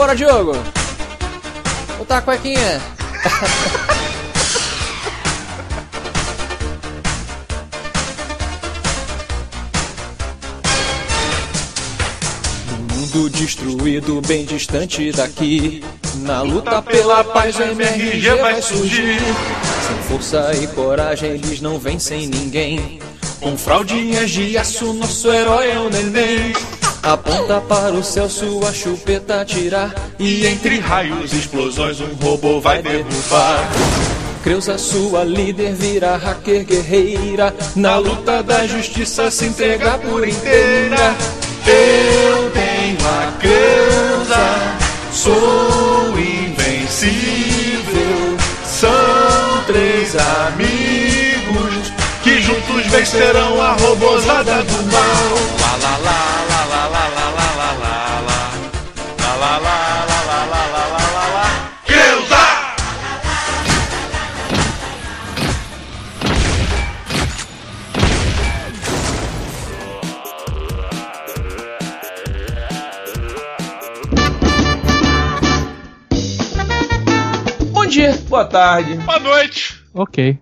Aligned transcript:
Bora, 0.00 0.16
Diogo! 0.16 0.56
Botar 1.98 2.16
a 2.16 2.22
cuequinha! 2.22 2.80
mundo 12.96 13.28
destruído, 13.28 14.22
bem 14.22 14.46
distante 14.46 15.12
daqui. 15.12 15.84
Na 16.22 16.40
luta 16.40 16.80
pela 16.80 17.22
paz, 17.22 17.58
o 17.58 17.62
MRG 17.62 18.36
vai 18.40 18.62
surgir. 18.62 19.20
Sem 19.20 20.02
força 20.08 20.50
e 20.54 20.66
coragem, 20.68 21.32
eles 21.32 21.60
não 21.60 21.78
vencem 21.78 22.26
ninguém. 22.26 23.00
Com 23.38 23.54
fraldinhas 23.54 24.30
de 24.30 24.56
aço, 24.56 24.94
nosso 24.94 25.30
herói 25.30 25.72
é 25.72 25.78
o 25.78 25.90
neném. 25.90 26.54
Aponta 27.02 27.60
para 27.62 27.94
o 27.94 28.04
céu, 28.04 28.28
sua 28.28 28.72
chupeta 28.72 29.42
tirar. 29.44 29.94
E 30.18 30.46
entre 30.46 30.78
raios 30.80 31.32
e 31.32 31.38
explosões, 31.38 31.98
um 32.00 32.12
robô 32.22 32.60
vai 32.60 32.82
derrubar. 32.82 33.66
Creuza, 34.42 34.76
sua 34.76 35.24
líder, 35.24 35.74
vira 35.74 36.16
hacker 36.16 36.64
guerreira. 36.64 37.54
Na 37.74 37.96
luta 37.96 38.42
da 38.42 38.66
justiça, 38.66 39.30
se 39.30 39.46
entrega 39.46 39.96
por 39.98 40.28
inteira. 40.28 41.16
Eu 41.66 42.50
tenho 42.50 42.98
a 43.06 43.32
Creuza, 43.38 44.76
sou 45.12 46.18
invencível. 46.18 47.10
São 48.64 49.64
três 49.66 50.16
amigos 50.16 51.92
que 52.22 52.40
juntos 52.42 52.86
vencerão 52.86 53.60
a 53.60 53.72
robozada 53.72 54.62
do 54.64 54.92
mal. 54.92 55.34
Lá, 55.60 55.76
lá, 55.82 55.98
lá, 56.04 56.49
dia, 77.90 78.16
boa 78.28 78.44
tarde. 78.44 78.94
Boa 78.94 79.18
noite. 79.18 79.82
Ok. 79.92 80.38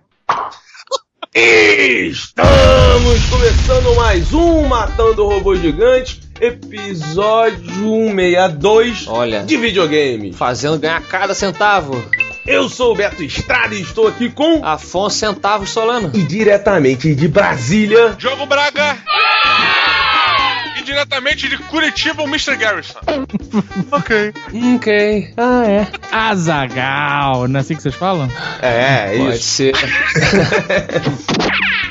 Estamos 1.33 3.25
começando 3.29 3.95
mais 3.95 4.31
um 4.33 4.67
Matando 4.67 5.25
Robô 5.25 5.55
Gigante, 5.55 6.21
episódio 6.39 7.65
162 7.65 9.07
Olha, 9.07 9.43
de 9.43 9.57
videogame. 9.57 10.31
fazendo 10.31 10.77
ganhar 10.77 11.01
cada 11.01 11.33
centavo. 11.33 12.03
Eu 12.45 12.69
sou 12.69 12.93
o 12.93 12.95
Beto 12.95 13.23
Estrada 13.23 13.73
e 13.73 13.81
estou 13.81 14.07
aqui 14.07 14.29
com. 14.29 14.63
Afonso 14.63 15.17
Centavos 15.17 15.71
Solano. 15.71 16.11
E 16.13 16.21
diretamente 16.21 17.15
de 17.15 17.27
Brasília, 17.27 18.15
Diogo 18.17 18.45
Braga. 18.45 18.95
E 20.79 20.83
diretamente 20.83 21.49
de 21.49 21.57
Curitiba, 21.57 22.23
o 22.23 22.27
Mr. 22.27 22.55
Garrison. 22.55 22.99
ok. 23.91 24.33
Ok. 24.75 25.33
Ah, 25.35 25.63
é. 25.67 25.87
Azagal, 26.11 27.47
não 27.47 27.59
é 27.59 27.61
assim 27.61 27.75
que 27.75 27.81
vocês 27.81 27.95
falam? 27.95 28.29
é, 28.61 29.17
Pode 29.17 29.35
isso. 29.35 29.43
ser. 29.43 29.73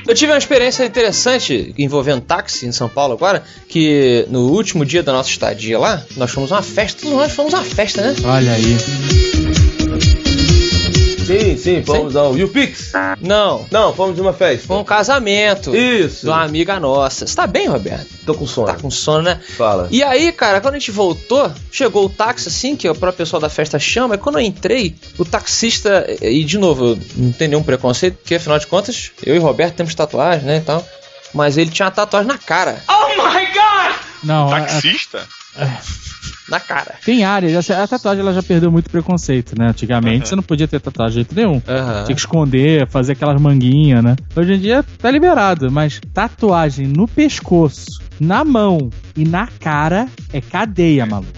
Eu 0.09 0.15
tive 0.15 0.33
uma 0.33 0.39
experiência 0.39 0.85
interessante 0.85 1.75
envolvendo 1.77 2.23
táxi 2.23 2.65
em 2.67 2.73
São 2.73 2.89
Paulo 2.89 3.13
agora, 3.13 3.45
que 3.69 4.25
no 4.31 4.49
último 4.53 4.87
dia 4.87 5.03
da 5.03 5.13
nossa 5.13 5.29
estadia 5.29 5.79
lá, 5.79 6.03
nós 6.17 6.31
fomos 6.31 6.51
a 6.51 6.57
uma 6.57 6.63
festa, 6.63 7.03
todos 7.03 7.15
nós 7.19 7.33
fomos 7.33 7.53
a 7.53 7.59
uma 7.59 7.65
festa, 7.65 8.01
né? 8.01 8.17
Olha 8.25 8.53
aí. 8.53 8.77
Sim, 11.29 11.57
sim, 11.59 11.85
fomos 11.85 12.17
ao 12.17 12.37
YouPix. 12.37 12.93
Não, 13.21 13.67
Não, 13.71 13.95
fomos 13.95 14.15
de 14.17 14.21
uma 14.23 14.33
festa. 14.33 14.67
foi 14.67 14.77
um 14.79 14.85
casamento 14.85 15.75
Isso. 15.77 16.23
de 16.23 16.29
uma 16.29 16.43
amiga 16.43 16.81
nossa. 16.81 17.27
Você 17.27 17.37
tá 17.37 17.47
bem, 17.47 17.69
Roberto? 17.69 18.07
Tô 18.25 18.35
com 18.35 18.47
sono. 18.47 18.67
Tá 18.67 18.75
com 18.75 18.91
sono, 18.91 19.23
né? 19.23 19.41
Fala. 19.57 19.89
E 19.91 20.03
aí, 20.03 20.33
cara, 20.33 20.61
quando 20.61 20.75
a 20.75 20.79
gente 20.79 20.91
voltou, 20.91 21.51
chegou 21.71 22.07
o 22.07 22.09
táxi 22.09 22.49
assim, 22.49 22.75
que 22.77 22.89
o 22.89 22.95
próprio 22.95 23.19
pessoal 23.19 23.41
da 23.41 23.49
festa 23.49 23.79
chama, 23.79 24.15
e 24.15 24.19
quando 24.19 24.39
eu 24.39 24.45
entrei, 24.45 24.95
o 25.19 25.25
taxista, 25.25 26.07
e 26.23 26.43
de 26.45 26.57
novo, 26.59 26.99
não 27.15 27.33
tem 27.33 27.49
nenhum 27.49 27.63
preconceito, 27.63 28.17
porque 28.17 28.35
afinal 28.37 28.59
de 28.59 28.67
contas, 28.67 29.11
eu 29.25 29.37
e 29.37 29.39
o 29.39 29.43
Roberto 29.43 29.75
temos 29.77 29.95
tatuagem, 29.95 30.45
né, 30.47 30.57
e 30.57 30.61
tal. 30.63 30.85
Mas 31.35 31.59
ele 31.59 31.71
tinha 31.71 31.87
uma 31.87 31.93
tatuagem 31.93 32.27
na 32.29 32.39
cara. 32.39 32.83
Não, 34.25 34.53
a- 34.53 34.57
a- 34.59 34.61
Taxista? 34.63 35.27
Na 36.49 36.59
cara. 36.59 36.95
tem 37.05 37.25
áreas. 37.25 37.71
A 37.71 37.87
tatuagem 37.87 38.23
ela 38.23 38.33
já 38.33 38.43
perdeu 38.43 38.73
muito 38.73 38.89
preconceito, 38.89 39.53
né? 39.59 39.69
Antigamente 39.69 40.21
Uhum. 40.21 40.27
você 40.27 40.37
não 40.37 40.43
podia 40.43 40.67
ter 40.67 40.81
tatuagem 40.81 41.11
de 41.11 41.29
jeito 41.29 41.35
nenhum. 41.35 41.61
Aham. 41.69 42.05
Tinha 42.05 42.15
que 42.15 42.21
esconder, 42.21 42.87
fazer 42.89 43.13
aquelas 43.13 43.39
manguinhas, 43.41 44.03
né? 44.03 44.17
Hoje 44.35 44.55
em 44.55 44.59
dia 44.59 44.83
tá 44.99 45.11
liberado, 45.11 45.71
mas 45.71 46.01
tatuagem 46.15 46.87
no 46.87 47.07
pescoço, 47.07 48.01
na 48.19 48.45
mão 48.47 48.89
e 49.15 49.27
na 49.27 49.47
cara 49.61 50.09
é 50.33 50.41
cadeia, 50.41 51.05
maluco. 51.05 51.33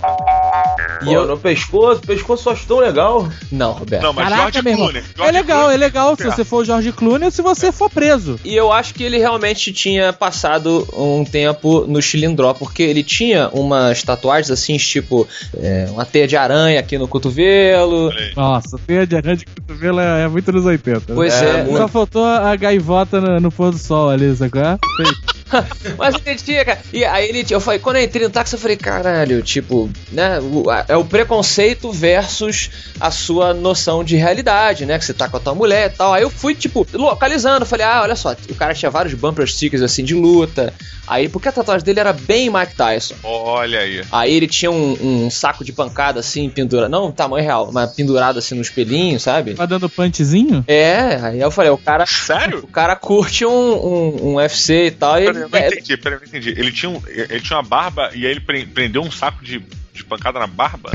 E 1.03 1.12
eu 1.12 1.27
no 1.27 1.38
pescoço, 1.38 2.00
pescoço 2.03 2.43
só 2.44 2.55
tão 2.66 2.78
legal. 2.78 3.28
Não, 3.50 3.72
Roberto. 3.72 4.03
Não, 4.03 4.12
mas 4.12 4.28
Caraca, 4.28 4.53
George. 4.62 4.77
Clooney. 4.77 5.00
É 5.03 5.05
George 5.16 5.33
legal, 5.33 5.59
Clooney. 5.61 5.75
é 5.75 5.78
legal 5.78 6.16
se 6.16 6.22
É. 6.22 6.31
você 6.31 6.44
for 6.44 6.56
o 6.59 6.65
George 6.65 6.93
Clooney 6.93 7.25
ou 7.27 7.31
se 7.31 7.43
você 7.43 7.72
for 7.72 7.88
preso. 7.91 8.38
E 8.44 8.55
eu 8.55 8.72
acho 8.72 8.94
que 8.94 9.03
ele 9.03 9.19
realmente 9.19 9.72
tinha 9.72 10.12
passado 10.12 10.87
um 10.97 11.25
tempo 11.25 11.87
no 11.87 12.00
Chilindró, 12.03 12.53
porque 12.55 12.83
ele 12.83 13.03
tinha 13.03 13.49
umas 13.53 14.03
tatuagens 14.03 14.50
assim, 14.50 14.77
tipo 14.77 15.27
é, 15.56 15.87
uma 15.91 16.05
teia 16.05 16.27
de 16.28 16.37
aranha 16.37 16.81
aqui 16.81 16.99
no 16.99 17.09
cotovelo. 17.09 18.12
Nossa, 18.37 18.78
teia 18.87 19.06
de 19.06 19.16
arranjo 19.16 19.39
de 19.39 19.47
cotovelo 19.47 20.00
é, 20.00 20.25
é 20.25 20.28
muito 20.28 20.53
nos 20.53 20.65
80. 20.65 20.99
né? 21.00 21.05
Pois 21.15 21.33
É, 21.34 21.60
é, 21.60 21.62
muito. 21.65 21.78
Só 21.78 21.89
faltou 21.89 22.25
a 22.25 22.55
gaivota 22.56 23.21
no, 23.21 23.41
no 23.41 23.50
pôr 23.53 23.71
do 23.71 23.78
sol 23.78 24.10
ali, 24.10 24.34
sacou? 24.37 24.60
Mas 25.99 26.15
ele 26.25 26.37
tinha, 26.37 26.65
cara. 26.65 26.78
E 26.93 27.05
aí 27.05 27.28
ele, 27.28 27.47
eu 27.50 27.61
falei, 27.61 27.78
quando 27.81 27.97
eu 27.97 28.03
entrei 28.05 28.25
no 28.25 28.31
táxi, 28.31 28.55
eu 28.55 28.59
falei, 28.61 28.77
caralho, 28.77 29.43
tipo, 29.43 29.91
né? 30.12 30.38
o- 30.41 30.71
a- 30.71 30.84
é 30.88 30.97
o 30.97 31.05
preconceito 31.05 31.91
versus 31.93 32.71
a 33.00 33.11
sua 33.11 33.53
noção 33.55 34.03
de 34.05 34.16
realidade, 34.16 34.87
né? 34.87 34.99
Que 34.99 35.05
você 35.05 35.15
tá 35.15 35.28
com 35.28 35.37
a 35.37 35.41
tua 35.41 35.55
mulher 35.55 35.91
e 35.93 35.97
tal. 35.97 36.12
Aí 36.15 36.22
eu 36.22 36.31
fui, 36.31 36.55
tipo, 36.55 36.87
localizando, 36.93 37.66
falei, 37.66 37.87
ah, 37.87 38.00
olha 38.03 38.16
só, 38.16 38.34
o 38.49 38.55
cara 38.55 38.75
tinha 38.75 38.91
vários 38.91 39.15
bumper 39.15 39.47
stickers 39.47 39.83
assim 39.83 40.05
de 40.05 40.15
luta. 40.15 40.72
Aí, 41.06 41.28
porque 41.28 41.49
a 41.49 41.53
tatuagem 41.53 41.84
dele 41.84 41.99
era 42.00 42.12
bem 42.12 42.49
Mike 42.50 42.75
Tyson. 42.77 43.15
Olha 43.25 43.81
aí. 43.81 44.05
Aí 44.12 44.33
ele 44.33 44.47
tinha 44.47 44.71
um, 44.71 45.25
um 45.25 45.31
saco 45.31 45.65
de 45.65 45.72
pancada 45.72 46.21
assim, 46.21 46.49
pendurado, 46.49 46.89
não 46.89 47.10
tamanho 47.10 47.43
real, 47.44 47.71
mas 47.72 47.91
pendurado 47.93 48.39
assim 48.39 48.55
no 48.55 48.60
espelhinho, 48.62 49.19
sabe? 49.19 49.55
Tá 49.55 49.66
dando 49.66 49.89
punchzinho? 49.89 50.65
É, 50.69 51.19
aí 51.21 51.41
eu 51.41 51.50
falei, 51.50 51.71
o 51.72 51.78
cara. 51.78 52.06
Sério? 52.06 52.60
O 52.60 52.69
cara 52.69 52.94
curte 52.94 53.44
um, 53.44 53.50
um, 53.50 54.16
um 54.28 54.34
UFC 54.37 54.87
e 54.87 54.91
tal. 54.93 55.19
E 55.21 55.25
ele, 55.27 55.40
eu 55.43 55.49
não 55.49 55.59
entendi, 55.59 55.97
peraí, 55.97 56.19
não 56.19 56.27
entendi. 56.27 56.51
Ele 56.51 56.73
tinha, 56.73 56.91
um, 56.91 57.03
ele 57.06 57.41
tinha 57.41 57.56
uma 57.56 57.62
barba 57.62 58.11
e 58.15 58.25
aí 58.27 58.31
ele 58.33 58.41
pre- 58.41 58.67
prendeu 58.67 59.03
um 59.03 59.11
saco 59.11 59.45
de, 59.45 59.62
de 59.93 60.05
pancada 60.05 60.39
na 60.39 60.47
barba? 60.47 60.91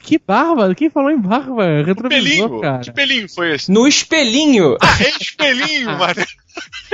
Que 0.00 0.18
barba? 0.18 0.74
Quem 0.74 0.90
falou 0.90 1.10
em 1.10 1.18
barba? 1.20 1.82
Retrovisor, 1.84 2.24
pelinho? 2.48 2.60
cara. 2.60 2.78
Que 2.80 2.90
pelinho 2.92 3.28
foi 3.28 3.54
esse? 3.54 3.70
no 3.70 3.86
espelhinho. 3.86 4.76
Ah, 4.80 4.96
é 5.00 5.10
espelhinho, 5.22 5.90
mano. 5.96 6.14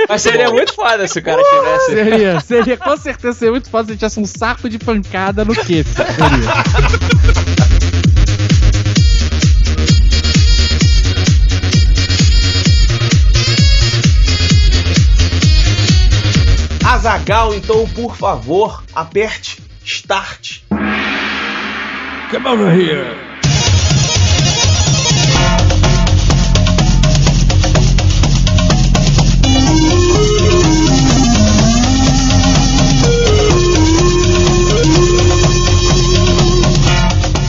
Mas 0.07 0.21
seria 0.21 0.49
muito 0.49 0.73
foda 0.73 1.05
se 1.07 1.19
o 1.19 1.21
cara 1.23 1.41
tivesse. 1.43 1.85
Seria, 1.87 2.39
seria, 2.39 2.77
com 2.77 2.95
certeza 2.95 3.37
seria 3.37 3.51
muito 3.51 3.69
fácil 3.69 3.87
se 3.87 3.91
ele 3.91 3.97
tivesse 3.97 4.19
um 4.19 4.25
saco 4.25 4.69
de 4.69 4.79
pancada 4.79 5.43
no 5.43 5.53
quê? 5.53 5.83
Seria. 5.83 6.09
Azagal, 16.99 17.53
então, 17.53 17.87
por 17.87 18.13
favor, 18.13 18.83
aperte 18.93 19.57
Start. 19.85 20.63
Come 22.29 22.45
over 22.45 22.69
here. 22.77 23.15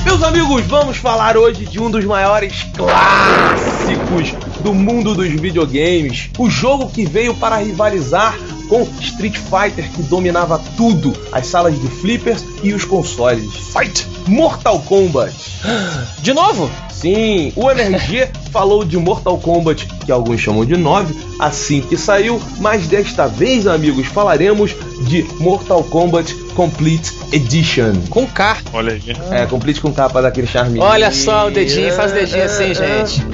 Meus 0.05 0.23
amigos, 0.23 0.64
vamos 0.67 0.96
falar 0.99 1.37
hoje 1.37 1.67
de 1.67 1.81
um 1.81 1.91
dos 1.91 2.05
maiores 2.05 2.62
clássicos 2.76 4.31
do 4.61 4.73
mundo 4.73 5.12
dos 5.12 5.29
videogames. 5.31 6.31
O 6.38 6.49
jogo 6.49 6.88
que 6.88 7.05
veio 7.05 7.35
para 7.35 7.56
rivalizar 7.56 8.32
com 8.70 8.87
Street 9.00 9.37
Fighter, 9.37 9.90
que 9.90 10.02
dominava 10.05 10.62
tudo, 10.76 11.12
as 11.32 11.49
salas 11.49 11.78
de 11.78 11.88
flippers 11.88 12.44
e 12.62 12.72
os 12.72 12.84
consoles. 12.84 13.52
Fight! 13.76 14.06
Mortal 14.28 14.78
Kombat. 14.81 15.34
De 16.22 16.32
novo? 16.32 16.70
Sim, 16.88 17.52
o 17.56 17.70
MRG 17.70 18.28
falou 18.52 18.84
de 18.84 18.96
Mortal 18.96 19.38
Kombat, 19.38 19.87
que 20.05 20.12
alguns 20.12 20.40
chamam 20.40 20.64
de 20.64 20.76
9, 20.76 21.14
assim 21.38 21.81
que 21.81 21.96
saiu, 21.96 22.40
mas 22.58 22.87
desta 22.87 23.26
vez, 23.26 23.67
amigos, 23.67 24.06
falaremos 24.06 24.76
de 25.06 25.26
Mortal 25.40 25.82
Kombat 25.84 26.32
Complete 26.55 27.12
Edition. 27.32 27.94
Com 28.11 28.26
K. 28.26 28.58
Olha 28.72 28.93
aí. 28.93 29.02
É, 29.31 29.46
Complete 29.46 29.81
com 29.81 29.93
capa 29.93 30.20
daquele 30.20 30.46
charminho. 30.46 30.84
Olha 30.84 31.11
só 31.11 31.49
o 31.49 31.50
dedinho, 31.50 31.93
faz 31.94 32.12
o 32.12 32.14
dedinho 32.14 32.44
assim, 32.44 32.75
gente. 32.75 33.25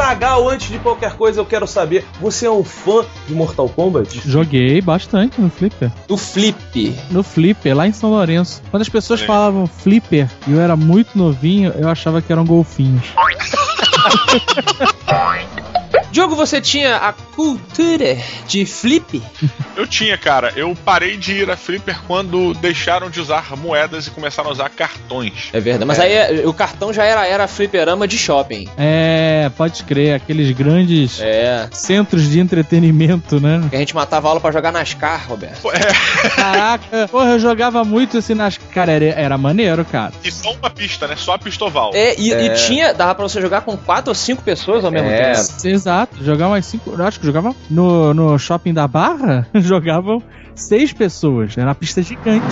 Azagal, 0.00 0.48
antes 0.48 0.70
de 0.70 0.78
qualquer 0.78 1.14
coisa, 1.14 1.40
eu 1.40 1.44
quero 1.44 1.66
saber: 1.66 2.06
você 2.20 2.46
é 2.46 2.50
um 2.50 2.64
fã 2.64 3.04
de 3.28 3.34
Mortal 3.34 3.68
Kombat? 3.68 4.22
Joguei 4.24 4.80
bastante 4.80 5.38
no 5.38 5.50
Flipper. 5.50 5.92
O 6.08 6.16
Flip. 6.16 6.96
No 7.10 7.22
Flipper, 7.22 7.76
lá 7.76 7.86
em 7.86 7.92
São 7.92 8.08
Lourenço. 8.10 8.62
Quando 8.70 8.80
as 8.80 8.88
pessoas 8.88 9.20
aí. 9.20 9.26
falavam 9.26 9.66
Flipper 9.66 10.26
e 10.46 10.52
eu 10.52 10.60
era 10.60 10.74
muito 10.74 11.18
novinho, 11.18 11.74
eu 11.76 11.88
achava 11.88 12.22
que 12.22 12.32
eram 12.32 12.46
golfinhos. 12.46 13.04
Diogo, 16.10 16.34
você 16.34 16.60
tinha 16.60 16.96
a 16.96 17.12
cultura 17.12 18.16
de 18.48 18.66
Flip? 18.66 19.22
Eu 19.76 19.86
tinha, 19.86 20.18
cara. 20.18 20.52
Eu 20.56 20.76
parei 20.84 21.16
de 21.16 21.32
ir 21.32 21.50
a 21.50 21.56
Flipper 21.56 21.98
quando 22.06 22.52
deixaram 22.54 23.08
de 23.08 23.20
usar 23.20 23.56
moedas 23.56 24.06
e 24.06 24.10
começaram 24.10 24.50
a 24.50 24.52
usar 24.52 24.68
cartões. 24.68 25.48
É 25.52 25.60
verdade, 25.60 25.86
mas 25.86 25.98
aí 26.00 26.12
é- 26.12 26.42
o 26.46 26.52
cartão 26.52 26.92
já 26.92 27.04
era, 27.04 27.26
era 27.26 27.46
fliperama 27.48 28.06
de 28.06 28.18
shopping. 28.18 28.68
É, 28.76 29.50
pode 29.56 29.82
crer, 29.84 30.14
aqueles 30.16 30.50
grandes 30.50 31.20
É. 31.20 31.68
centros 31.72 32.28
de 32.28 32.40
entretenimento, 32.40 33.40
né? 33.40 33.66
Que 33.70 33.76
a 33.76 33.78
gente 33.78 33.94
matava 33.94 34.28
aula 34.28 34.40
pra 34.40 34.50
jogar 34.50 34.70
NASCAR, 34.72 35.26
Roberto. 35.28 35.60
Pô, 35.62 35.72
É, 35.72 35.78
Caraca, 36.36 37.08
porra, 37.08 37.30
eu 37.30 37.38
jogava 37.38 37.84
muito 37.84 38.18
assim 38.18 38.34
nas. 38.34 38.58
Cara, 38.58 38.92
era, 38.92 39.04
era 39.06 39.38
maneiro, 39.38 39.84
cara. 39.84 40.12
e 40.22 40.30
só 40.30 40.52
uma 40.52 40.68
pista, 40.70 41.06
né? 41.06 41.14
Só 41.16 41.34
a 41.34 41.38
pistoval. 41.38 41.92
É, 41.94 42.14
e, 42.18 42.28
e 42.30 42.48
É. 42.48 42.54
tinha, 42.54 42.92
dava 42.92 43.14
pra 43.14 43.22
você 43.22 43.40
jogar 43.40 43.62
com 43.62 43.76
quatro 43.76 44.10
ou 44.10 44.14
cinco 44.14 44.42
pessoas 44.42 44.84
ao 44.84 44.90
mesmo 44.90 45.08
É. 45.08 45.32
tempo. 45.32 45.50
Exato, 45.64 45.99
jogava 46.20 46.54
umas 46.54 46.66
cinco. 46.66 46.94
Eu 46.96 47.04
acho 47.04 47.18
que 47.18 47.26
jogava 47.26 47.54
no, 47.70 48.14
no 48.14 48.38
shopping 48.38 48.72
da 48.74 48.86
Barra, 48.86 49.46
jogavam 49.54 50.22
seis 50.54 50.92
pessoas. 50.92 51.56
Era 51.56 51.68
uma 51.68 51.74
pista 51.74 52.02
gigante. 52.02 52.46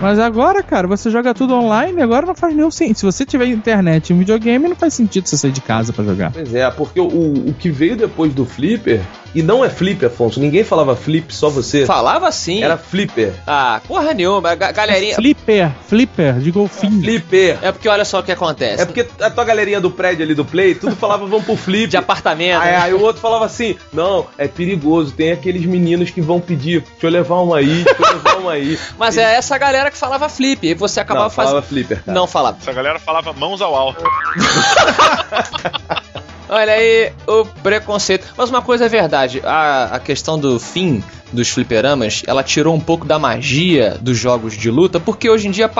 Mas 0.00 0.18
agora, 0.20 0.62
cara, 0.62 0.86
você 0.86 1.10
joga 1.10 1.34
tudo 1.34 1.54
online, 1.54 2.00
agora 2.00 2.24
não 2.24 2.34
faz 2.34 2.54
nenhum 2.54 2.70
sentido. 2.70 2.98
Se 2.98 3.04
você 3.04 3.26
tiver 3.26 3.46
internet 3.46 4.10
e 4.10 4.14
um 4.14 4.18
videogame, 4.18 4.68
não 4.68 4.76
faz 4.76 4.94
sentido 4.94 5.26
você 5.28 5.36
sair 5.36 5.50
de 5.50 5.60
casa 5.60 5.92
pra 5.92 6.04
jogar. 6.04 6.30
Pois 6.30 6.54
é, 6.54 6.70
porque 6.70 7.00
o, 7.00 7.06
o 7.06 7.54
que 7.58 7.68
veio 7.68 7.96
depois 7.96 8.32
do 8.32 8.44
Flipper, 8.44 9.02
e 9.34 9.42
não 9.42 9.64
é 9.64 9.70
Flip, 9.70 10.04
Afonso, 10.06 10.40
ninguém 10.40 10.64
falava 10.64 10.96
Flip, 10.96 11.34
só 11.34 11.48
você. 11.48 11.86
Falava 11.86 12.28
assim. 12.28 12.62
Era 12.62 12.76
Flipper. 12.76 13.32
Ah, 13.46 13.80
porra 13.86 14.12
nenhuma. 14.14 14.54
ga- 14.54 14.72
Galerinha. 14.72 15.14
Flipper, 15.16 15.70
flipper 15.86 16.34
de 16.38 16.50
golfinho. 16.50 17.00
Flipper. 17.02 17.58
É 17.62 17.72
porque 17.72 17.88
olha 17.88 18.04
só 18.04 18.20
o 18.20 18.22
que 18.22 18.32
acontece. 18.32 18.82
É 18.82 18.86
porque 18.86 19.06
a 19.20 19.30
tua 19.30 19.44
galerinha 19.44 19.80
do 19.80 19.90
prédio 19.90 20.24
ali 20.24 20.34
do 20.34 20.44
Play, 20.44 20.74
tudo 20.74 20.96
falava 20.96 21.26
vamos 21.26 21.44
pro 21.44 21.56
Flip. 21.56 21.88
De 21.88 21.96
apartamento. 21.96 22.60
Aí, 22.60 22.72
né? 22.72 22.76
aí 22.78 22.94
o 22.94 23.00
outro 23.00 23.20
falava 23.20 23.44
assim: 23.44 23.76
Não, 23.92 24.26
é 24.36 24.48
perigoso, 24.48 25.12
tem 25.12 25.32
aqueles 25.32 25.64
meninos 25.66 26.10
que 26.10 26.20
vão 26.20 26.40
pedir, 26.40 26.80
deixa 26.80 27.06
eu 27.06 27.10
levar 27.10 27.42
um 27.42 27.52
aí, 27.54 27.84
deixa 27.84 28.02
eu 28.02 28.08
levar 28.14 28.38
um 28.40 28.48
aí. 28.48 28.78
Mas 28.98 29.16
é 29.18 29.34
essa 29.36 29.56
galera 29.58 29.90
que 29.90 29.96
falava 29.96 30.28
flip. 30.28 30.66
E 30.66 30.74
você 30.74 31.00
acabava 31.00 31.26
Não, 31.26 31.30
falava 31.30 31.62
fazendo. 31.62 31.68
Flipper, 31.68 32.02
cara. 32.04 32.18
Não 32.18 32.26
falava. 32.26 32.58
Essa 32.60 32.72
galera 32.72 32.98
falava 32.98 33.32
mãos 33.32 33.60
ao 33.60 33.74
alto. 33.74 34.02
Olha 36.48 36.72
aí 36.72 37.12
o 37.26 37.44
preconceito. 37.44 38.32
Mas 38.36 38.50
uma 38.50 38.62
coisa 38.62 38.86
é 38.86 38.88
verdade: 38.88 39.40
a, 39.44 39.96
a 39.96 40.00
questão 40.00 40.38
do 40.38 40.58
fim 40.58 41.02
dos 41.32 41.48
fliperamas, 41.50 42.22
ela 42.26 42.42
tirou 42.42 42.74
um 42.74 42.80
pouco 42.80 43.04
da 43.06 43.18
magia 43.18 43.96
dos 44.00 44.16
jogos 44.18 44.56
de 44.56 44.70
luta, 44.70 44.98
porque 44.98 45.28
hoje 45.28 45.48
em 45.48 45.50
dia, 45.50 45.70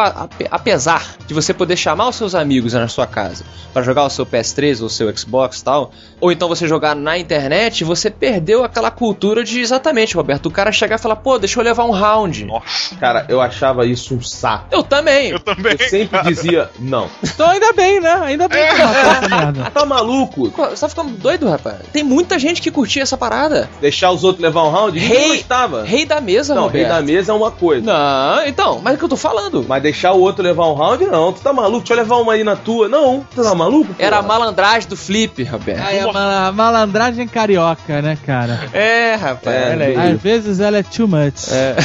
apesar 0.50 1.16
de 1.26 1.34
você 1.34 1.52
poder 1.54 1.76
chamar 1.76 2.08
os 2.08 2.16
seus 2.16 2.34
amigos 2.34 2.72
na 2.74 2.88
sua 2.88 3.06
casa 3.06 3.44
para 3.72 3.82
jogar 3.82 4.04
o 4.04 4.10
seu 4.10 4.24
PS3 4.26 4.80
ou 4.80 4.86
o 4.86 4.90
seu 4.90 5.14
Xbox 5.16 5.60
e 5.60 5.64
tal, 5.64 5.92
ou 6.20 6.32
então 6.32 6.48
você 6.48 6.66
jogar 6.66 6.94
na 6.94 7.18
internet, 7.18 7.84
você 7.84 8.10
perdeu 8.10 8.64
aquela 8.64 8.90
cultura 8.90 9.44
de 9.44 9.60
exatamente, 9.60 10.14
Roberto, 10.16 10.46
o 10.46 10.50
cara 10.50 10.72
chegar 10.72 10.96
e 10.96 11.02
falar, 11.02 11.16
pô, 11.16 11.38
deixa 11.38 11.58
eu 11.60 11.64
levar 11.64 11.84
um 11.84 11.90
round. 11.90 12.44
Nossa, 12.44 12.96
Cara, 12.96 13.26
eu 13.28 13.40
achava 13.40 13.86
isso 13.86 14.14
um 14.14 14.22
saco. 14.22 14.66
Eu 14.70 14.82
também. 14.82 15.30
eu 15.30 15.40
também. 15.40 15.76
Eu 15.78 15.88
sempre 15.88 16.22
dizia: 16.22 16.70
Não. 16.78 17.08
Então 17.22 17.48
ainda 17.48 17.72
bem, 17.72 18.00
né? 18.00 18.12
Ainda 18.22 18.48
bem 18.48 18.62
essa 18.62 19.28
merda. 19.28 19.70
Tá 19.70 19.84
maluco? 19.84 20.50
Você 20.50 20.80
tá 20.80 20.88
ficando 20.88 21.10
doido, 21.12 21.48
rapaz? 21.48 21.76
Tem 21.92 22.02
muita 22.02 22.38
gente 22.38 22.60
que 22.60 22.70
curtia 22.70 23.02
essa 23.02 23.16
parada. 23.16 23.68
Deixar 23.80 24.10
os 24.10 24.24
outros 24.24 24.42
levar 24.42 24.64
um 24.64 24.70
round? 24.70 24.98
Rei- 24.98 25.37
gostava. 25.38 25.82
Rei 25.84 26.04
da 26.04 26.20
mesa, 26.20 26.54
Não, 26.54 26.64
Roberto. 26.64 26.84
rei 26.84 26.94
da 26.96 27.02
mesa 27.02 27.32
é 27.32 27.34
uma 27.34 27.50
coisa. 27.50 27.84
Não, 27.86 28.46
então, 28.46 28.80
mas 28.82 28.92
é 28.92 28.96
o 28.96 28.98
que 28.98 29.04
eu 29.04 29.08
tô 29.08 29.16
falando. 29.16 29.64
Mas 29.68 29.82
deixar 29.82 30.12
o 30.12 30.20
outro 30.20 30.42
levar 30.42 30.66
um 30.66 30.74
round, 30.74 31.04
não. 31.06 31.32
Tu 31.32 31.40
tá 31.40 31.52
maluco? 31.52 31.78
Deixa 31.80 31.94
eu 31.94 31.96
levar 31.98 32.16
uma 32.16 32.32
aí 32.34 32.44
na 32.44 32.56
tua. 32.56 32.88
Não, 32.88 33.24
tu 33.34 33.42
tá 33.42 33.54
maluco? 33.54 33.94
Era 33.98 34.18
a 34.18 34.22
porra? 34.22 34.38
malandragem 34.38 34.88
do 34.88 34.96
flip, 34.96 35.42
Roberto. 35.44 35.82
Aí 35.86 35.98
a 36.00 36.12
ma- 36.12 36.52
malandragem 36.52 37.26
carioca, 37.26 38.02
né, 38.02 38.16
cara? 38.24 38.60
É, 38.72 39.14
rapaz. 39.14 39.56
É, 39.56 39.72
aí. 39.96 40.12
Às 40.12 40.20
vezes 40.20 40.60
ela 40.60 40.78
é 40.78 40.82
too 40.82 41.08
much. 41.08 41.50
É. 41.52 41.76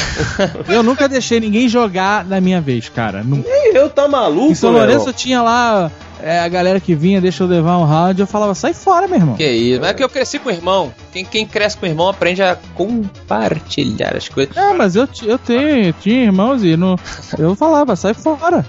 Eu 0.68 0.82
nunca 0.82 1.08
deixei 1.08 1.40
ninguém 1.40 1.68
jogar 1.68 2.24
na 2.24 2.40
minha 2.40 2.60
vez, 2.60 2.88
cara. 2.88 3.22
Nunca. 3.22 3.48
Eu 3.48 3.88
tá 3.90 4.06
maluco, 4.08 4.52
Em 4.52 4.54
São 4.54 4.70
Lourenço 4.72 5.12
tinha 5.12 5.42
lá 5.42 5.90
é, 6.24 6.40
a 6.40 6.48
galera 6.48 6.80
que 6.80 6.94
vinha, 6.94 7.20
deixa 7.20 7.44
eu 7.44 7.46
levar 7.46 7.76
um 7.76 7.84
round, 7.84 8.18
eu 8.18 8.26
falava, 8.26 8.54
sai 8.54 8.72
fora, 8.72 9.06
meu 9.06 9.18
irmão. 9.18 9.36
Que 9.36 9.46
isso, 9.46 9.80
mas 9.82 9.90
é 9.90 9.94
que 9.94 10.02
eu 10.02 10.08
cresci 10.08 10.38
com 10.38 10.48
o 10.48 10.52
irmão. 10.52 10.90
Quem, 11.12 11.22
quem 11.22 11.46
cresce 11.46 11.76
com 11.76 11.84
o 11.84 11.88
irmão 11.88 12.08
aprende 12.08 12.42
a 12.42 12.56
compartilhar 12.74 14.16
as 14.16 14.26
coisas. 14.26 14.56
É, 14.56 14.72
mas 14.72 14.96
eu, 14.96 15.06
eu 15.22 15.38
tenho, 15.38 15.92
tinha 15.92 16.24
irmãos 16.24 16.64
e 16.64 16.78
no, 16.78 16.98
eu 17.38 17.54
falava, 17.54 17.94
sai 17.94 18.14
fora. 18.14 18.64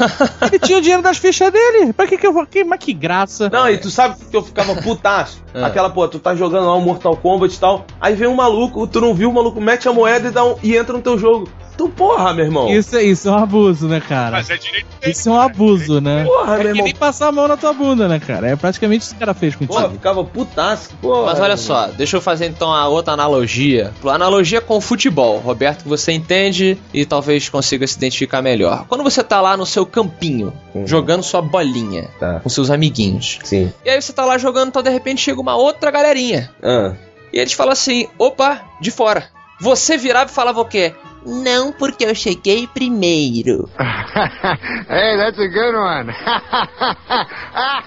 Ele 0.50 0.58
tinha 0.58 0.78
o 0.78 0.80
dinheiro 0.80 1.02
das 1.02 1.18
fichas 1.18 1.52
dele. 1.52 1.92
Pra 1.92 2.06
que 2.06 2.16
que 2.16 2.26
eu 2.26 2.32
vou? 2.32 2.46
Que, 2.46 2.64
mas 2.64 2.78
que 2.78 2.94
graça. 2.94 3.50
Não, 3.50 3.68
e 3.68 3.76
tu 3.76 3.90
sabe 3.90 4.16
que 4.30 4.34
eu 4.34 4.42
ficava 4.42 4.74
putaço? 4.74 5.42
Ah. 5.54 5.66
Aquela, 5.66 5.90
pô, 5.90 6.08
tu 6.08 6.18
tá 6.18 6.34
jogando 6.34 6.66
lá 6.66 6.74
um 6.74 6.80
Mortal 6.80 7.16
Kombat 7.18 7.54
e 7.54 7.60
tal, 7.60 7.84
aí 8.00 8.14
vem 8.14 8.28
um 8.28 8.34
maluco, 8.34 8.86
tu 8.86 9.00
não 9.00 9.14
viu, 9.14 9.28
o 9.28 9.34
maluco 9.34 9.60
mete 9.60 9.88
a 9.88 9.92
moeda 9.92 10.28
e, 10.28 10.30
dá 10.30 10.42
um, 10.42 10.56
e 10.62 10.74
entra 10.74 10.96
no 10.96 11.02
teu 11.02 11.18
jogo. 11.18 11.48
Tu, 11.76 11.88
porra, 11.88 12.32
meu 12.32 12.44
irmão. 12.44 12.70
Isso, 12.70 12.96
é- 12.96 13.02
isso 13.02 13.28
é 13.28 13.32
um 13.32 13.38
abuso, 13.38 13.88
né, 13.88 14.00
cara? 14.00 14.36
Mas 14.36 14.48
é 14.48 14.56
direito 14.56 14.86
dele. 15.00 15.12
Isso 15.12 15.28
é 15.28 15.32
um 15.32 15.40
abuso, 15.40 16.00
né? 16.00 16.24
Porra, 16.24 16.54
É 16.54 16.56
meu 16.56 16.62
que 16.62 16.68
irmão. 16.68 16.84
nem 16.84 16.94
passar 16.94 17.28
a 17.28 17.32
mão 17.32 17.48
na 17.48 17.56
tua 17.56 17.72
bunda, 17.72 18.06
né, 18.06 18.20
cara? 18.20 18.48
É 18.48 18.54
praticamente 18.56 19.02
isso 19.02 19.10
que 19.10 19.16
o 19.16 19.18
cara 19.20 19.34
fez 19.34 19.54
contigo. 19.56 19.74
Porra, 19.74 19.90
ficava 19.90 20.24
putaço. 20.24 20.90
Porra, 21.02 21.26
Mas 21.32 21.40
olha 21.40 21.56
só, 21.56 21.88
deixa 21.88 22.16
eu 22.16 22.20
fazer 22.20 22.46
então 22.46 22.72
a 22.72 22.86
outra 22.86 23.12
analogia. 23.14 23.92
Analogia 24.08 24.60
com 24.60 24.76
o 24.76 24.80
futebol, 24.80 25.38
Roberto, 25.38 25.82
que 25.82 25.88
você 25.88 26.12
entende 26.12 26.78
e 26.92 27.04
talvez 27.04 27.48
consiga 27.48 27.86
se 27.86 27.96
identificar 27.96 28.40
melhor. 28.40 28.84
Quando 28.88 29.02
você 29.02 29.22
tá 29.24 29.40
lá 29.40 29.56
no 29.56 29.66
seu 29.66 29.84
campinho, 29.84 30.52
Uhum. 30.74 30.86
jogando 30.86 31.22
sua 31.24 31.42
bolinha 31.42 32.08
Tá. 32.20 32.38
com 32.40 32.48
seus 32.48 32.70
amiguinhos. 32.70 33.38
Sim. 33.42 33.72
E 33.84 33.90
aí 33.90 34.00
você 34.00 34.12
tá 34.12 34.24
lá 34.24 34.38
jogando, 34.38 34.68
então 34.68 34.82
de 34.82 34.90
repente 34.90 35.20
chega 35.20 35.40
uma 35.40 35.56
outra 35.56 35.90
galerinha. 35.90 36.50
Ah. 36.62 36.92
E 37.32 37.38
eles 37.40 37.52
falam 37.52 37.72
assim: 37.72 38.06
opa, 38.16 38.60
de 38.80 38.92
fora. 38.92 39.24
Você 39.60 39.96
virava 39.96 40.30
e 40.30 40.34
falava 40.34 40.60
o 40.60 40.64
quê? 40.64 40.92
Não, 41.24 41.72
porque 41.72 42.04
eu 42.04 42.14
cheguei 42.14 42.66
primeiro. 42.66 43.68
hey, 43.78 45.16
that's 45.16 45.38
a 45.38 45.48
good 45.48 45.76
one. 45.76 46.10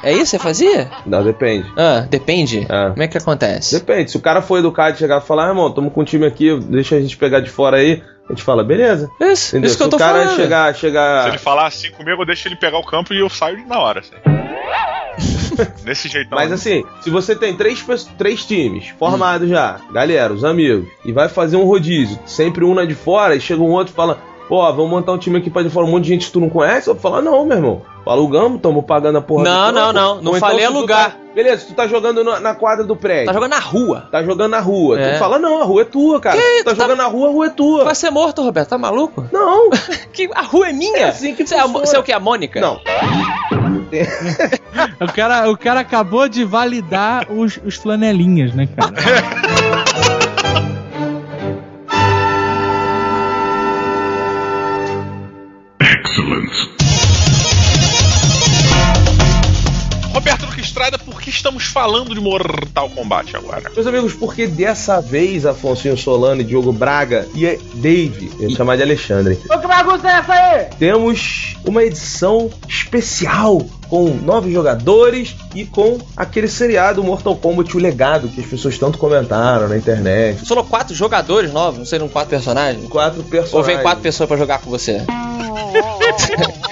É 0.04 0.12
isso 0.12 0.20
que 0.22 0.26
você 0.28 0.40
fazia? 0.40 0.90
Não, 1.06 1.24
depende. 1.24 1.72
Ah, 1.78 2.06
depende. 2.10 2.66
Ah. 2.70 2.90
Como 2.92 3.04
é 3.04 3.08
que 3.08 3.18
acontece? 3.18 3.80
Depende. 3.80 4.12
Se 4.12 4.18
o 4.18 4.22
cara 4.22 4.42
for 4.42 4.60
educado 4.60 4.96
e 4.96 5.00
chegar 5.00 5.22
e 5.22 5.26
falar, 5.26 5.46
ah, 5.46 5.50
irmão, 5.50 5.74
tamo 5.74 5.92
com 5.92 6.02
um 6.02 6.06
time 6.06 6.26
aqui, 6.26 6.58
deixa 6.62 6.96
a 6.96 7.00
gente 7.00 7.18
pegar 7.18 7.40
de 7.40 7.50
fora 7.50 7.78
aí, 7.78 8.02
a 8.30 8.34
gente 8.34 8.44
fala, 8.44 8.64
beleza. 8.64 9.10
Isso, 9.20 9.50
Entendeu? 9.56 9.68
isso 9.68 9.78
que 9.78 9.84
Se 9.84 9.88
eu 9.88 9.90
tô 9.90 9.96
o 9.96 10.00
cara 10.00 10.24
falando. 10.26 10.36
chegar, 10.36 10.76
chegar. 10.76 11.24
Se 11.24 11.30
ele 11.30 11.38
falar 11.38 11.68
assim 11.68 11.92
comigo, 11.92 12.22
eu 12.22 12.26
deixo 12.26 12.48
ele 12.48 12.56
pegar 12.56 12.78
o 12.78 12.86
campo 12.86 13.14
e 13.14 13.20
eu 13.20 13.30
saio 13.30 13.66
na 13.66 13.80
hora. 13.80 14.02
Assim. 14.02 14.16
Desse 15.84 16.08
jeitão. 16.08 16.38
Mas 16.38 16.52
assim, 16.52 16.84
se 17.02 17.10
você 17.10 17.36
tem 17.36 17.56
três, 17.56 17.84
três 18.18 18.46
times 18.46 18.90
formados 19.00 19.50
já, 19.50 19.80
galera, 19.92 20.34
os 20.34 20.44
amigos, 20.44 20.88
e 21.06 21.12
vai 21.12 21.30
fazer 21.30 21.58
um 21.58 21.64
rodízio, 21.64 22.20
sempre 22.26 22.64
um 22.64 22.74
na 22.76 22.86
de 22.86 22.94
fora, 22.96 23.36
e 23.36 23.42
chega 23.42 23.62
um 23.62 23.72
outro 23.72 23.94
e 23.94 23.96
fala, 23.96 24.20
pô, 24.48 24.62
vamos 24.74 24.90
montar 24.90 25.12
um 25.14 25.18
time 25.18 25.38
aqui 25.38 25.50
pra 25.50 25.62
de 25.64 25.70
fora, 25.70 25.86
um 25.86 25.90
monte 25.92 26.04
de 26.04 26.10
gente 26.10 26.26
que 26.28 26.32
tu 26.32 26.40
não 26.40 26.50
conhece, 26.50 26.88
eu 26.90 26.94
vou 26.94 27.02
falar, 27.02 27.22
não, 27.22 27.46
meu 27.46 27.58
irmão. 27.58 27.82
Alugamos, 28.06 28.62
tamo 28.62 28.82
pagando 28.82 29.18
a 29.18 29.22
porra 29.22 29.44
Não, 29.44 29.68
do 29.68 29.74
não, 29.74 29.82
campo. 29.88 29.94
não, 29.94 30.22
não 30.22 30.32
Ou 30.32 30.38
falei 30.40 30.64
alugar. 30.64 31.12
tá- 31.12 31.18
beleza, 31.36 31.66
tu 31.68 31.74
tá 31.74 31.86
jogando 31.90 32.24
na, 32.24 32.40
na 32.40 32.56
quadra 32.56 32.86
do 32.86 32.96
prédio. 32.96 33.26
Tá 33.26 33.34
jogando 33.34 33.50
na 33.52 33.60
rua. 33.60 34.08
Tá 34.10 34.24
jogando 34.24 34.52
na 34.52 34.60
rua. 34.62 34.98
É. 34.98 35.14
Tu 35.14 35.20
fala, 35.20 35.38
não, 35.38 35.62
a 35.62 35.66
rua 35.66 35.82
é 35.82 35.86
tua, 35.86 36.18
cara. 36.22 36.38
Que? 36.38 36.42
Tu 36.60 36.64
tá 36.64 36.72
Tu 36.72 36.78
tá- 36.78 36.84
jogando 36.84 36.98
na 37.00 37.06
rua, 37.08 37.28
a 37.28 37.32
rua 37.34 37.46
é 37.48 37.50
tua. 37.50 37.84
Vai 37.84 37.96
ser 37.96 38.10
morto, 38.10 38.42
Roberto, 38.42 38.70
tá 38.70 38.78
maluco? 38.78 39.26
Não, 39.30 39.70
Que 40.14 40.30
a 40.34 40.42
rua 40.42 40.70
é 40.70 40.72
minha? 40.74 40.98
É 41.00 41.04
assim 41.10 41.36
que 41.36 41.46
você, 41.46 41.56
é 41.56 41.60
funciona. 41.64 41.86
você 41.86 41.96
é 41.98 42.00
o 42.00 42.04
que? 42.04 42.14
A 42.14 42.20
Mônica? 42.20 42.62
não. 42.62 42.80
O 45.02 45.12
cara, 45.14 45.50
o 45.50 45.58
cara 45.58 45.80
acabou 45.80 46.28
de 46.30 46.44
validar 46.44 47.26
os, 47.32 47.60
os 47.66 47.76
flanelinhas, 47.76 48.54
né, 48.54 48.68
cara? 48.76 48.94
que 61.28 61.32
estamos 61.32 61.66
falando 61.66 62.16
de 62.16 62.22
Mortal 62.22 62.90
Kombat 62.90 63.36
agora? 63.36 63.70
Meus 63.76 63.86
amigos, 63.86 64.14
porque 64.14 64.48
dessa 64.48 65.02
vez 65.02 65.46
Afonso 65.46 65.98
Solano 65.98 66.40
e 66.40 66.44
Diogo 66.46 66.72
Braga 66.72 67.28
e 67.36 67.60
Dave, 67.74 68.32
eu 68.40 68.50
chamar 68.52 68.78
de 68.78 68.84
Alexandre. 68.84 69.38
Ô, 69.52 69.60
que 69.60 69.68
bagunça 69.68 70.08
é 70.08 70.12
essa 70.12 70.34
aí? 70.34 70.66
Temos 70.80 71.58
uma 71.66 71.84
edição 71.84 72.50
especial 72.66 73.60
com 73.90 74.08
novos 74.12 74.54
jogadores 74.54 75.36
e 75.54 75.66
com 75.66 75.98
aquele 76.16 76.48
seriado 76.48 77.04
Mortal 77.04 77.36
Kombat 77.36 77.76
O 77.76 77.80
Legado 77.80 78.30
que 78.30 78.40
as 78.40 78.48
pessoas 78.48 78.78
tanto 78.78 78.98
comentaram 78.98 79.68
na 79.68 79.76
internet. 79.76 80.46
Foram 80.46 80.64
quatro 80.64 80.96
jogadores 80.96 81.52
novos, 81.52 81.80
não 81.80 81.86
seriam 81.86 82.08
quatro 82.08 82.30
personagens? 82.30 82.88
Quatro 82.88 83.22
personagens. 83.24 83.54
Ou 83.54 83.64
vem 83.64 83.82
quatro 83.82 84.02
pessoas 84.02 84.30
pra 84.30 84.38
jogar 84.38 84.60
com 84.60 84.70
você? 84.70 85.02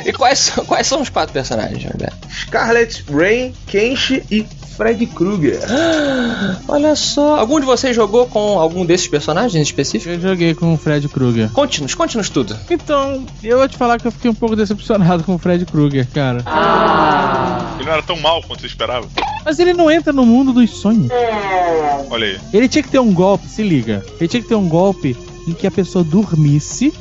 E 0.06 0.14
quais 0.14 0.40
são, 0.40 0.66
quais 0.66 0.88
são 0.88 1.02
os 1.02 1.10
quatro 1.10 1.34
personagens, 1.34 1.84
Roberto? 1.84 2.28
Scarlet, 2.30 3.04
Rain, 3.12 3.54
Kenshi 3.68 4.24
e 4.30 4.46
Fred 4.76 5.06
Krueger. 5.08 5.60
Olha 6.68 6.96
só. 6.96 7.40
Algum 7.40 7.60
de 7.60 7.66
vocês 7.66 7.96
jogou 7.96 8.28
com 8.28 8.60
algum 8.60 8.86
desses 8.86 9.08
personagens 9.08 9.56
em 9.56 9.62
específico? 9.62 10.14
Eu 10.14 10.20
joguei 10.20 10.54
com 10.54 10.74
o 10.74 10.78
Fred 10.78 11.08
Krueger. 11.08 11.50
Conte-nos, 11.52 11.96
conte-nos 11.96 12.30
tudo. 12.30 12.58
Então, 12.70 13.26
eu 13.42 13.58
vou 13.58 13.68
te 13.68 13.78
falar 13.78 14.00
que 14.00 14.08
eu 14.08 14.12
fiquei 14.12 14.30
um 14.30 14.36
pouco 14.36 14.56
decepcionado 14.56 15.24
com 15.24 15.36
o 15.36 15.38
Fred 15.38 15.66
Krueger, 15.66 16.08
cara. 16.14 16.44
Ele 17.78 17.86
não 17.86 17.94
era 17.94 18.04
tão 18.04 18.20
mal 18.20 18.42
quanto 18.44 18.62
você 18.62 18.68
esperava. 18.68 19.08
Mas 19.46 19.60
ele 19.60 19.74
não 19.74 19.90
entra 19.90 20.12
no 20.12 20.26
mundo 20.26 20.52
dos 20.52 20.70
sonhos. 20.72 21.10
Olha 22.10 22.28
aí. 22.28 22.40
Ele 22.54 22.68
tinha 22.68 22.84
que 22.84 22.90
ter 22.90 23.00
um 23.00 23.14
golpe, 23.14 23.48
se 23.48 23.64
liga. 23.64 24.04
Ele 24.20 24.28
tinha 24.28 24.42
que 24.42 24.50
ter 24.50 24.56
um 24.56 24.68
golpe 24.68 25.16
em 25.48 25.54
que 25.54 25.68
a 25.68 25.72
pessoa 25.72 26.04
dormisse 26.04 26.94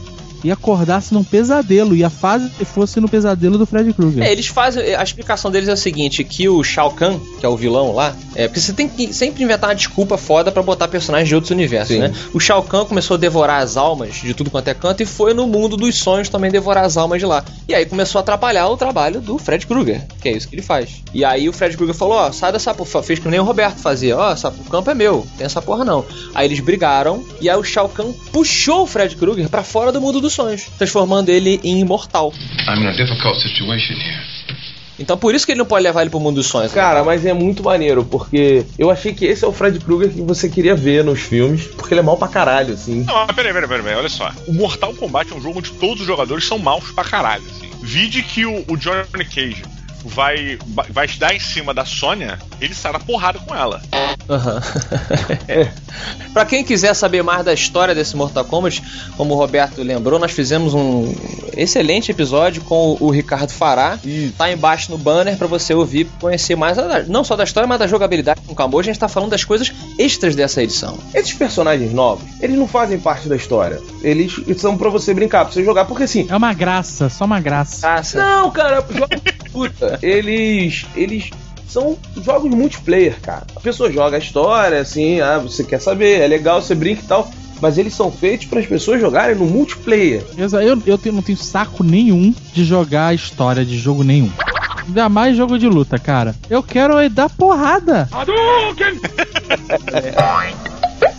e 0.45 0.53
acordasse 0.53 1.13
num 1.13 1.25
pesadelo. 1.25 1.97
E 1.97 2.05
a 2.05 2.11
fase 2.11 2.49
fosse 2.65 3.01
no 3.01 3.09
pesadelo 3.09 3.59
do 3.59 3.67
Fred 3.67 3.93
Krueger. 3.93 4.23
É, 4.23 4.31
eles 4.31 4.47
fazem. 4.47 4.95
A 4.95 5.03
explicação 5.03 5.51
deles 5.51 5.69
é 5.69 5.73
o 5.73 5.77
seguinte: 5.77 6.23
que 6.23 6.49
o 6.49 6.63
Shao 6.63 6.91
Kahn, 6.93 7.19
que 7.41 7.45
é 7.47 7.49
o 7.49 7.57
vilão 7.57 7.93
lá, 7.95 8.15
é 8.35 8.47
porque 8.47 8.61
você 8.61 8.73
tem 8.73 8.89
que 8.89 9.13
sempre 9.13 9.43
inventar 9.43 9.71
uma 9.71 9.75
desculpa 9.77 10.17
foda 10.19 10.53
pra 10.53 10.63
botar 10.63 10.87
personagens 10.89 11.29
de 11.29 11.35
outros 11.35 11.51
universos, 11.51 11.95
Sim. 11.97 12.03
né? 12.03 12.13
O 12.33 12.39
Shao 12.39 12.63
Kahn 12.63 12.85
começou 12.85 13.15
a 13.15 13.19
devorar 13.19 13.63
as 13.63 13.77
almas 13.77 14.15
de 14.17 14.35
tudo 14.35 14.51
quanto 14.51 14.69
é 14.69 14.75
canto 14.75 15.03
e 15.03 15.07
foi 15.07 15.33
no 15.35 15.47
mundo 15.47 15.77
dos 15.77 15.97
sonhos 15.97 16.29
também 16.29 16.51
devorar 16.51 16.85
as 16.85 16.97
almas 16.97 17.19
de 17.21 17.27
lá. 17.27 17.45
E 17.69 17.75
aí 17.75 17.87
começou 17.87 18.19
a 18.19 18.23
atrapalhar 18.23 18.69
o 18.69 18.77
trabalho 18.77 19.21
do 19.21 19.39
Fred 19.39 19.67
Krueger, 19.67 20.07
que 20.21 20.29
é 20.29 20.33
isso 20.37 20.47
que 20.47 20.55
ele 20.55 20.63
faz. 20.63 21.03
E 21.15 21.25
aí 21.25 21.49
o 21.49 21.53
Fred 21.53 21.77
Krueger 21.77 21.95
falou: 21.97 22.15
Ó, 22.19 22.31
sai 22.33 22.53
dessa 22.53 22.73
porra. 22.75 22.85
Fez 23.03 23.19
que 23.19 23.29
nem 23.29 23.41
o 23.41 23.45
Roberto 23.45 23.79
fazia: 23.79 24.17
Ó, 24.17 24.31
essa- 24.33 24.49
o 24.51 24.65
campo 24.71 24.91
é 24.91 24.95
meu, 24.95 25.27
tem 25.39 25.47
essa 25.47 25.63
porra 25.63 25.85
não. 25.85 26.05
Aí 26.35 26.47
eles 26.47 26.61
brigaram 26.61 27.25
e 27.41 27.49
aí 27.49 27.57
o 27.57 27.65
Shao 27.65 27.89
Kahn 27.89 28.13
puxou 28.31 28.83
o 28.83 28.87
Fred 28.87 29.17
Krueger 29.17 29.49
pra 29.49 29.63
fora 29.63 29.91
do 29.91 30.01
mundo 30.01 30.21
dos 30.21 30.34
transformando 30.79 31.29
ele 31.29 31.61
em 31.63 31.81
imortal. 31.81 32.33
I'm 32.69 32.83
in 32.83 32.87
a 32.89 32.93
difficult 32.93 33.41
situation 33.41 33.95
here. 33.95 34.35
Então 34.99 35.19
por 35.19 35.35
isso 35.35 35.45
que 35.45 35.53
ele 35.53 35.59
não 35.59 35.67
pode 35.67 35.83
levar 35.83 36.03
ele 36.03 36.11
pro 36.11 36.21
mundo 36.21 36.37
dos 36.37 36.47
sonhos. 36.47 36.73
né? 36.73 36.81
Cara, 36.81 37.03
mas 37.03 37.27
é 37.27 37.33
muito 37.33 37.65
maneiro, 37.65 38.05
porque 38.05 38.65
eu 38.79 38.91
achei 38.91 39.13
que 39.13 39.25
esse 39.25 39.45
é 39.45 39.49
o 39.49 39.53
Fred 39.53 39.81
Krueger 39.81 40.11
que 40.13 40.21
você 40.23 40.49
queria 40.49 40.75
ver 40.77 41.03
nos 41.03 41.21
filmes, 41.21 41.67
porque 41.67 41.93
ele 41.95 42.01
é 42.01 42.03
mal 42.03 42.17
pra 42.17 42.29
caralho, 42.29 42.75
assim. 42.75 43.03
Não, 43.03 43.27
mas 43.27 43.35
peraí, 43.35 43.53
peraí, 43.53 43.69
peraí, 43.69 43.83
peraí, 43.83 43.99
olha 43.99 44.09
só. 44.09 44.31
O 44.47 44.53
Mortal 44.53 44.95
Kombat 44.95 45.33
é 45.33 45.37
um 45.37 45.41
jogo 45.41 45.59
onde 45.59 45.73
todos 45.73 46.01
os 46.03 46.07
jogadores 46.07 46.45
são 46.47 46.59
maus 46.59 46.93
pra 46.93 47.03
caralho, 47.03 47.43
assim. 47.51 47.69
Vide 47.83 48.23
que 48.23 48.47
o, 48.47 48.65
o 48.69 48.77
Johnny 48.77 49.25
Cage 49.35 49.63
vai, 50.05 50.59
vai 50.91 51.07
dar 51.19 51.35
em 51.35 51.41
cima 51.41 51.73
da 51.75 51.85
Sônia, 51.85 52.39
ele 52.61 52.75
sai 52.75 52.93
na 52.93 52.99
porrada 53.01 53.39
com 53.39 53.55
ela. 53.55 53.81
Aham. 54.29 54.61
pra 56.33 56.45
quem 56.45 56.65
quiser 56.65 56.95
saber 56.95 57.23
mais 57.23 57.45
da 57.45 57.53
história 57.53 57.95
desse 57.95 58.17
Mortal 58.17 58.45
Kombat, 58.45 58.83
como 59.17 59.35
o 59.35 59.37
Roberto 59.37 59.83
lembrou, 59.83 60.19
nós 60.19 60.33
fizemos 60.33 60.75
um 60.75 61.15
excelente 61.57 62.11
episódio 62.11 62.63
com 62.63 62.97
o 63.01 63.11
Ricardo 63.11 63.51
Fará. 63.51 63.99
Tá 64.37 64.51
embaixo 64.51 64.91
no 64.91 64.99
banner 64.99 65.37
pra 65.37 65.47
você 65.47 65.75
ouvir, 65.75 66.07
conhecer 66.21 66.57
mais, 66.57 66.79
a- 66.79 67.05
não 67.07 67.23
só 67.25 67.37
da 67.37 67.45
história, 67.45 67.67
mas 67.67 67.79
da 67.79 67.87
jogabilidade 67.87 68.41
com 68.47 68.53
o 68.53 68.57
Cambô. 68.57 68.79
A 68.81 68.83
gente 68.83 68.99
tá 68.99 69.09
falando 69.09 69.31
das 69.31 69.45
coisas 69.45 69.73
extras 69.99 70.35
dessa 70.35 70.63
edição. 70.63 70.99
Esses 71.15 71.33
personagens 71.35 71.93
novos, 71.93 72.25
eles 72.41 72.57
não 72.59 72.67
fazem 72.67 72.99
parte 72.99 73.29
da 73.29 73.37
história. 73.37 73.81
Eles 74.03 74.35
são 74.59 74.77
pra 74.77 74.89
você 74.91 75.15
brincar, 75.15 75.45
pra 75.45 75.53
você 75.53 75.65
jogar, 75.65 75.85
porque 75.85 76.05
assim. 76.05 76.27
É 76.29 76.37
uma 76.37 76.53
graça, 76.53 77.09
só 77.09 77.25
uma 77.25 77.41
graça. 77.41 77.81
Caça. 77.81 78.19
Não, 78.19 78.51
cara, 78.51 78.85
jogos 78.91 79.21
de 79.55 79.59
luta, 79.59 79.99
eles. 80.03 80.87
Eles 80.97 81.31
são 81.69 81.97
jogos 82.23 82.51
multiplayer, 82.55 83.21
cara. 83.21 83.45
A 83.57 83.61
pessoa 83.61 83.91
joga 83.91 84.17
a 84.17 84.21
história, 84.21 84.81
assim, 84.81 85.21
ah, 85.21 85.39
você 85.39 85.65
quer 85.65 85.81
saber, 85.81 86.21
é 86.21 86.27
legal, 86.27 86.61
você 86.63 86.75
brinca 86.75 87.03
e 87.03 87.07
tal. 87.07 87.31
Mas 87.61 87.79
eles 87.79 87.95
são 87.95 88.11
feitos 88.13 88.47
para 88.47 88.61
as 88.61 88.67
pessoas 88.67 89.01
jogarem 89.01 89.35
no 89.37 89.47
multiplayer. 89.47 90.23
Eu, 90.37 90.49
eu 90.87 90.99
tenho- 90.99 91.15
não 91.15 91.23
tenho 91.23 91.39
saco 91.39 91.83
nenhum 91.83 92.35
de 92.53 92.65
jogar 92.65 93.07
a 93.09 93.15
história 93.15 93.65
de 93.65 93.79
jogo 93.79 94.03
nenhum. 94.05 94.31
Ainda 94.87 95.09
mais 95.09 95.35
jogo 95.37 95.59
de 95.59 95.67
luta, 95.67 95.99
cara. 95.99 96.35
Eu 96.51 96.63
quero 96.63 96.99
é 96.99 97.09
dar 97.09 97.31
porrada. 97.31 98.07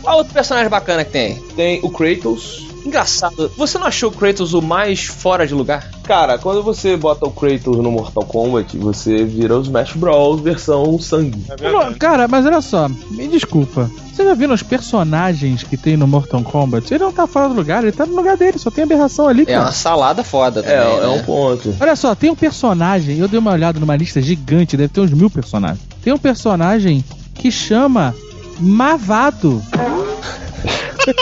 Qual 0.01 0.17
outro 0.17 0.33
personagem 0.33 0.69
bacana 0.69 1.03
que 1.03 1.11
tem? 1.11 1.35
Tem 1.55 1.79
o 1.81 1.89
Kratos. 1.89 2.64
Engraçado, 2.85 3.51
você 3.57 3.77
não 3.79 3.87
achou 3.87 4.09
o 4.09 4.13
Kratos 4.13 4.53
o 4.53 4.61
mais 4.61 5.05
fora 5.05 5.47
de 5.47 5.53
lugar? 5.53 5.89
Cara, 6.03 6.37
quando 6.37 6.61
você 6.61 6.95
bota 6.95 7.25
o 7.25 7.31
Kratos 7.31 7.77
no 7.77 7.91
Mortal 7.91 8.23
Kombat, 8.25 8.77
você 8.77 9.23
vira 9.23 9.57
o 9.57 9.61
Smash 9.61 9.93
Bros. 9.93 10.39
versão 10.41 10.99
sangue. 10.99 11.43
É 11.59 11.71
não- 11.71 11.93
cara, 11.95 12.27
mas 12.27 12.45
olha 12.45 12.61
só, 12.61 12.87
me 12.87 13.27
desculpa. 13.27 13.89
Você 14.13 14.23
já 14.23 14.33
viu 14.33 14.49
os 14.53 14.63
personagens 14.63 15.63
que 15.63 15.75
tem 15.75 15.97
no 15.97 16.07
Mortal 16.07 16.41
Kombat? 16.43 16.93
Ele 16.93 17.03
não 17.03 17.11
tá 17.11 17.27
fora 17.27 17.49
do 17.49 17.55
lugar, 17.55 17.83
ele 17.83 17.91
tá 17.91 18.05
no 18.05 18.15
lugar 18.15 18.37
dele, 18.37 18.57
só 18.59 18.69
tem 18.71 18.83
aberração 18.83 19.27
ali, 19.27 19.41
É 19.41 19.45
cara. 19.45 19.61
uma 19.61 19.71
salada 19.71 20.23
foda 20.23 20.61
É, 20.61 20.63
também. 20.63 20.97
é 20.97 21.01
né? 21.01 21.07
um 21.07 21.23
ponto. 21.23 21.75
Olha 21.79 21.95
só, 21.95 22.13
tem 22.15 22.29
um 22.29 22.35
personagem, 22.35 23.17
eu 23.17 23.27
dei 23.27 23.39
uma 23.39 23.51
olhada 23.51 23.79
numa 23.79 23.95
lista 23.95 24.21
gigante, 24.21 24.77
deve 24.77 24.89
ter 24.93 25.01
uns 25.01 25.11
mil 25.11 25.29
personagens. 25.29 25.79
Tem 26.03 26.13
um 26.13 26.17
personagem 26.17 27.03
que 27.33 27.51
chama 27.51 28.15
Mavado. 28.59 29.61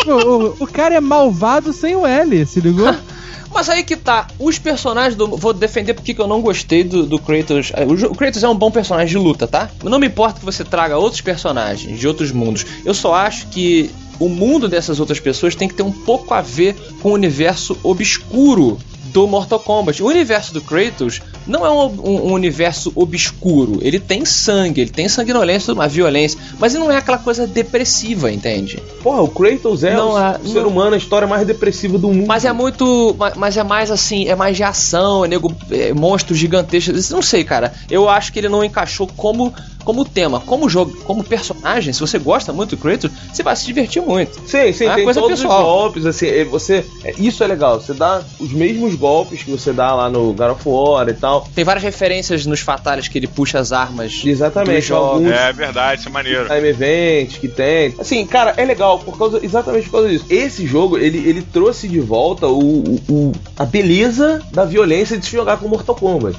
o, 0.07 0.63
o- 0.63 0.67
cara 0.67 0.95
é 0.95 0.99
malvado 1.01 1.73
sem 1.73 1.95
o 1.95 2.05
L, 2.05 2.45
se 2.45 2.59
ligou? 2.59 2.93
Mas 3.53 3.69
aí 3.69 3.83
que 3.83 3.95
tá, 3.95 4.25
os 4.39 4.57
personagens 4.57 5.15
do. 5.15 5.27
Vou 5.37 5.53
defender 5.53 5.93
porque 5.93 6.13
que 6.13 6.19
eu 6.19 6.25
não 6.27 6.41
gostei 6.41 6.83
do, 6.83 7.05
do 7.05 7.19
Kratos. 7.19 7.71
É, 7.75 7.85
o 7.85 8.15
Kratos 8.15 8.43
é 8.43 8.49
um 8.49 8.55
bom 8.55 8.71
personagem 8.71 9.09
de 9.09 9.17
luta, 9.23 9.47
tá? 9.47 9.69
Não 9.83 9.99
me 9.99 10.07
importa 10.07 10.39
que 10.39 10.45
você 10.45 10.63
traga 10.63 10.97
outros 10.97 11.21
personagens 11.21 11.99
de 11.99 12.07
outros 12.07 12.31
mundos. 12.31 12.65
Eu 12.83 12.95
só 12.95 13.13
acho 13.13 13.47
que 13.49 13.91
o 14.19 14.27
mundo 14.27 14.67
dessas 14.67 14.99
outras 14.99 15.19
pessoas 15.19 15.53
tem 15.55 15.67
que 15.67 15.75
ter 15.75 15.83
um 15.83 15.91
pouco 15.91 16.33
a 16.33 16.41
ver 16.41 16.75
com 17.01 17.09
o 17.09 17.13
universo 17.13 17.77
obscuro 17.83 18.79
do 19.11 19.27
Mortal 19.27 19.59
Kombat. 19.59 20.01
O 20.01 20.07
universo 20.07 20.51
do 20.51 20.61
Kratos 20.61 21.21
não 21.47 21.65
é 21.65 21.69
um, 21.69 21.85
um- 21.85 22.27
um 22.29 22.33
universo 22.33 22.91
obscuro. 22.95 23.79
Ele 23.81 23.99
tem 23.99 24.25
sangue, 24.25 24.81
ele 24.81 24.89
tem 24.91 25.07
sanguinolência, 25.07 25.73
uma 25.73 25.87
violência, 25.87 26.39
mas 26.59 26.73
ele 26.73 26.83
não 26.83 26.91
é 26.91 26.97
aquela 26.97 27.17
coisa 27.17 27.45
depressiva, 27.47 28.31
entende? 28.31 28.77
Porra, 29.01 29.21
o 29.21 29.27
Kratos 29.27 29.83
é 29.83 29.93
Não, 29.93 30.13
o 30.13 30.17
é- 30.19 30.39
ser 30.45 30.61
não- 30.61 30.69
humano, 30.69 30.93
a 30.95 30.97
história 30.97 31.27
mais 31.27 31.45
depressiva 31.45 31.97
do 31.97 32.07
mundo. 32.09 32.27
Mas 32.27 32.45
é 32.45 32.53
muito. 32.53 33.15
ma- 33.17 33.33
Mas 33.35 33.57
é 33.57 33.63
mais 33.63 33.91
assim, 33.91 34.27
é 34.27 34.35
mais 34.35 34.55
de 34.55 34.63
ação, 34.63 35.25
é 35.25 35.27
nego. 35.27 35.53
É, 35.71 35.93
monstros 35.93 36.37
gigantescos. 36.37 37.09
Não 37.09 37.21
sei, 37.21 37.43
cara. 37.43 37.73
Eu 37.89 38.09
acho 38.09 38.31
que 38.31 38.39
ele 38.39 38.49
não 38.49 38.63
encaixou 38.63 39.07
como, 39.17 39.53
como 39.83 40.05
tema. 40.05 40.39
Como 40.39 40.69
jogo, 40.69 40.95
como 41.03 41.23
personagem, 41.23 41.93
se 41.93 41.99
você 41.99 42.17
gosta 42.19 42.51
muito 42.53 42.75
do 42.75 42.77
Kratos, 42.81 43.11
você 43.31 43.43
vai 43.43 43.55
se 43.55 43.65
divertir 43.65 44.01
muito. 44.01 44.39
Sim, 44.45 44.71
sim, 44.73 44.85
É 44.87 44.95
tem 44.95 45.03
coisa 45.03 45.19
todos 45.19 45.39
pessoal. 45.39 45.59
os 45.59 45.65
golpes, 45.65 46.05
assim, 46.05 46.43
você, 46.45 46.85
é, 47.03 47.13
isso 47.17 47.43
é 47.43 47.47
legal, 47.47 47.79
você 47.79 47.93
dá 47.93 48.23
os 48.39 48.51
mesmos 48.53 48.95
golpes 48.95 49.43
que 49.43 49.51
você 49.51 49.71
dá 49.73 49.93
lá 49.93 50.09
no 50.09 50.33
God 50.33 50.51
of 50.51 50.61
War 50.67 51.07
e 51.09 51.13
tal. 51.13 51.47
Tem 51.53 51.63
várias 51.63 51.83
referências 51.83 52.45
nos 52.45 52.59
Fatales 52.59 53.07
que 53.07 53.17
ele 53.17 53.27
puxa 53.27 53.59
as 53.59 53.71
armas. 53.71 54.21
Exatamente, 54.25 54.91
alguns 54.93 55.31
É 55.31 55.51
verdade, 55.53 55.99
isso 55.99 56.09
é 56.09 56.11
maneiro. 56.11 56.47
time 56.47 56.67
events 56.69 57.37
que 57.37 57.47
tem. 57.47 57.93
Assim, 57.99 58.25
cara, 58.25 58.53
é 58.57 58.65
legal 58.65 58.99
por 58.99 59.17
causa 59.17 59.39
exatamente 59.43 59.85
por 59.85 59.93
causa 59.93 60.09
disso. 60.09 60.25
Esse 60.29 60.65
jogo, 60.65 60.97
ele, 60.97 61.17
ele 61.27 61.41
trouxe 61.41 61.87
de 61.87 61.99
volta 61.99 62.47
o, 62.47 62.59
o- 62.83 62.99
o- 63.09 63.31
a 63.57 63.65
beleza 63.65 64.41
da 64.51 64.65
violência 64.65 65.17
de 65.17 65.25
se 65.25 65.31
jogar 65.31 65.57
com 65.57 65.67
Mortal 65.67 65.95
Kombat. 65.95 66.37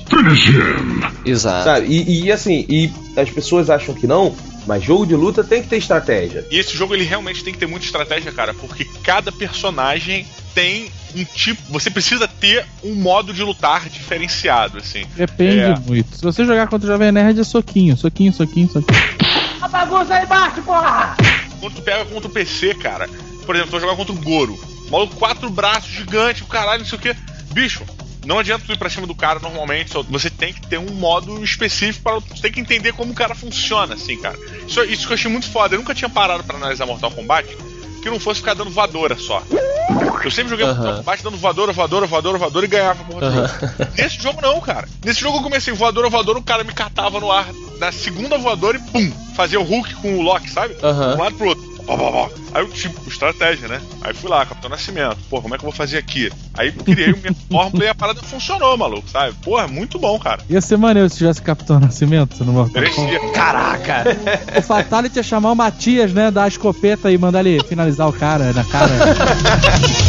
Exato. 1.25 1.65
Sabe? 1.65 1.87
E, 1.87 2.25
e, 2.27 2.33
assim, 2.33 2.65
e 2.69 2.91
as 3.17 3.31
pessoas 3.31 3.71
acham 3.71 3.95
que 3.95 4.07
não, 4.07 4.35
mas 4.67 4.83
jogo 4.83 5.07
de 5.07 5.15
luta 5.15 5.43
tem 5.45 5.63
que 5.63 5.69
ter 5.69 5.77
estratégia. 5.77 6.45
E 6.51 6.59
esse 6.59 6.77
jogo 6.77 6.95
ele 6.95 7.05
realmente 7.05 7.43
tem 7.45 7.53
que 7.53 7.59
ter 7.59 7.67
muita 7.67 7.87
estratégia, 7.87 8.33
cara, 8.33 8.53
porque 8.55 8.85
cada 9.03 9.31
personagem 9.33 10.27
tem 10.55 10.91
um 11.17 11.25
tipo. 11.25 11.61
Você 11.71 11.91
precisa 11.91 12.27
ter 12.29 12.65
um 12.83 12.95
modo 12.95 13.33
de 13.33 13.43
lutar 13.43 13.89
diferenciado, 13.89 14.79
assim. 14.79 15.05
Depende 15.17 15.59
É. 15.61 15.75
muito. 15.87 16.17
Se 16.17 16.23
você 16.23 16.45
jogar 16.45 16.67
contra 16.69 16.89
o 16.89 16.93
Jovem 16.93 17.13
Nerd, 17.13 17.41
é 17.41 17.45
soquinho, 17.45 17.97
soquinho, 17.97 18.33
soquinho, 18.33 18.69
soquinho. 18.71 19.01
A 19.61 19.69
bagunça 19.69 20.15
aí 20.15 20.25
embaixo, 20.25 20.63
porra! 20.63 21.17
Quando 21.61 21.75
tu 21.77 21.83
pega 21.83 22.05
contra 22.05 22.29
o 22.29 22.33
PC, 22.33 22.75
cara, 22.75 23.09
por 23.47 23.55
exemplo, 23.55 23.71
tu 23.71 23.73
vai 23.73 23.81
jogar 23.81 23.97
contra 23.97 24.13
o 24.13 24.19
Goro. 24.21 24.59
Maluco, 24.91 25.17
quatro 25.17 25.49
braços, 25.51 25.91
gigante, 25.91 26.43
o 26.43 26.47
caralho, 26.47 26.81
não 26.81 26.87
sei 26.89 26.99
o 26.99 27.01
que. 27.01 27.17
Bicho, 27.53 27.83
não 28.25 28.39
adianta 28.39 28.65
tu 28.67 28.73
ir 28.73 28.79
pra 28.79 28.91
cima 28.91 29.07
do 29.07 29.15
cara 29.15 29.39
normalmente, 29.41 29.91
só- 29.93 30.03
você 30.03 30.31
tem 30.31 30.53
que 30.53 30.67
ter 30.67 30.79
um 30.79 30.91
modo 30.95 31.43
específico 31.43 32.03
para 32.03 32.21
tu 32.21 32.41
tem 32.41 32.53
que 32.53 32.61
entender 32.61 32.93
como 32.93 33.13
o 33.13 33.15
cara 33.15 33.35
funciona, 33.35 33.95
assim, 33.95 34.17
cara. 34.19 34.39
Isso, 34.67 34.83
isso 34.85 35.07
que 35.07 35.13
eu 35.13 35.17
achei 35.17 35.31
muito 35.31 35.49
foda. 35.51 35.75
Eu 35.75 35.79
nunca 35.81 35.95
tinha 35.95 36.09
parado 36.09 36.45
pra 36.45 36.57
analisar 36.57 36.87
Mortal 36.87 37.11
Kombat 37.11 37.49
que 38.03 38.11
não 38.11 38.21
fosse 38.21 38.41
ficar 38.41 38.53
dando 38.53 38.71
voadora 38.71 39.17
só. 39.17 39.43
Eu 40.23 40.31
sempre 40.31 40.51
joguei 40.51 40.67
uhum. 40.67 41.03
baixo 41.03 41.23
dando 41.25 41.39
voadora, 41.39 41.73
voadora, 41.73 42.07
voadora, 42.07 42.37
voadora 42.39 42.67
e 42.67 42.69
ganhava 42.69 43.03
porra 43.05 43.31
jogo. 43.31 43.75
Nesse 43.97 44.23
jogo 44.23 44.43
não, 44.43 44.61
cara. 44.61 44.87
Nesse 45.03 45.21
jogo 45.21 45.39
eu 45.39 45.43
comecei 45.43 45.73
voadora, 45.73 46.11
voadora, 46.11 46.39
o 46.39 46.43
cara 46.43 46.65
me 46.65 46.73
catava 46.73 47.19
no 47.19 47.33
ar 47.33 47.49
na 47.79 47.91
segunda 47.91 48.37
voadora 48.37 48.77
e 48.77 48.81
pum! 48.81 49.11
Fazia 49.35 49.59
o 49.59 49.65
Hulk 49.65 49.95
com 49.97 50.19
o 50.19 50.23
Loki, 50.23 50.51
sabe? 50.51 50.75
De 50.75 50.85
um 50.87 51.23
lado 51.23 51.35
pro 51.37 51.49
outro. 51.49 51.74
Pá, 51.87 51.97
pá, 51.97 52.13
pá. 52.13 52.29
Aí 52.55 52.63
eu, 52.63 52.69
tipo, 52.69 53.09
estratégia, 53.09 53.69
né? 53.69 53.81
Aí 54.01 54.15
fui 54.15 54.31
lá, 54.31 54.45
Capitão 54.47 54.71
Nascimento. 54.71 55.19
Pô, 55.29 55.43
como 55.43 55.55
é 55.55 55.59
que 55.59 55.65
eu 55.65 55.71
vou 55.71 55.77
fazer 55.77 55.99
aqui? 55.99 56.31
Aí 56.55 56.73
criei 56.73 57.13
minha 57.13 57.35
fórmula 57.51 57.85
e 57.85 57.89
a 57.89 57.95
parada 57.95 58.23
funcionou, 58.23 58.77
maluco, 58.77 59.09
sabe? 59.09 59.35
Porra, 59.43 59.67
muito 59.67 59.99
bom, 59.99 60.19
cara. 60.19 60.43
Ia 60.49 60.61
ser 60.61 60.77
maneiro 60.77 61.09
se 61.11 61.19
tivesse 61.19 61.43
Capitão 61.43 61.81
Nascimento 61.81 62.45
no 62.45 62.53
Mortal 62.53 62.83
Kombat. 62.83 63.01
Merecia. 63.01 63.33
Caraca! 63.33 64.05
O 64.59 64.63
Fatality 64.63 65.19
ia 65.19 65.23
chamar 65.23 65.53
o 65.53 65.57
Matias, 65.57 66.13
né? 66.13 66.31
Dar 66.31 66.45
a 66.45 66.49
escopeta 66.49 67.11
e 67.11 67.19
mandar 67.19 67.45
ele 67.45 67.63
finalizar 67.65 68.09
o 68.09 68.13
cara 68.13 68.53
na 68.53 68.65
cara. 68.65 68.93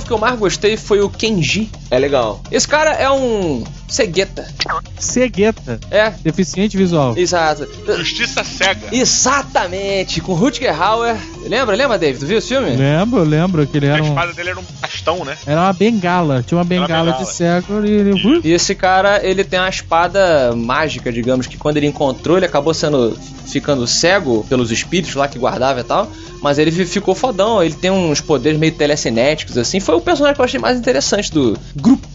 novo 0.00 0.06
que 0.06 0.12
eu 0.12 0.18
mais 0.18 0.38
gostei 0.38 0.76
foi 0.76 1.00
o 1.00 1.08
Kenji. 1.08 1.70
É 1.90 1.98
legal. 1.98 2.40
Esse 2.50 2.66
cara 2.66 2.92
é 2.92 3.10
um 3.10 3.62
cegueta. 3.90 4.46
Cegueta. 4.98 5.78
É, 5.90 6.10
Deficiente 6.22 6.76
visual. 6.76 7.14
exato. 7.16 7.68
Justiça 7.98 8.42
cega. 8.44 8.88
Exatamente, 8.92 10.20
com 10.20 10.34
Rutger 10.34 10.80
Hauer. 10.80 11.16
Lembra, 11.46 11.74
lembra, 11.74 11.98
David? 11.98 12.20
Tu 12.20 12.26
viu 12.26 12.38
esse 12.38 12.48
filme? 12.48 12.76
Lembro, 12.76 13.22
lembro 13.24 13.66
que 13.66 13.76
ele 13.78 13.88
A 13.88 13.94
era 13.94 14.02
um. 14.02 14.08
espada 14.08 14.32
dele 14.32 14.50
era 14.50 14.60
um 14.60 14.64
bastão, 14.80 15.24
né? 15.24 15.36
Era 15.46 15.60
uma 15.62 15.72
bengala. 15.72 16.42
Tinha 16.46 16.58
uma 16.58 16.64
bengala, 16.64 17.04
bengala. 17.12 17.24
de 17.24 17.30
cego 17.32 17.84
e 17.84 17.90
ele. 17.90 18.12
uh, 18.12 18.40
E 18.44 18.52
esse 18.52 18.74
cara, 18.74 19.20
ele 19.26 19.42
tem 19.44 19.58
uma 19.58 19.68
espada 19.68 20.54
mágica, 20.54 21.12
digamos, 21.12 21.46
que 21.46 21.56
quando 21.56 21.78
ele 21.78 21.86
encontrou, 21.86 22.36
ele 22.36 22.46
acabou 22.46 22.74
sendo 22.74 23.16
ficando 23.46 23.86
cego 23.86 24.44
pelos 24.48 24.70
espíritos 24.70 25.14
lá 25.14 25.26
que 25.26 25.38
guardava 25.38 25.80
e 25.80 25.84
tal. 25.84 26.10
Mas 26.42 26.58
ele 26.58 26.70
fi- 26.70 26.86
ficou 26.86 27.14
fodão, 27.14 27.62
ele 27.62 27.74
tem 27.74 27.90
uns 27.90 28.20
poderes 28.20 28.58
meio 28.58 28.72
telecinéticos, 28.72 29.58
assim. 29.58 29.80
Foi 29.80 29.94
o 29.94 30.00
personagem 30.00 30.34
que 30.34 30.40
eu 30.40 30.44
achei 30.44 30.60
mais 30.60 30.78
interessante 30.78 31.32
do 31.32 31.58
grupo. 31.76 32.06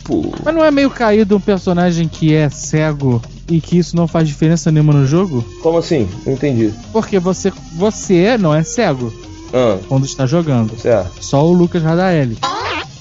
Mas 0.43 0.53
não 0.53 0.63
é 0.63 0.71
meio 0.71 0.89
caído 0.89 1.35
um 1.35 1.39
personagem 1.39 2.07
que 2.07 2.33
é 2.33 2.50
cego 2.50 3.21
e 3.50 3.59
que 3.62 3.77
isso 3.77 3.95
não 3.95 4.07
faz 4.07 4.27
diferença 4.27 4.71
nenhuma 4.71 4.93
no 4.93 5.05
jogo? 5.05 5.43
Como 5.62 5.77
assim? 5.77 6.07
Não 6.25 6.33
entendi. 6.33 6.71
Porque 6.91 7.19
você, 7.19 7.51
você 7.74 8.38
não 8.38 8.53
é 8.53 8.63
cego 8.63 9.12
Ah, 9.53 9.77
quando 9.88 10.05
está 10.05 10.25
jogando. 10.25 10.77
certo. 10.79 11.12
Só 11.24 11.45
o 11.45 11.53
Lucas 11.53 11.81
Radaeli. 11.83 12.38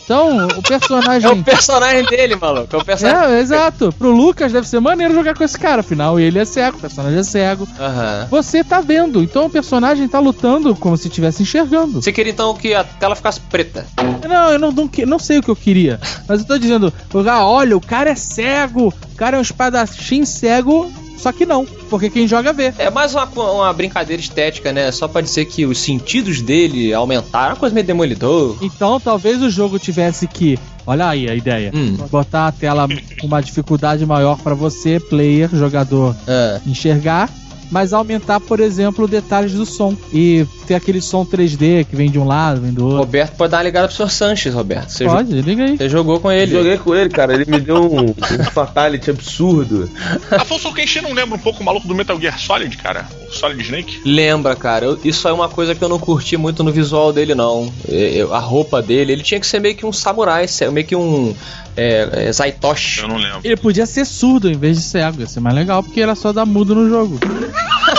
Então, 0.05 0.37
o 0.37 0.41
É 0.41 0.59
o 0.59 0.63
personagem. 0.63 1.43
personagem 1.43 2.05
dele, 2.05 2.37
maluco. 2.37 2.77
É 2.77 2.79
o 2.79 2.85
personagem. 2.85 3.35
É, 3.37 3.41
exato. 3.41 3.93
Pro 3.99 4.11
Lucas 4.11 4.53
deve 4.53 4.69
ser 4.69 4.81
maneiro 4.81 5.15
jogar 5.15 5.35
com 5.35 5.43
esse 5.43 5.59
cara. 5.59 5.81
Afinal, 5.81 6.21
ele 6.21 6.39
é 6.39 6.45
cego, 6.45 6.77
o 6.77 6.81
personagem 6.81 7.19
é 7.19 7.23
cego. 7.23 7.67
Aham. 7.79 8.29
Você 8.31 8.63
tá 8.63 8.81
vendo, 8.81 9.23
então 9.23 9.47
o 9.47 9.51
personagem 9.51 10.07
tá 10.07 10.19
lutando 10.21 10.75
como 10.77 10.97
se 10.97 11.09
estivesse 11.09 11.43
enxergando. 11.43 12.03
Você 12.03 12.13
queria 12.13 12.33
então 12.33 12.55
que 12.55 12.75
a 12.75 12.85
tela 12.85 13.15
ficasse 13.17 13.41
preta? 13.41 13.87
Não, 14.29 14.51
eu 14.53 14.59
não, 14.59 14.71
não, 14.73 14.91
não 15.07 15.19
sei 15.19 15.39
o 15.39 15.43
que 15.43 15.51
eu 15.51 15.57
queria. 15.57 15.99
Mas 16.29 16.41
eu 16.41 16.47
tô 16.47 16.59
dizendo, 16.59 16.93
ah, 17.31 17.47
olha, 17.47 17.77
o 17.77 17.81
cara 17.81 18.11
é 18.11 18.15
cego, 18.15 18.89
o 19.13 19.17
cara 19.17 19.37
é 19.37 19.39
um 19.39 19.43
espadachim 19.43 20.25
cego, 20.25 20.91
só 21.17 21.33
que 21.33 21.47
não, 21.47 21.67
porque 21.95 22.11
quem 22.11 22.27
joga 22.27 22.53
vê. 22.53 22.75
É 22.77 22.91
mais 22.91 23.15
uma, 23.15 23.25
uma 23.25 23.73
brincadeira 23.73 24.21
estética, 24.21 24.73
né? 24.73 24.91
Só 24.91 25.07
pra 25.07 25.21
dizer 25.21 25.45
que 25.45 25.65
os 25.65 25.79
sentidos 25.79 26.43
dele 26.43 26.93
aumentaram. 26.93 27.51
Uma 27.51 27.57
coisa 27.57 27.73
meio 27.73 27.87
demolidor. 27.87 28.57
Então 28.61 28.99
talvez 28.99 29.41
o 29.41 29.49
jogo 29.49 29.79
tivesse 29.79 30.27
que. 30.27 30.59
Olha 30.85 31.09
aí 31.09 31.31
a 31.31 31.37
ideia. 31.37 31.71
Hum. 31.73 31.97
Botar 32.11 32.49
a 32.49 32.53
tela 32.53 32.89
com 33.21 33.29
uma 33.29 33.41
dificuldade 33.41 34.05
maior 34.05 34.37
pra 34.39 34.55
você, 34.55 34.99
player, 34.99 35.49
jogador, 35.53 36.17
Ah, 36.27 36.61
enxergar. 36.67 37.31
Mas 37.71 37.93
aumentar, 37.93 38.41
por 38.41 38.61
exemplo, 38.61 39.09
detalhes 39.09 39.53
do 39.53 39.67
som. 39.67 39.97
E 40.13 40.47
ter 40.67 40.75
aquele 40.75 41.01
som 41.01 41.25
3D 41.25 41.85
que 41.85 41.97
vem 41.97 42.11
de 42.11 42.19
um 42.19 42.25
lado, 42.25 42.61
vem 42.61 42.73
do 42.73 42.85
outro. 42.85 42.99
Roberto 42.99 43.37
pode 43.37 43.51
dar 43.51 43.59
uma 43.59 43.63
ligada 43.65 43.89
pro 43.89 43.97
Sr. 43.97 44.11
Sanches, 44.11 44.55
Roberto. 44.55 44.91
Você, 44.91 45.05
Pode, 45.05 45.41
liga 45.41 45.65
aí. 45.65 45.77
você 45.77 45.89
jogou 45.89 46.21
com 46.21 46.31
ele. 46.31 46.53
Joguei 46.53 46.79
com 46.79 46.95
ele, 46.95 47.11
cara. 47.11 47.35
Ele 47.35 47.45
me 47.51 47.61
deu 47.61 47.77
um, 47.77 48.11
um 48.11 48.45
fatality 48.53 49.11
absurdo. 49.11 49.91
Afonso 50.31 50.73
Kenshi 50.73 51.01
não 51.01 51.13
lembra 51.13 51.37
um 51.37 51.41
pouco 51.41 51.63
o 51.63 51.65
maluco 51.65 51.87
do 51.87 51.95
Metal 51.95 52.19
Gear 52.21 52.39
Solid, 52.39 52.77
cara? 52.77 53.07
Solid 53.31 53.63
Snake? 53.63 54.01
Lembra, 54.05 54.55
cara, 54.57 54.87
eu- 54.87 54.99
isso 55.05 55.27
é 55.29 55.33
uma 55.33 55.49
coisa 55.49 55.75
que 55.75 55.83
eu 55.83 55.89
não 55.89 55.99
curti 55.99 56.37
muito 56.37 56.63
no 56.63 56.73
visual 56.73 57.13
dele, 57.13 57.35
não. 57.35 57.73
Eu- 57.89 58.33
a 58.35 58.39
roupa 58.39 58.81
dele, 58.83 59.13
ele 59.13 59.23
tinha 59.23 59.41
que 59.41 59.47
ser 59.47 59.61
meio 59.61 59.75
que 59.75 59.85
um 59.87 59.93
samurai, 59.93 60.47
meio 60.73 60.87
que 60.87 60.97
um 60.97 61.35
é, 61.77 62.27
é, 62.29 62.33
Zaitoshi. 62.33 63.01
Eu 63.03 63.09
não 63.09 63.17
lembro. 63.17 63.41
Ele 63.43 63.57
podia 63.57 63.85
ser 63.87 64.05
surdo 64.05 64.49
em 64.49 64.57
vez 64.57 64.77
de 64.77 64.83
cego. 64.85 65.21
Ia 65.21 65.27
ser 65.27 65.41
mais 65.41 65.57
legal, 65.57 65.83
porque 65.83 66.01
era 66.01 66.15
só 66.15 66.33
dar 66.33 66.47
mudo 66.47 66.75
no 66.75 66.89
jogo. 66.89 67.19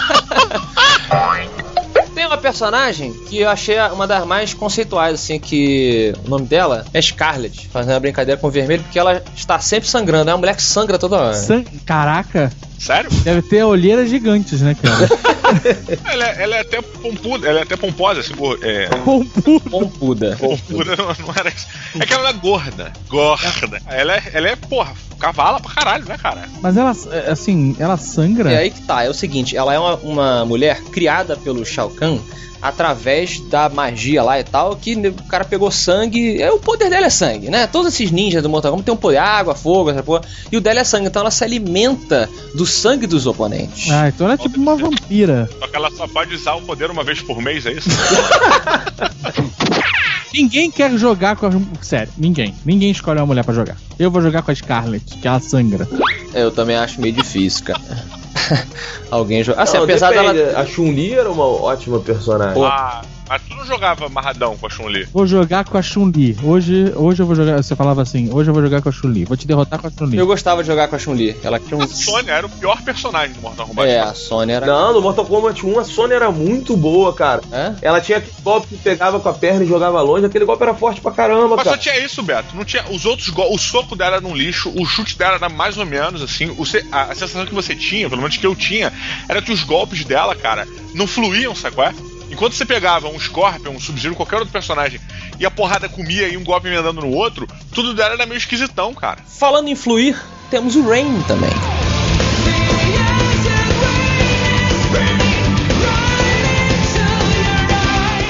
Personagem 2.45 3.11
que 3.27 3.39
eu 3.39 3.49
achei 3.49 3.75
uma 3.91 4.05
das 4.05 4.23
mais 4.23 4.53
conceituais, 4.53 5.15
assim, 5.15 5.39
que 5.39 6.13
o 6.27 6.29
nome 6.29 6.45
dela 6.45 6.85
é 6.93 7.01
Scarlet, 7.01 7.67
fazendo 7.73 7.93
uma 7.95 7.99
brincadeira 7.99 8.39
com 8.39 8.45
o 8.45 8.51
vermelho, 8.51 8.83
porque 8.83 8.99
ela 8.99 9.23
está 9.35 9.57
sempre 9.59 9.89
sangrando, 9.89 10.29
é 10.29 10.33
uma 10.33 10.37
mulher 10.37 10.55
que 10.55 10.61
sangra 10.61 10.99
toda 10.99 11.17
hora. 11.17 11.33
San- 11.33 11.63
Caraca, 11.83 12.51
Sério? 12.77 13.09
deve 13.23 13.41
ter 13.41 13.63
olheiras 13.63 14.11
gigantes, 14.11 14.61
né, 14.61 14.75
cara? 14.79 15.09
Ela, 16.05 16.25
é- 16.29 16.43
ela 16.43 16.55
é 16.57 16.59
até 16.61 16.81
pompuda, 16.81 17.47
ela 17.49 17.59
é 17.59 17.63
até 17.63 17.75
pomposa, 17.75 18.19
assim, 18.19 18.33
é. 18.61 18.87
Pompu. 19.03 19.59
Pompuda. 19.61 20.35
Pompuda 20.39 20.95
não, 20.95 21.05
não 21.05 21.33
era 21.37 21.49
isso. 21.49 21.67
É 21.99 22.05
que 22.05 22.13
ela 22.13 22.29
é 22.29 22.33
gorda. 22.33 22.93
Gorda. 23.07 23.81
Ela 23.87 24.15
é, 24.15 24.23
ela 24.33 24.47
é, 24.49 24.55
porra, 24.55 24.93
cavala 25.19 25.59
pra 25.59 25.71
caralho, 25.73 26.05
né, 26.05 26.17
cara? 26.17 26.47
Mas 26.61 26.77
ela, 26.77 26.91
é, 27.11 27.31
assim, 27.31 27.75
ela 27.79 27.97
sangra? 27.97 28.51
E 28.51 28.55
aí 28.57 28.71
que 28.71 28.81
tá, 28.81 29.03
é 29.03 29.09
o 29.09 29.13
seguinte, 29.13 29.55
ela 29.55 29.73
é 29.73 29.79
uma, 29.79 29.95
uma 29.97 30.45
mulher 30.45 30.81
criada 30.91 31.35
pelo 31.37 31.65
Shao 31.65 31.89
Kahn 31.89 32.19
através 32.61 33.39
da 33.39 33.69
magia 33.69 34.23
lá 34.23 34.39
e 34.39 34.43
tal, 34.43 34.75
que 34.75 34.95
o 34.95 35.23
cara 35.27 35.45
pegou 35.45 35.69
sangue, 35.71 36.41
é, 36.41 36.51
o 36.51 36.59
poder 36.59 36.89
dela 36.89 37.05
é 37.05 37.09
sangue, 37.09 37.49
né? 37.49 37.67
Todos 37.67 37.93
esses 37.93 38.11
ninjas 38.11 38.41
do 38.41 38.49
Mortal 38.49 38.71
Kombat 38.71 38.85
tem 38.85 38.93
um 38.93 38.97
poder, 38.97 39.17
água, 39.17 39.55
fogo, 39.55 39.91
essa 39.91 40.03
porra, 40.03 40.21
e 40.51 40.57
o 40.57 40.61
dela 40.61 40.79
é 40.79 40.83
sangue, 40.83 41.07
então 41.07 41.21
ela 41.21 41.31
se 41.31 41.43
alimenta 41.43 42.29
do 42.55 42.65
sangue 42.65 43.07
dos 43.07 43.27
oponentes. 43.27 43.91
Ah, 43.91 44.07
então 44.09 44.25
ela 44.25 44.33
é 44.35 44.37
tipo 44.37 44.59
uma 44.59 44.75
vampira. 44.75 45.49
Só 45.59 45.67
que 45.67 45.75
ela 45.75 45.91
só 45.91 46.07
pode 46.07 46.35
usar 46.35 46.55
o 46.55 46.61
poder 46.61 46.89
uma 46.89 47.03
vez 47.03 47.21
por 47.21 47.41
mês, 47.41 47.65
é 47.65 47.73
isso? 47.73 47.89
Ninguém 50.35 50.69
quer 50.69 50.91
jogar 50.97 51.37
com 51.37 51.45
a. 51.45 51.51
Sério, 51.81 52.11
ninguém. 52.17 52.53
Ninguém 52.65 52.91
escolhe 52.91 53.17
uma 53.21 53.25
mulher 53.25 53.45
pra 53.45 53.53
jogar. 53.53 53.77
Eu 53.97 54.11
vou 54.11 54.21
jogar 54.21 54.41
com 54.41 54.51
a 54.51 54.55
Scarlet, 54.55 55.17
que 55.17 55.25
ela 55.25 55.39
sangra. 55.39 55.87
Eu 56.33 56.51
também 56.51 56.75
acho 56.75 56.99
meio 56.99 57.13
difícil, 57.13 57.63
cara. 57.63 57.79
Alguém 59.11 59.43
joga. 59.43 59.61
Assim, 59.61 59.77
Não, 59.77 59.83
apesar 59.83 60.11
depende. 60.11 60.33
dela. 60.33 60.59
A 60.59 60.65
Chun-Li 60.65 61.13
era 61.13 61.29
uma 61.29 61.45
ótima 61.45 61.99
personagem. 61.99 62.63
ah, 62.63 63.01
mas 63.27 63.41
tu 63.41 63.55
não 63.55 63.65
jogava 63.65 64.05
amarradão 64.05 64.55
com 64.57 64.67
a 64.67 64.69
Chun-Li. 64.69 65.05
Vou 65.13 65.25
jogar 65.25 65.65
com 65.65 65.77
a 65.77 65.81
Chun-Li. 65.81 66.37
Hoje, 66.43 66.91
hoje 66.95 67.21
eu 67.21 67.25
vou 67.25 67.35
jogar. 67.35 67.61
Você 67.61 67.75
falava 67.75 68.01
assim, 68.01 68.31
hoje 68.31 68.49
eu 68.49 68.53
vou 68.53 68.61
jogar 68.63 68.81
com 68.81 68.89
a 68.89 68.91
Chun-Li. 68.91 69.25
Vou 69.25 69.35
te 69.37 69.47
derrotar 69.47 69.79
com 69.79 69.87
a 69.87 69.91
Chun-Li. 69.91 70.17
Eu 70.17 70.27
gostava 70.27 70.61
de 70.61 70.67
jogar 70.67 70.87
com 70.87 70.95
a 70.95 70.99
Chun-Li. 70.99 71.35
Ela 71.43 71.59
tinha 71.59 71.77
um. 71.77 71.81
A 71.83 71.87
Sônia 71.87 72.31
era 72.31 72.45
o 72.45 72.49
pior 72.49 72.81
personagem 72.83 73.33
do 73.35 73.41
Mortal 73.41 73.67
Kombat. 73.67 73.89
É, 73.89 73.99
a 73.99 74.13
Sônia 74.13 74.55
era. 74.55 74.65
Não, 74.65 74.93
no 74.93 75.01
Mortal 75.01 75.25
Kombat 75.25 75.65
1 75.65 75.79
a 75.79 75.83
Sônia 75.83 76.15
era 76.15 76.31
muito 76.31 76.75
boa, 76.77 77.13
cara. 77.13 77.41
É? 77.51 77.73
Ela 77.81 77.99
tinha 78.01 78.17
aquele 78.19 78.33
golpe 78.43 78.67
que 78.67 78.77
pegava 78.77 79.19
com 79.19 79.29
a 79.29 79.33
perna 79.33 79.63
e 79.63 79.67
jogava 79.67 80.01
longe. 80.01 80.25
Aquele 80.25 80.45
golpe 80.45 80.63
era 80.63 80.73
forte 80.73 81.01
pra 81.01 81.11
caramba, 81.11 81.55
Mas 81.55 81.63
só 81.63 81.71
cara. 81.71 81.77
tinha 81.81 81.99
isso, 82.05 82.21
Beto. 82.21 82.55
Não 82.55 82.63
tinha 82.65 82.85
os 82.89 83.05
outros 83.05 83.29
go- 83.29 83.53
O 83.53 83.57
soco 83.57 83.95
dela 83.95 84.17
era 84.17 84.27
um 84.27 84.35
lixo, 84.35 84.71
o 84.75 84.85
chute 84.85 85.17
dela 85.17 85.35
era 85.35 85.49
mais 85.49 85.77
ou 85.77 85.85
menos 85.85 86.21
assim. 86.21 86.45
O 86.49 86.63
a 86.91 87.07
sensação 87.15 87.45
que 87.45 87.53
você 87.53 87.75
tinha, 87.75 88.09
pelo 88.09 88.21
menos 88.21 88.37
que 88.37 88.45
eu 88.45 88.55
tinha, 88.55 88.91
era 89.29 89.41
que 89.41 89.51
os 89.51 89.63
golpes 89.63 90.03
dela, 90.05 90.35
cara, 90.35 90.67
não 90.93 91.07
fluíam, 91.07 91.55
sabe 91.55 91.75
qual 91.75 91.87
é? 91.87 91.93
Enquanto 92.29 92.53
você 92.53 92.65
pegava 92.65 93.07
um 93.07 93.19
Scorpion, 93.19 93.71
um 93.71 93.79
Sub-Zero, 93.79 94.15
qualquer 94.15 94.37
outro 94.37 94.51
personagem, 94.51 94.99
e 95.39 95.45
a 95.45 95.51
porrada 95.51 95.87
comia 95.87 96.27
e 96.27 96.37
um 96.37 96.43
golpe 96.43 96.67
emendando 96.67 97.01
no 97.01 97.11
outro, 97.11 97.47
tudo 97.73 97.93
dela 97.93 98.13
era 98.13 98.25
meio 98.25 98.37
esquisitão, 98.37 98.93
cara. 98.93 99.19
Falando 99.25 99.67
em 99.67 99.75
fluir, 99.75 100.19
temos 100.49 100.75
o 100.75 100.87
Rain 100.87 101.21
também. 101.23 101.51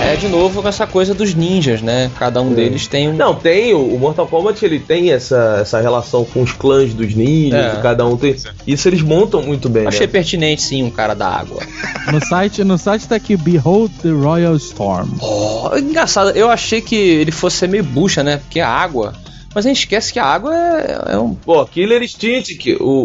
É 0.05 0.15
de 0.15 0.27
novo 0.27 0.61
com 0.61 0.67
essa 0.67 0.85
coisa 0.85 1.13
dos 1.13 1.33
ninjas, 1.33 1.81
né? 1.81 2.11
Cada 2.17 2.39
um 2.41 2.53
deles 2.53 2.85
tem 2.87 3.09
um. 3.09 3.13
Não, 3.13 3.33
tem. 3.33 3.73
O 3.73 3.97
Mortal 3.97 4.27
Kombat 4.27 4.63
ele 4.63 4.79
tem 4.79 5.11
essa, 5.11 5.57
essa 5.61 5.81
relação 5.81 6.23
com 6.23 6.41
os 6.43 6.51
clãs 6.53 6.93
dos 6.93 7.15
ninjas, 7.15 7.75
É. 7.75 7.79
e 7.79 7.81
cada 7.81 8.05
um 8.05 8.15
tem. 8.15 8.35
Isso 8.67 8.87
eles 8.87 9.01
montam 9.01 9.41
muito 9.41 9.67
bem, 9.67 9.87
Achei 9.87 10.05
né? 10.05 10.11
pertinente 10.13 10.61
sim 10.61 10.83
um 10.83 10.91
cara 10.91 11.13
da 11.13 11.27
água. 11.27 11.61
No 12.11 12.23
site, 12.23 12.63
no 12.63 12.77
site 12.77 13.07
tá 13.07 13.15
aqui 13.15 13.35
Behold 13.35 13.91
the 14.03 14.09
Royal 14.11 14.55
Storm. 14.57 15.09
Oh, 15.19 15.75
engraçado, 15.75 16.29
eu 16.37 16.51
achei 16.51 16.79
que 16.79 16.95
ele 16.95 17.31
fosse 17.31 17.57
ser 17.57 17.67
meio 17.67 17.83
bucha, 17.83 18.21
né? 18.23 18.37
Porque 18.37 18.59
a 18.59 18.69
água. 18.69 19.15
Mas 19.55 19.65
a 19.65 19.69
gente 19.69 19.79
esquece 19.79 20.13
que 20.13 20.19
a 20.19 20.25
água 20.25 20.53
é, 20.55 21.13
é 21.13 21.17
um. 21.17 21.33
Pô, 21.33 21.65
Killer 21.65 22.03
Instinct, 22.03 22.53
que 22.55 22.75
o. 22.75 23.03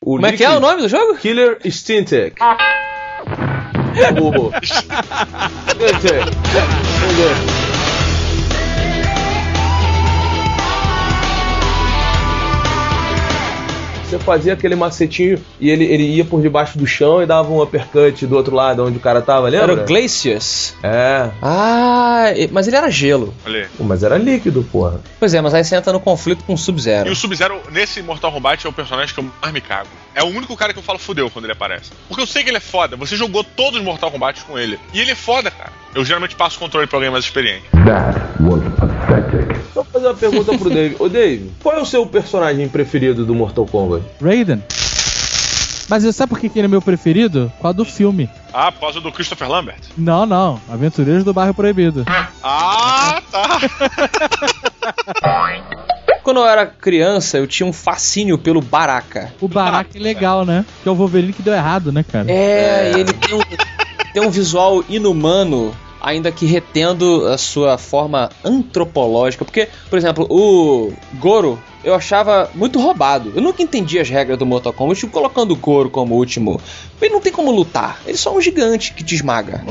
o 0.00 0.14
Como 0.14 0.24
é 0.26 0.32
que 0.32 0.42
é 0.42 0.48
o 0.48 0.60
nome 0.60 0.80
do 0.80 0.88
jogo? 0.88 1.14
Killer 1.18 1.58
Instinct. 1.62 2.32
O... 4.20 4.52
Instinct. 5.80 7.58
Você 14.08 14.18
fazia 14.18 14.54
aquele 14.54 14.74
macetinho 14.74 15.38
e 15.60 15.68
ele, 15.68 15.84
ele 15.84 16.02
ia 16.04 16.24
por 16.24 16.40
debaixo 16.40 16.78
do 16.78 16.86
chão 16.86 17.22
e 17.22 17.26
dava 17.26 17.50
um 17.50 17.60
uppercut 17.60 18.26
do 18.26 18.36
outro 18.36 18.54
lado 18.54 18.84
onde 18.86 18.96
o 18.96 19.00
cara 19.00 19.20
tava, 19.20 19.48
lembra? 19.48 19.72
Era 19.72 19.82
o 19.82 19.86
Glacius. 19.86 20.74
É, 20.82 21.30
Ah, 21.42 22.32
e- 22.34 22.48
mas 22.50 22.66
ele 22.66 22.76
era 22.76 22.90
gelo. 22.90 23.34
Olha. 23.44 23.68
Pô, 23.76 23.84
mas 23.84 24.02
era 24.02 24.16
líquido, 24.16 24.62
porra. 24.72 25.00
Pois 25.20 25.34
é, 25.34 25.40
mas 25.42 25.52
aí 25.52 25.62
você 25.62 25.76
entra 25.76 25.92
no 25.92 26.00
conflito 26.00 26.42
com 26.44 26.52
o 26.52 26.56
E 26.56 26.58
Sub-Zero. 26.58 27.10
o 27.10 27.14
Sub-Zero, 27.16 27.60
nesse 27.70 28.00
Mortal 28.02 28.32
Kombat, 28.32 28.66
é 28.66 28.70
o 28.70 28.72
personagem 28.72 29.12
que 29.14 29.20
eu 29.20 29.30
mais 29.42 29.52
me 29.52 29.60
cago. 29.60 29.88
É 30.14 30.22
o 30.22 30.26
único 30.26 30.56
cara 30.56 30.72
que 30.72 30.78
eu 30.78 30.82
falo 30.82 30.98
fudeu 30.98 31.30
quando 31.30 31.44
ele 31.44 31.52
aparece. 31.52 31.90
Porque 32.08 32.22
eu 32.22 32.26
sei 32.26 32.42
que 32.42 32.50
ele 32.50 32.56
é 32.56 32.60
foda. 32.60 32.96
Você 32.96 33.14
jogou 33.14 33.44
todos 33.44 33.78
os 33.78 33.84
Mortal 33.84 34.10
Kombat 34.10 34.40
com 34.44 34.58
ele. 34.58 34.78
E 34.92 35.00
ele 35.00 35.10
é 35.10 35.14
foda, 35.14 35.50
cara. 35.50 35.70
Eu 35.94 36.04
geralmente 36.04 36.36
passo 36.36 36.56
o 36.56 36.60
controle 36.60 36.86
pra 36.86 36.96
alguém 36.96 37.10
mais 37.10 37.24
experiente. 37.24 37.64
Só 39.72 39.82
fazer 39.84 40.06
uma 40.06 40.14
pergunta 40.14 40.56
pro 40.56 40.70
Dave. 40.70 40.96
Ô 40.98 41.08
Dave, 41.08 41.50
qual 41.62 41.76
é 41.76 41.80
o 41.80 41.86
seu 41.86 42.06
personagem 42.06 42.68
preferido 42.68 43.24
do 43.24 43.34
Mortal 43.34 43.66
Kombat? 43.66 44.04
Raiden. 44.22 44.62
Mas 45.88 46.02
você 46.02 46.12
sabe 46.12 46.30
por 46.30 46.38
que 46.38 46.50
ele 46.54 46.66
é 46.66 46.68
meu 46.68 46.82
preferido? 46.82 47.50
Qual 47.58 47.72
do 47.72 47.84
filme? 47.84 48.28
Ah, 48.52 48.70
por 48.70 48.80
causa 48.80 49.00
do 49.00 49.10
Christopher 49.10 49.48
Lambert. 49.48 49.80
Não, 49.96 50.26
não. 50.26 50.60
Aventureiros 50.70 51.24
do 51.24 51.32
Bairro 51.32 51.54
Proibido. 51.54 52.04
Ah, 52.42 53.22
tá. 53.30 53.58
Quando 56.22 56.40
eu 56.40 56.46
era 56.46 56.66
criança, 56.66 57.38
eu 57.38 57.46
tinha 57.46 57.66
um 57.66 57.72
fascínio 57.72 58.36
pelo 58.36 58.60
Baraka. 58.60 59.32
O 59.40 59.48
Baraka 59.48 59.96
é 59.96 60.00
legal, 60.00 60.44
né? 60.44 60.66
Que 60.82 60.88
é 60.88 60.92
o 60.92 60.94
Wolverine 60.94 61.32
que 61.32 61.40
deu 61.40 61.54
errado, 61.54 61.90
né, 61.90 62.04
cara? 62.04 62.30
É, 62.30 62.92
e 62.94 63.00
ele 63.00 63.12
tem 63.14 63.34
um, 63.34 63.40
tem 64.12 64.22
um 64.22 64.30
visual 64.30 64.84
inumano, 64.88 65.74
ainda 66.00 66.30
que 66.30 66.46
retendo 66.46 67.26
a 67.26 67.38
sua 67.38 67.78
forma 67.78 68.30
antropológica. 68.44 69.44
Porque, 69.44 69.68
por 69.88 69.98
exemplo, 69.98 70.26
o 70.30 70.92
Goro 71.14 71.58
eu 71.84 71.94
achava 71.94 72.50
muito 72.54 72.80
roubado. 72.80 73.32
Eu 73.34 73.42
nunca 73.42 73.62
entendi 73.62 73.98
as 73.98 74.08
regras 74.08 74.38
do 74.38 74.46
Mortal 74.46 74.72
Kombat, 74.72 75.00
tipo, 75.00 75.12
colocando 75.12 75.52
o 75.52 75.56
Goro 75.56 75.90
como 75.90 76.14
último. 76.14 76.60
Ele 77.00 77.14
não 77.14 77.20
tem 77.20 77.32
como 77.32 77.50
lutar, 77.50 78.00
ele 78.04 78.14
é 78.14 78.18
só 78.18 78.36
um 78.36 78.40
gigante 78.40 78.92
que 78.92 79.04
te 79.04 79.14
esmaga. 79.14 79.62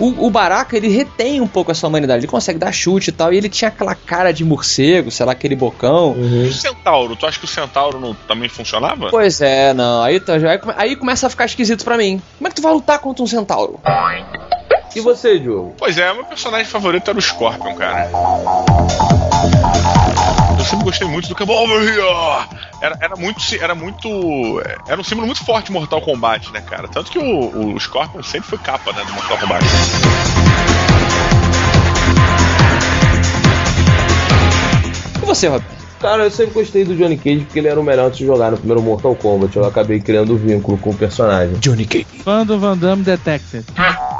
O, 0.00 0.26
o 0.26 0.30
Baraka, 0.30 0.76
ele 0.76 0.88
retém 0.88 1.40
um 1.40 1.46
pouco 1.46 1.70
essa 1.70 1.86
humanidade, 1.86 2.20
ele 2.24 2.30
consegue 2.30 2.58
dar 2.58 2.72
chute 2.72 3.10
e 3.10 3.12
tal, 3.12 3.32
e 3.32 3.36
ele 3.36 3.48
tinha 3.48 3.68
aquela 3.68 3.94
cara 3.94 4.32
de 4.32 4.44
morcego, 4.44 5.10
sei 5.10 5.26
lá, 5.26 5.32
aquele 5.32 5.54
bocão. 5.54 6.16
E 6.18 6.48
o 6.48 6.52
Centauro? 6.52 7.14
Tu 7.14 7.26
acha 7.26 7.38
que 7.38 7.44
o 7.44 7.48
Centauro 7.48 8.00
não, 8.00 8.14
também 8.26 8.48
funcionava? 8.48 9.08
Pois 9.10 9.40
é, 9.40 9.74
não. 9.74 10.02
Aí, 10.02 10.18
tá- 10.18 10.34
aí, 10.34 10.60
aí 10.76 10.96
começa 10.96 11.26
a 11.26 11.30
ficar 11.30 11.44
esquisito 11.44 11.84
pra 11.84 11.96
mim. 11.98 12.20
Como 12.38 12.48
é 12.48 12.50
que 12.50 12.56
tu 12.56 12.62
vai 12.62 12.72
lutar 12.72 12.98
contra 12.98 13.22
um 13.22 13.26
centauro? 13.26 13.78
E 14.96 15.00
você, 15.00 15.38
Diogo? 15.38 15.74
Pois 15.78 15.96
é, 15.98 16.12
meu 16.12 16.24
personagem 16.24 16.66
favorito 16.66 17.10
era 17.10 17.18
o 17.18 17.22
Scorpion, 17.22 17.74
cara. 17.76 18.08
Sempre 20.70 20.84
gostei 20.84 21.08
muito 21.08 21.28
do 21.28 21.34
Come 21.34 21.50
Over 21.50 21.82
Here! 21.82 22.48
Era, 22.80 22.96
era 23.00 23.16
muito. 23.16 23.40
Era 23.60 23.74
muito. 23.74 24.62
Era 24.86 25.00
um 25.00 25.02
símbolo 25.02 25.26
muito 25.26 25.44
forte 25.44 25.66
de 25.66 25.72
Mortal 25.72 26.00
Kombat, 26.00 26.52
né, 26.52 26.60
cara? 26.60 26.86
Tanto 26.86 27.10
que 27.10 27.18
o, 27.18 27.74
o 27.74 27.80
Scorpion 27.80 28.22
sempre 28.22 28.48
foi 28.50 28.58
capa, 28.58 28.92
né, 28.92 29.04
do 29.04 29.12
Mortal 29.12 29.36
Kombat. 29.38 29.64
E 35.20 35.26
você, 35.26 35.48
Roberto? 35.48 35.79
Cara, 36.00 36.24
eu 36.24 36.30
sempre 36.30 36.54
gostei 36.54 36.82
do 36.82 36.96
Johnny 36.96 37.18
Cage 37.18 37.40
porque 37.40 37.58
ele 37.58 37.68
era 37.68 37.78
o 37.78 37.84
melhor 37.84 38.10
de 38.10 38.16
se 38.16 38.24
jogar 38.26 38.50
no 38.50 38.56
primeiro 38.56 38.80
Mortal 38.82 39.14
Kombat. 39.14 39.54
Eu 39.54 39.66
acabei 39.66 40.00
criando 40.00 40.32
um 40.32 40.36
vínculo 40.36 40.78
com 40.78 40.90
o 40.90 40.94
personagem. 40.94 41.56
Johnny 41.60 41.84
Cage. 41.84 42.06
Fã 42.24 42.44
do 42.46 42.58
Van 42.58 42.74
Damme 42.76 43.02
Detected. 43.02 43.64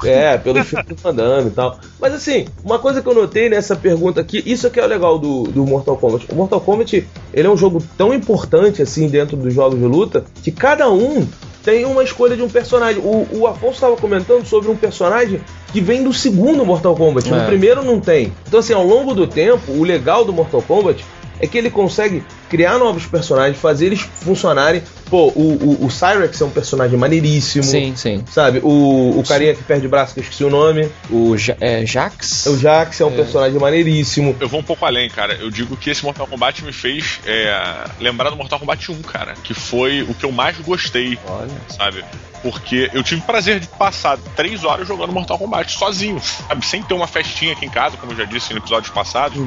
É, 0.04 0.36
pelo 0.36 0.62
filme 0.62 0.84
do 0.84 0.94
Van 0.96 1.14
Damme 1.14 1.48
e 1.48 1.52
tal. 1.52 1.78
Mas 1.98 2.12
assim, 2.12 2.44
uma 2.62 2.78
coisa 2.78 3.00
que 3.00 3.08
eu 3.08 3.14
notei 3.14 3.48
nessa 3.48 3.74
pergunta 3.74 4.20
aqui, 4.20 4.42
isso 4.44 4.66
aqui 4.66 4.78
é 4.78 4.84
o 4.84 4.86
legal 4.86 5.18
do, 5.18 5.44
do 5.44 5.64
Mortal 5.64 5.96
Kombat. 5.96 6.26
O 6.30 6.34
Mortal 6.34 6.60
Kombat, 6.60 7.06
ele 7.32 7.46
é 7.48 7.50
um 7.50 7.56
jogo 7.56 7.82
tão 7.96 8.12
importante 8.12 8.82
assim 8.82 9.08
dentro 9.08 9.34
dos 9.36 9.54
jogos 9.54 9.78
de 9.78 9.86
luta, 9.86 10.24
que 10.42 10.50
cada 10.50 10.90
um 10.90 11.26
tem 11.64 11.86
uma 11.86 12.02
escolha 12.04 12.36
de 12.36 12.42
um 12.42 12.48
personagem. 12.48 13.00
O, 13.02 13.26
o 13.32 13.46
Afonso 13.46 13.74
estava 13.74 13.96
comentando 13.96 14.44
sobre 14.44 14.70
um 14.70 14.76
personagem 14.76 15.40
que 15.72 15.80
vem 15.80 16.02
do 16.04 16.12
segundo 16.12 16.64
Mortal 16.64 16.94
Kombat. 16.94 17.30
No 17.30 17.38
É. 17.38 17.46
primeiro 17.46 17.82
não 17.82 18.00
tem. 18.00 18.32
Então 18.46 18.60
assim, 18.60 18.74
ao 18.74 18.86
longo 18.86 19.14
do 19.14 19.26
tempo, 19.26 19.72
o 19.72 19.82
legal 19.82 20.26
do 20.26 20.32
Mortal 20.32 20.60
Kombat 20.62 21.02
é 21.40 21.46
que 21.46 21.56
ele 21.56 21.70
consegue 21.70 22.22
criar 22.48 22.78
novos 22.78 23.06
personagens, 23.06 23.58
fazer 23.58 23.86
eles 23.86 24.00
funcionarem. 24.00 24.82
Pô, 25.08 25.28
o, 25.34 25.80
o, 25.82 25.86
o 25.86 25.90
Cyrex 25.90 26.40
é 26.40 26.44
um 26.44 26.50
personagem 26.50 26.98
maneiríssimo. 26.98 27.64
Sim, 27.64 27.94
sim. 27.96 28.22
Sabe, 28.30 28.60
o, 28.62 29.18
o 29.18 29.24
carinha 29.26 29.54
que 29.54 29.62
perde 29.62 29.86
o 29.86 29.90
braço, 29.90 30.14
que 30.14 30.20
eu 30.20 30.22
esqueci 30.22 30.44
o 30.44 30.50
nome. 30.50 30.88
O 31.10 31.36
ja 31.36 31.56
é, 31.60 31.84
Jax? 31.84 32.46
O 32.46 32.58
Jax 32.58 33.00
é 33.00 33.04
um 33.04 33.12
personagem 33.12 33.58
maneiríssimo. 33.58 34.36
Eu 34.38 34.48
vou 34.48 34.60
um 34.60 34.64
pouco 34.64 34.84
além, 34.84 35.08
cara. 35.08 35.34
Eu 35.34 35.50
digo 35.50 35.76
que 35.76 35.90
esse 35.90 36.04
Mortal 36.04 36.26
Kombat 36.26 36.64
me 36.64 36.72
fez 36.72 37.20
é, 37.24 37.84
lembrar 37.98 38.30
do 38.30 38.36
Mortal 38.36 38.58
Kombat 38.58 38.92
1, 38.92 39.02
cara. 39.02 39.34
Que 39.42 39.54
foi 39.54 40.02
o 40.02 40.14
que 40.14 40.24
eu 40.24 40.32
mais 40.32 40.56
gostei, 40.58 41.18
Olha. 41.26 41.50
sabe? 41.68 42.04
Porque 42.42 42.90
eu 42.94 43.02
tive 43.02 43.20
o 43.20 43.24
prazer 43.24 43.60
de 43.60 43.66
passar 43.66 44.16
três 44.34 44.64
horas 44.64 44.88
jogando 44.88 45.12
Mortal 45.12 45.38
Kombat 45.38 45.72
sozinho, 45.72 46.20
sabe? 46.20 46.64
Sem 46.64 46.82
ter 46.82 46.94
uma 46.94 47.06
festinha 47.06 47.52
aqui 47.52 47.66
em 47.66 47.70
casa, 47.70 47.96
como 47.96 48.12
eu 48.12 48.16
já 48.16 48.24
disse 48.24 48.52
em 48.52 48.56
episódios 48.56 48.90
passados. 48.92 49.38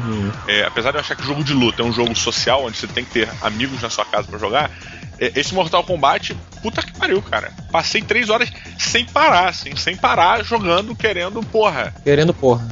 É, 0.48 0.64
apesar 0.64 0.92
de 0.92 0.98
eu 0.98 1.02
achar 1.02 1.16
que 1.16 1.24
jogo 1.26 1.44
de 1.44 1.54
luta 1.54 1.83
é 1.84 1.86
um 1.86 1.94
jogo 1.94 2.16
social, 2.16 2.66
onde 2.66 2.78
você 2.78 2.88
tem 2.88 3.04
que 3.04 3.12
ter 3.12 3.30
amigos 3.42 3.82
na 3.82 3.90
sua 3.90 4.06
casa 4.06 4.28
pra 4.28 4.40
jogar. 4.40 4.72
é, 5.20 5.32
Esse 5.36 5.54
Mortal 5.54 5.84
Kombat, 5.84 6.36
puta 6.62 6.82
que 6.82 6.94
pariu, 6.94 7.22
cara. 7.22 7.52
Passei 7.72 8.02
três 8.02 8.30
horas 8.30 8.52
sem 8.80 9.06
parar, 9.06 9.50
assim, 9.50 9.76
sem 9.76 9.96
parar, 9.96 10.44
jogando, 10.44 10.96
querendo 10.96 11.42
porra. 11.44 11.94
Querendo 12.04 12.34
porra. 12.34 12.68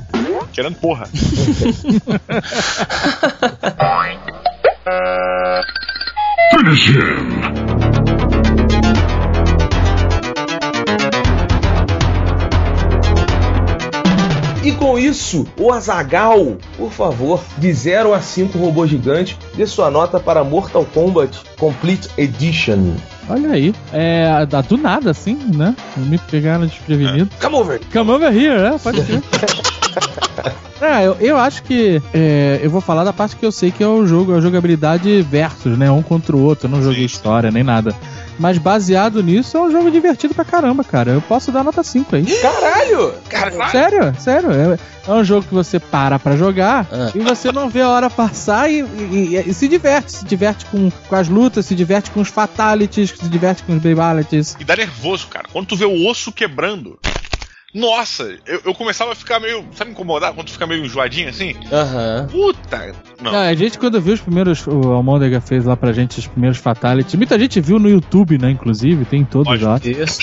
Querendo 0.54 0.76
porra. 0.76 1.08
E 14.72 14.76
com 14.76 14.98
isso, 14.98 15.46
o 15.60 15.70
Azagal, 15.70 16.56
por 16.78 16.94
favor, 16.94 17.44
de 17.58 17.74
0 17.74 18.14
a 18.14 18.22
5 18.22 18.58
robô 18.58 18.88
gigante, 18.88 19.38
dê 19.54 19.68
sua 19.68 19.92
nota 19.92 20.18
para 20.18 20.46
Mortal 20.46 20.88
Kombat 20.94 21.42
Complete 21.60 22.08
Edition. 22.18 22.94
Olha 23.28 23.52
aí. 23.52 23.76
É, 23.92 24.46
do 24.70 24.78
nada, 24.78 25.12
assim, 25.12 25.38
né? 25.54 25.76
Me 25.98 26.18
pegaram 26.18 26.66
desprevenido. 26.66 27.30
Come 27.42 27.56
over. 27.58 27.82
Come 27.92 28.12
over 28.12 28.34
here, 28.34 28.62
né? 28.62 28.80
Pode 28.82 29.04
ser. 29.04 29.22
É, 30.82 31.06
eu, 31.06 31.16
eu 31.20 31.38
acho 31.38 31.62
que 31.62 32.02
é, 32.12 32.60
eu 32.64 32.72
vou 32.72 32.82
falar 32.82 33.04
da 33.04 33.14
parte 33.14 33.36
que 33.36 33.46
eu 33.46 33.52
sei 33.52 33.70
que 33.70 33.84
é 33.84 33.88
o 33.88 34.08
jogo, 34.08 34.34
a 34.34 34.42
jogabilidade 34.42 35.22
versus, 35.22 35.78
né? 35.78 35.92
Um 35.92 36.02
contra 36.02 36.36
o 36.36 36.42
outro. 36.42 36.66
Eu 36.66 36.72
não 36.72 36.82
joguei 36.82 37.06
história 37.06 37.52
nem 37.52 37.64
nada. 37.64 37.96
Mas 38.42 38.58
baseado 38.58 39.22
nisso, 39.22 39.56
é 39.56 39.62
um 39.62 39.70
jogo 39.72 39.92
divertido 39.92 40.34
pra 40.34 40.44
caramba, 40.44 40.84
cara. 40.84 41.12
Eu 41.12 41.22
posso 41.22 41.52
dar 41.52 41.64
nota 41.64 41.84
5 41.84 42.16
aí. 42.16 42.26
Caralho! 42.26 43.14
Sério, 43.72 44.16
sério. 44.20 44.50
É, 44.52 44.80
é 45.08 45.14
um 45.14 45.24
jogo 45.24 45.46
que 45.48 45.54
você 45.54 45.80
para 45.80 46.18
pra 46.18 46.36
jogar 46.36 46.88
Ah. 46.92 47.12
e 47.14 47.20
você 47.20 47.52
não 47.52 47.70
vê 47.70 47.82
a 47.82 47.90
hora 47.90 48.10
passar 48.10 48.68
e, 48.72 48.80
e- 48.82 49.36
e- 49.38 49.50
e 49.50 49.54
se 49.54 49.68
diverte. 49.68 50.12
Se 50.12 50.26
diverte 50.26 50.66
com, 50.66 50.90
com 51.08 51.16
as 51.16 51.30
lutas, 51.30 51.68
se 51.68 51.76
diverte 51.76 52.10
com 52.10 52.20
os 52.22 52.30
fatalities, 52.30 53.12
se 53.12 53.30
diverte 53.30 53.62
com 53.62 53.76
os 53.78 53.82
babalities. 53.84 54.58
E 54.60 54.64
dá 54.64 54.76
nervoso, 54.76 55.28
cara. 55.28 55.46
Quando 55.54 55.68
tu 55.68 55.76
vê 55.76 55.86
o 55.86 56.08
osso 56.10 56.32
quebrando. 56.32 56.98
Nossa, 57.74 58.24
eu, 58.46 58.62
eu 58.66 58.74
começava 58.74 59.14
a 59.14 59.16
ficar 59.16 59.40
meio. 59.40 59.66
Sabe 59.74 59.92
incomodar? 59.92 60.34
Quando 60.34 60.48
tu 60.48 60.54
fica 60.54 60.68
meio 60.68 60.84
enjoadinho 60.86 61.30
assim? 61.30 61.56
Aham. 61.72 62.28
Puta! 62.30 62.94
Não. 63.22 63.32
Não, 63.32 63.40
a 63.40 63.54
gente 63.54 63.80
quando 63.80 64.02
viu 64.02 64.14
os 64.14 64.22
primeiros, 64.22 64.66
o 64.68 64.92
Almôndega 64.92 65.40
fez 65.40 65.66
lá 65.66 65.78
pra 65.78 65.94
gente 65.94 66.20
os 66.20 66.28
primeiros 66.28 66.58
fatalities, 66.58 67.16
muita 67.16 67.40
gente 67.40 67.62
viu 67.62 67.80
no 67.80 67.90
YouTube, 67.90 68.38
né, 68.38 68.52
inclusive, 68.52 69.06
tem 69.06 69.24
todos 69.24 69.48
Lógico. 69.48 69.70
lá. 69.70 70.04
Isso. 70.04 70.20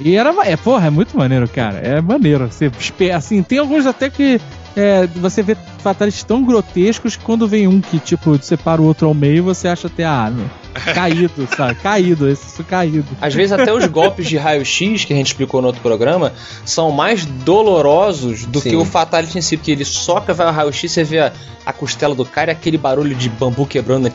E 0.00 0.16
era, 0.16 0.34
é, 0.44 0.56
porra, 0.56 0.88
é 0.88 0.90
muito 0.90 1.16
maneiro, 1.16 1.48
cara, 1.48 1.78
é 1.78 2.00
maneiro, 2.00 2.46
você, 2.46 2.70
assim, 3.12 3.42
tem 3.42 3.58
alguns 3.58 3.86
até 3.86 4.10
que 4.10 4.40
é, 4.76 5.06
você 5.06 5.42
vê 5.42 5.56
fatalities 5.78 6.24
tão 6.24 6.44
grotescos 6.44 7.16
que 7.16 7.24
quando 7.24 7.46
vem 7.46 7.68
um 7.68 7.80
que, 7.80 7.98
tipo, 7.98 8.36
separa 8.42 8.82
o 8.82 8.84
outro 8.84 9.06
ao 9.06 9.14
meio, 9.14 9.44
você 9.44 9.68
acha 9.68 9.86
até, 9.86 10.04
ah, 10.04 10.30
meu, 10.30 10.46
caído, 10.94 11.48
sabe, 11.56 11.74
caído, 11.76 12.30
isso 12.30 12.64
caído. 12.64 13.06
Às 13.20 13.34
vezes 13.34 13.52
até 13.52 13.72
os 13.72 13.86
golpes 13.86 14.26
de 14.26 14.36
raio-x 14.36 15.04
que 15.04 15.12
a 15.12 15.16
gente 15.16 15.28
explicou 15.28 15.60
no 15.60 15.68
outro 15.68 15.82
programa 15.82 16.32
são 16.64 16.90
mais 16.90 17.24
dolorosos 17.24 18.44
do 18.46 18.60
Sim. 18.60 18.70
que 18.70 18.76
o 18.76 18.84
Fatality 18.84 19.38
em 19.38 19.42
si, 19.42 19.56
porque 19.56 19.72
ele 19.72 19.84
soca, 19.84 20.34
vai 20.34 20.46
ao 20.46 20.52
raio-x, 20.52 20.90
você 20.90 21.04
vê 21.04 21.20
a, 21.20 21.32
a 21.64 21.72
costela 21.72 22.14
do 22.14 22.24
cara 22.24 22.50
e 22.50 22.52
aquele 22.52 22.76
barulho 22.76 23.14
de 23.14 23.28
bambu 23.28 23.66
quebrando. 23.66 24.12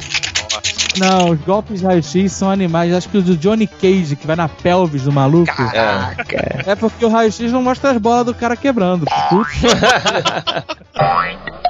Não, 0.98 1.30
os 1.32 1.40
golpes 1.42 1.80
de 1.80 1.86
raio-x 1.86 2.32
são 2.32 2.50
animais, 2.50 2.94
acho 2.94 3.08
que 3.08 3.18
o 3.18 3.22
do 3.22 3.38
Johnny 3.38 3.68
Cage, 3.68 4.16
que 4.16 4.28
vai 4.28 4.36
na 4.36 4.50
pelvis 4.50 5.04
do 5.04 5.12
maluco, 5.12 5.46
Caraca. 5.56 6.64
é 6.66 6.76
porque 6.76 7.06
o 7.06 7.10
raio-x 7.10 7.52
não 7.52 7.62
mostra 7.62 7.92
as 7.92 7.98
bolas 7.98 8.26
do 8.26 8.34
cara 8.34 8.58
quebrando. 8.58 9.06
Puta 9.30 10.66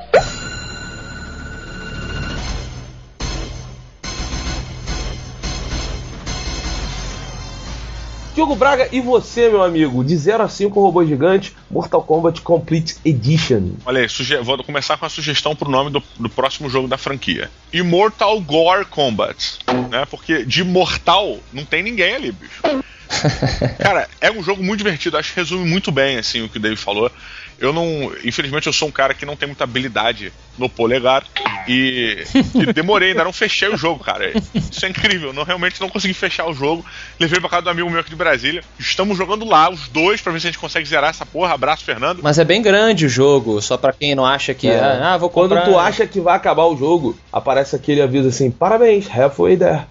Diogo 8.33 8.55
Braga, 8.55 8.87
e 8.91 9.01
você, 9.01 9.49
meu 9.49 9.63
amigo? 9.63 10.03
De 10.03 10.15
0 10.15 10.43
a 10.43 10.49
5 10.49 10.79
robô 10.79 11.05
gigante, 11.05 11.55
Mortal 11.69 12.03
Kombat 12.03 12.41
Complete 12.41 12.97
Edition. 13.03 13.71
Olha 13.85 14.01
aí, 14.01 14.43
vou 14.43 14.63
começar 14.63 14.97
com 14.97 15.05
a 15.05 15.09
sugestão 15.09 15.55
pro 15.55 15.69
nome 15.69 15.89
do, 15.89 16.01
do 16.19 16.29
próximo 16.29 16.69
jogo 16.69 16.87
da 16.87 16.97
franquia. 16.97 17.49
Immortal 17.73 18.39
Gore 18.41 18.85
Combat. 18.85 19.59
Né? 19.89 20.05
Porque 20.09 20.45
de 20.45 20.63
mortal 20.63 21.39
não 21.51 21.65
tem 21.65 21.83
ninguém 21.83 22.15
ali, 22.15 22.31
bicho. 22.31 22.61
Cara, 23.79 24.07
é 24.21 24.31
um 24.31 24.43
jogo 24.43 24.63
muito 24.63 24.77
divertido. 24.79 25.17
Acho 25.17 25.33
que 25.33 25.39
resume 25.39 25.67
muito 25.67 25.91
bem 25.91 26.17
assim 26.17 26.41
o 26.41 26.49
que 26.49 26.57
o 26.57 26.61
Dave 26.61 26.75
falou. 26.75 27.11
Eu 27.59 27.73
não. 27.73 28.11
Infelizmente, 28.23 28.67
eu 28.67 28.73
sou 28.73 28.87
um 28.87 28.91
cara 28.91 29.13
que 29.13 29.25
não 29.25 29.35
tem 29.35 29.47
muita 29.47 29.65
habilidade 29.65 30.31
no 30.57 30.69
polegar. 30.69 31.23
E, 31.67 32.23
e 32.55 32.73
demorei, 32.73 33.09
ainda 33.09 33.23
não 33.23 33.33
fechei 33.33 33.67
o 33.67 33.77
jogo, 33.77 34.03
cara. 34.03 34.31
Isso 34.55 34.85
é 34.85 34.89
incrível. 34.89 35.33
Não, 35.33 35.43
realmente 35.43 35.79
não 35.81 35.89
consegui 35.89 36.13
fechar 36.13 36.47
o 36.47 36.53
jogo. 36.53 36.85
Levei 37.19 37.39
pra 37.39 37.49
casa 37.49 37.63
do 37.63 37.69
amigo 37.69 37.89
meu 37.89 37.99
aqui 37.99 38.09
de 38.09 38.15
Brasília. 38.15 38.63
Estamos 38.79 39.17
jogando 39.17 39.45
lá, 39.45 39.69
os 39.69 39.89
dois, 39.89 40.21
pra 40.21 40.31
ver 40.31 40.39
se 40.39 40.47
a 40.47 40.51
gente 40.51 40.59
consegue 40.59 40.87
zerar 40.87 41.09
essa 41.09 41.25
porra. 41.25 41.53
Abraço, 41.53 41.83
Fernando. 41.83 42.21
Mas 42.23 42.39
é 42.39 42.45
bem 42.45 42.61
grande 42.61 43.05
o 43.05 43.09
jogo, 43.09 43.61
só 43.61 43.77
pra 43.77 43.91
quem 43.91 44.15
não 44.15 44.25
acha 44.25 44.53
que. 44.53 44.69
É. 44.69 44.79
Ah, 44.79 45.17
vou 45.17 45.29
Quando 45.29 45.49
comprar. 45.49 45.65
tu 45.65 45.77
acha 45.77 46.07
que 46.07 46.21
vai 46.21 46.35
acabar 46.35 46.65
o 46.65 46.77
jogo, 46.77 47.17
aparece 47.31 47.75
aquele 47.75 48.01
aviso 48.01 48.29
assim: 48.29 48.49
parabéns, 48.49 49.05
halfway 49.09 49.57
there. 49.57 49.81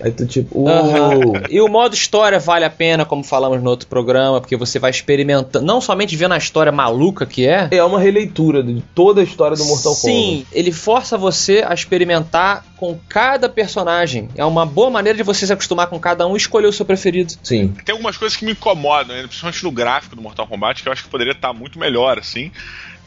Aí 0.00 0.10
tu 0.10 0.26
tipo, 0.26 0.60
uou. 0.60 1.32
E 1.48 1.60
o 1.60 1.68
modo 1.68 1.94
história 1.94 2.38
vale 2.56 2.64
a 2.64 2.70
pena, 2.70 3.04
como 3.04 3.22
falamos 3.22 3.62
no 3.62 3.68
outro 3.68 3.86
programa, 3.86 4.40
porque 4.40 4.56
você 4.56 4.78
vai 4.78 4.90
experimentando, 4.90 5.64
não 5.64 5.80
somente 5.80 6.16
vendo 6.16 6.32
a 6.32 6.38
história 6.38 6.72
maluca 6.72 7.26
que 7.26 7.46
é. 7.46 7.68
É 7.70 7.84
uma 7.84 8.00
releitura 8.00 8.62
de 8.62 8.82
toda 8.94 9.20
a 9.20 9.24
história 9.24 9.56
do 9.56 9.64
Mortal 9.64 9.94
Kombat. 9.94 10.16
Sim, 10.16 10.46
ele 10.52 10.72
força 10.72 11.18
você 11.18 11.62
a 11.66 11.74
experimentar 11.74 12.64
com 12.76 12.98
cada 13.08 13.48
personagem. 13.48 14.28
É 14.34 14.44
uma 14.44 14.64
boa 14.64 14.88
maneira 14.88 15.16
de 15.16 15.22
você 15.22 15.46
se 15.46 15.52
acostumar 15.52 15.88
com 15.88 16.00
cada 16.00 16.26
um 16.26 16.34
e 16.34 16.38
escolher 16.38 16.66
o 16.66 16.72
seu 16.72 16.86
preferido. 16.86 17.34
Sim. 17.42 17.74
Tem 17.84 17.92
algumas 17.92 18.16
coisas 18.16 18.36
que 18.36 18.44
me 18.44 18.52
incomodam, 18.52 19.16
principalmente 19.26 19.62
no 19.62 19.70
gráfico 19.70 20.16
do 20.16 20.22
Mortal 20.22 20.46
Kombat, 20.46 20.82
que 20.82 20.88
eu 20.88 20.92
acho 20.92 21.04
que 21.04 21.10
poderia 21.10 21.32
estar 21.32 21.52
muito 21.52 21.78
melhor, 21.78 22.18
assim. 22.18 22.50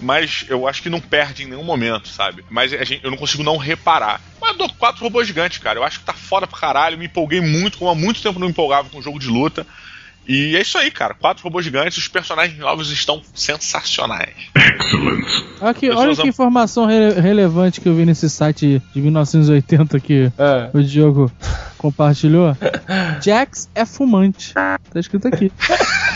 Mas 0.01 0.45
eu 0.47 0.67
acho 0.67 0.81
que 0.81 0.89
não 0.89 1.01
perde 1.01 1.43
em 1.43 1.47
nenhum 1.47 1.63
momento, 1.63 2.07
sabe? 2.07 2.43
Mas 2.49 2.73
a 2.73 2.83
gente- 2.83 3.03
eu 3.03 3.12
não 3.12 3.17
consigo 3.17 3.43
não 3.43 3.57
reparar. 3.57 4.21
Mas 4.41 4.51
eu 4.51 4.57
dou 4.57 4.69
quatro 4.77 5.03
robôs 5.03 5.27
gigantes, 5.27 5.57
cara. 5.57 5.77
Eu 5.79 5.83
acho 5.83 5.99
que 5.99 6.05
tá 6.05 6.13
foda 6.13 6.47
pra 6.47 6.57
caralho. 6.59 6.97
Me 6.97 7.05
empolguei 7.05 7.41
muito, 7.41 7.77
como 7.77 7.91
há 7.91 7.95
muito 7.95 8.21
tempo 8.21 8.39
não 8.39 8.47
me 8.47 8.51
empolgava 8.51 8.88
com 8.89 9.01
jogo 9.01 9.19
de 9.19 9.27
luta. 9.27 9.67
E 10.27 10.55
é 10.55 10.62
isso 10.62 10.77
aí, 10.77 10.91
cara. 10.91 11.13
Quatro 11.15 11.43
robôs 11.43 11.65
gigantes, 11.65 11.97
os 11.97 12.07
personagens 12.07 12.57
novos 12.59 12.91
estão 12.91 13.21
sensacionais. 13.33 14.35
Aqui, 15.62 15.88
Pessoas 15.88 16.07
olha 16.07 16.15
que 16.15 16.27
informação 16.27 16.85
rele- 16.85 17.19
relevante 17.19 17.81
que 17.81 17.89
eu 17.89 17.95
vi 17.95 18.05
nesse 18.05 18.29
site 18.29 18.81
de 18.93 19.01
1980 19.01 19.99
que 19.99 20.31
o 20.73 20.83
Diogo 20.83 21.31
compartilhou. 21.77 22.55
Jax 23.23 23.69
é 23.73 23.85
fumante. 23.85 24.53
Tá 24.53 24.77
escrito 24.95 25.27
aqui. 25.27 25.51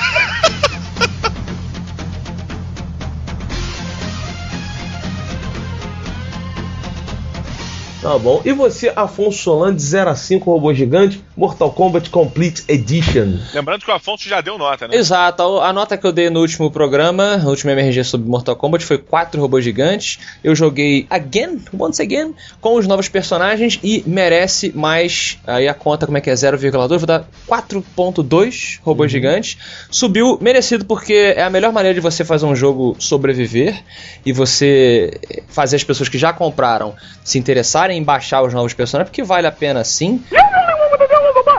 Tá 8.03 8.19
bom. 8.19 8.41
E 8.43 8.51
você, 8.51 8.91
Afonso 8.93 9.37
Solano, 9.37 9.77
de 9.77 9.81
0 9.81 10.09
a 10.09 10.15
5 10.15 10.51
robô 10.51 10.73
gigante, 10.73 11.23
Mortal 11.37 11.71
Kombat 11.71 12.09
Complete 12.09 12.61
Edition. 12.67 13.37
Lembrando 13.53 13.85
que 13.85 13.89
o 13.89 13.93
Afonso 13.93 14.27
já 14.27 14.41
deu 14.41 14.57
nota, 14.57 14.89
né? 14.89 14.97
Exato, 14.97 15.41
a 15.41 15.69
a 15.69 15.73
nota 15.73 15.97
que 15.97 16.05
eu 16.05 16.11
dei 16.11 16.29
no 16.29 16.41
último 16.41 16.69
programa, 16.69 17.37
no 17.37 17.49
último 17.49 17.71
MRG 17.71 18.03
sobre 18.03 18.29
Mortal 18.29 18.57
Kombat, 18.57 18.83
foi 18.83 18.97
4 18.97 19.39
robôs 19.39 19.63
gigantes. 19.63 20.19
Eu 20.43 20.53
joguei 20.53 21.07
again, 21.09 21.61
once 21.79 22.01
again, 22.01 22.35
com 22.59 22.75
os 22.75 22.85
novos 22.85 23.07
personagens 23.07 23.79
e 23.81 24.03
merece 24.05 24.73
mais. 24.75 25.39
Aí 25.47 25.69
a 25.69 25.73
conta, 25.73 26.05
como 26.05 26.17
é 26.17 26.21
que 26.21 26.29
é? 26.29 26.33
0,2, 26.33 26.87
vou 26.89 27.07
dar 27.07 27.25
4,2 27.47 28.79
robôs 28.83 29.09
gigantes. 29.09 29.57
Subiu 29.89 30.37
merecido 30.41 30.83
porque 30.83 31.33
é 31.37 31.41
a 31.41 31.49
melhor 31.49 31.71
maneira 31.71 31.95
de 31.95 32.01
você 32.01 32.25
fazer 32.25 32.45
um 32.45 32.55
jogo 32.55 32.97
sobreviver 32.99 33.81
e 34.25 34.33
você 34.33 35.19
fazer 35.47 35.77
as 35.77 35.83
pessoas 35.85 36.09
que 36.09 36.17
já 36.17 36.33
compraram 36.33 36.93
se 37.23 37.39
interessarem 37.39 37.92
em 37.93 38.03
baixar 38.03 38.41
os 38.41 38.53
novos 38.53 38.73
personagens, 38.73 39.09
porque 39.09 39.23
vale 39.23 39.47
a 39.47 39.51
pena 39.51 39.83
sim. 39.83 40.23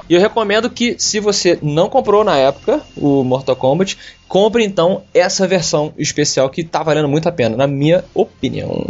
E 0.08 0.14
eu 0.14 0.20
recomendo 0.20 0.68
que, 0.68 0.96
se 0.98 1.18
você 1.18 1.58
não 1.62 1.88
comprou 1.88 2.22
na 2.24 2.36
época 2.36 2.82
o 2.96 3.24
Mortal 3.24 3.56
Kombat, 3.56 3.96
compre 4.28 4.62
então 4.64 5.02
essa 5.14 5.46
versão 5.46 5.94
especial 5.96 6.50
que 6.50 6.62
tá 6.62 6.82
valendo 6.82 7.08
muito 7.08 7.28
a 7.28 7.32
pena, 7.32 7.56
na 7.56 7.66
minha 7.66 8.04
opinião. 8.14 8.86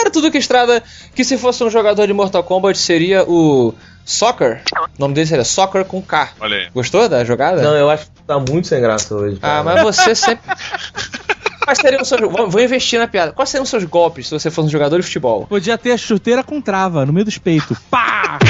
Roberto 0.00 0.20
Duque 0.20 0.38
Estrada, 0.38 0.82
que 1.14 1.24
se 1.24 1.38
fosse 1.38 1.62
um 1.62 1.70
jogador 1.70 2.06
de 2.06 2.12
Mortal 2.12 2.42
Kombat 2.42 2.78
seria 2.78 3.24
o 3.28 3.72
Soccer. 4.04 4.62
O 4.76 5.00
nome 5.00 5.14
dele 5.14 5.26
seria 5.26 5.44
Soccer 5.44 5.84
com 5.84 6.02
K. 6.02 6.30
Olha 6.40 6.56
aí. 6.56 6.68
Gostou 6.74 7.08
da 7.08 7.24
jogada? 7.24 7.62
Não, 7.62 7.76
eu 7.76 7.88
acho 7.88 8.06
que 8.06 8.22
tá 8.26 8.38
muito 8.38 8.66
sem 8.66 8.80
graça 8.80 9.14
hoje. 9.14 9.38
Ah, 9.42 9.62
cara. 9.62 9.62
mas 9.62 9.82
você 9.82 10.14
sempre. 10.14 10.50
Quais 11.70 11.78
seriam 11.78 12.02
os 12.02 12.08
seus. 12.08 12.20
Vou 12.20 12.60
investir 12.60 12.98
na 12.98 13.06
piada. 13.06 13.30
Quais 13.30 13.48
seriam 13.48 13.62
os 13.62 13.70
seus 13.70 13.84
golpes 13.84 14.26
se 14.26 14.32
você 14.32 14.50
fosse 14.50 14.66
um 14.66 14.70
jogador 14.70 14.98
de 14.98 15.06
futebol? 15.06 15.46
Podia 15.46 15.78
ter 15.78 15.92
a 15.92 15.96
chuteira 15.96 16.42
com 16.42 16.60
trava 16.60 17.06
no 17.06 17.12
meio 17.12 17.24
dos 17.24 17.38
peitos. 17.38 17.78
Pá! 17.88 18.40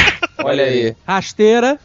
Olha 0.42 0.64
aí. 0.64 0.96
Rasteira. 1.06 1.78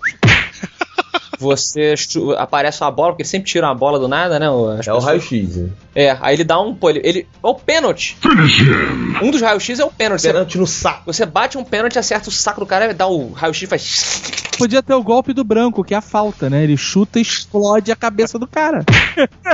Você 1.40 1.94
aparece 2.38 2.82
uma 2.82 2.92
bola, 2.92 3.10
porque 3.10 3.24
ele 3.24 3.30
sempre 3.30 3.50
tira 3.50 3.68
uma 3.68 3.76
bola 3.76 4.00
do 4.00 4.08
nada, 4.08 4.40
né? 4.40 4.48
as 4.48 4.52
É 4.88 4.92
o 4.94 4.96
pessoas- 4.98 5.04
raio-x. 5.06 5.56
né? 5.58 5.70
É, 5.96 6.18
aí 6.22 6.36
ele 6.36 6.44
dá 6.44 6.60
um. 6.60 6.74
Pô, 6.76 6.90
ele, 6.90 7.02
ele. 7.04 7.28
É 7.44 7.48
o 7.48 7.56
pênalti. 7.56 8.18
Um 9.22 9.32
dos 9.32 9.42
raios-x 9.42 9.80
é 9.80 9.86
o 9.86 9.90
pênalti. 9.92 10.22
Você, 10.22 10.28
Pênalti 10.34 10.58
no 10.58 10.68
saco. 10.68 11.04
você 11.06 11.26
bate 11.26 11.58
um 11.58 11.64
pênalti, 11.64 11.98
acerta 11.98 12.30
o 12.30 12.32
saco 12.32 12.60
do 12.60 12.66
cara, 12.66 12.94
dá 12.94 13.08
o 13.08 13.32
raio-x 13.32 13.62
e 13.64 13.68
faz. 13.68 14.22
Podia 14.58 14.82
ter 14.82 14.94
o 14.94 15.04
golpe 15.04 15.34
do 15.34 15.44
branco, 15.44 15.84
que 15.84 15.94
é 15.94 15.98
a 15.98 16.02
falta, 16.02 16.50
né? 16.50 16.64
Ele 16.64 16.78
chuta 16.78 17.20
e 17.20 17.22
explode 17.22 17.92
a 17.92 17.96
cabeça 17.96 18.38
do 18.40 18.48
cara. 18.48 18.84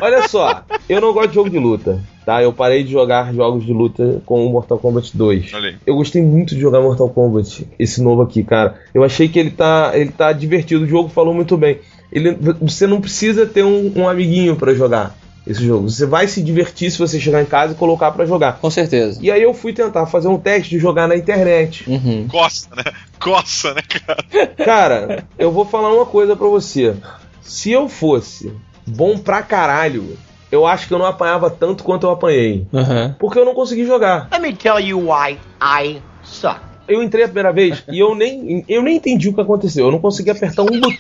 Olha 0.02 0.28
só, 0.28 0.63
eu 0.88 1.02
não 1.02 1.12
gosto 1.13 1.30
de 1.30 1.36
jogo 1.36 1.50
de 1.50 1.58
luta, 1.60 2.00
tá? 2.26 2.42
Eu 2.42 2.54
parei 2.54 2.84
de 2.84 2.92
jogar 2.92 3.34
jogos 3.34 3.66
de 3.66 3.74
luta 3.74 4.22
com 4.26 4.46
o 4.46 4.50
Mortal 4.50 4.78
Kombat 4.78 5.16
2. 5.16 5.54
Olha 5.54 5.70
aí. 5.70 5.76
Eu 5.86 5.96
gostei 5.96 6.22
muito 6.22 6.56
de 6.56 6.62
jogar 6.62 6.82
Mortal 6.82 7.10
Kombat, 7.10 7.68
esse 7.80 8.02
novo 8.02 8.22
aqui, 8.22 8.44
cara. 8.44 8.80
Eu 8.94 9.04
achei 9.04 9.28
que 9.28 9.40
ele 9.40 9.52
tá, 9.52 9.92
ele 9.94 10.12
tá 10.12 10.32
divertido, 10.32 10.84
o 10.84 10.88
jogo 10.88 11.10
falou 11.10 11.34
muito 11.34 11.58
bem. 11.58 11.80
Ele, 12.12 12.38
você 12.62 12.86
não 12.86 13.00
precisa 13.00 13.46
ter 13.46 13.64
um, 13.64 13.94
um 13.96 14.10
amiguinho 14.10 14.56
pra 14.56 14.74
jogar 14.74 15.16
esse 15.46 15.66
jogo. 15.66 15.90
Você 15.90 16.06
vai 16.06 16.28
se 16.28 16.42
divertir 16.42 16.92
se 16.92 17.00
você 17.00 17.20
chegar 17.20 17.42
em 17.42 17.46
casa 17.46 17.74
e 17.74 17.78
colocar 17.78 18.12
pra 18.12 18.26
jogar. 18.26 18.60
Com 18.60 18.70
certeza. 18.70 19.20
E 19.22 19.32
aí 19.32 19.42
eu 19.42 19.54
fui 19.54 19.74
tentar 19.74 20.06
fazer 20.06 20.28
um 20.28 20.38
teste 20.38 20.72
de 20.72 20.80
jogar 20.80 21.08
na 21.08 21.16
internet. 21.16 21.90
Uhum. 21.90 22.28
Coça, 22.28 22.70
né? 22.76 22.84
Coça, 23.20 23.74
né, 23.74 23.82
cara? 23.82 24.54
Cara, 24.64 25.24
eu 25.38 25.52
vou 25.52 25.66
falar 25.66 25.94
uma 25.94 26.06
coisa 26.06 26.36
pra 26.36 26.48
você. 26.48 26.94
Se 27.42 27.72
eu 27.72 27.90
fosse 27.90 28.52
bom 28.86 29.18
pra 29.18 29.42
caralho, 29.42 30.18
eu 30.52 30.66
acho 30.68 30.88
que 30.88 30.94
eu 30.94 31.00
não 31.00 31.06
apanhava 31.06 31.50
tanto 31.50 31.84
quanto 31.84 32.06
eu 32.06 32.12
apanhei. 32.12 32.66
Uhum. 32.74 33.14
Porque 33.20 33.40
eu 33.40 33.46
não 33.46 33.54
consegui 33.54 33.86
jogar. 33.86 34.28
Let 34.32 34.42
me 34.42 34.54
tell 34.54 34.80
you 34.80 35.00
why 35.10 35.38
I 35.62 36.02
suck. 36.24 36.60
Eu 36.88 37.02
entrei 37.02 37.24
a 37.24 37.28
primeira 37.28 37.54
vez 37.54 37.84
e 37.90 38.00
eu 38.00 38.14
nem, 38.16 38.66
eu 38.68 38.82
nem 38.82 38.98
entendi 38.98 39.30
o 39.30 39.34
que 39.34 39.40
aconteceu. 39.42 39.86
Eu 39.86 39.92
não 39.92 40.00
consegui 40.00 40.30
apertar 40.30 40.64
um 40.64 40.66
botão. 40.66 40.92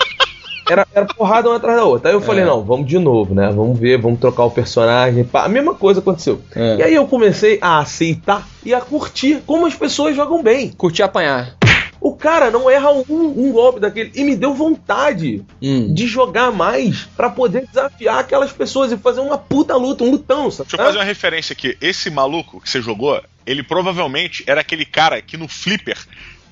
Era, 0.69 0.87
era 0.93 1.05
porrada 1.05 1.49
uma 1.49 1.57
atrás 1.57 1.75
da 1.75 1.83
outra. 1.83 2.09
Aí 2.09 2.15
eu 2.15 2.21
falei, 2.21 2.43
É. 2.43 2.47
não, 2.47 2.63
vamos 2.63 2.87
de 2.87 2.97
novo, 2.97 3.33
né? 3.33 3.51
Vamos 3.53 3.77
ver, 3.77 3.99
vamos 3.99 4.19
trocar 4.21 4.45
o 4.45 4.51
personagem. 4.51 5.27
A 5.33 5.49
mesma 5.49 5.73
coisa 5.73 5.99
aconteceu. 5.99 6.39
É. 6.55 6.77
E 6.77 6.83
aí 6.83 6.95
eu 6.95 7.05
comecei 7.07 7.57
a 7.61 7.79
aceitar 7.79 8.47
e 8.63 8.73
a 8.73 8.79
curtir 8.79 9.41
como 9.45 9.65
as 9.65 9.75
pessoas 9.75 10.15
jogam 10.15 10.41
bem. 10.41 10.69
Curti 10.69 11.03
apanhar. 11.03 11.57
O 12.01 12.15
cara 12.15 12.49
não 12.49 12.67
erra 12.67 12.91
um, 12.91 13.03
um 13.09 13.51
golpe 13.51 13.79
daquele. 13.79 14.11
E 14.15 14.23
me 14.23 14.35
deu 14.35 14.55
vontade 14.55 15.45
Hum. 15.61 15.93
de 15.93 16.07
jogar 16.07 16.51
mais 16.51 17.03
pra 17.15 17.29
poder 17.29 17.67
desafiar 17.67 18.17
aquelas 18.19 18.51
pessoas 18.51 18.91
e 18.91 18.97
fazer 18.97 19.21
uma 19.21 19.37
puta 19.37 19.75
luta, 19.77 20.03
um 20.03 20.09
lutão, 20.09 20.49
sabe? 20.49 20.67
Deixa 20.67 20.81
eu 20.81 20.85
fazer 20.87 20.97
uma 20.97 21.03
referência 21.03 21.53
aqui. 21.53 21.77
Esse 21.79 22.09
maluco 22.09 22.59
que 22.59 22.67
você 22.69 22.81
jogou, 22.81 23.21
ele 23.45 23.61
provavelmente 23.61 24.43
era 24.47 24.61
aquele 24.61 24.83
cara 24.83 25.21
que 25.21 25.37
no 25.37 25.47
flipper 25.47 25.97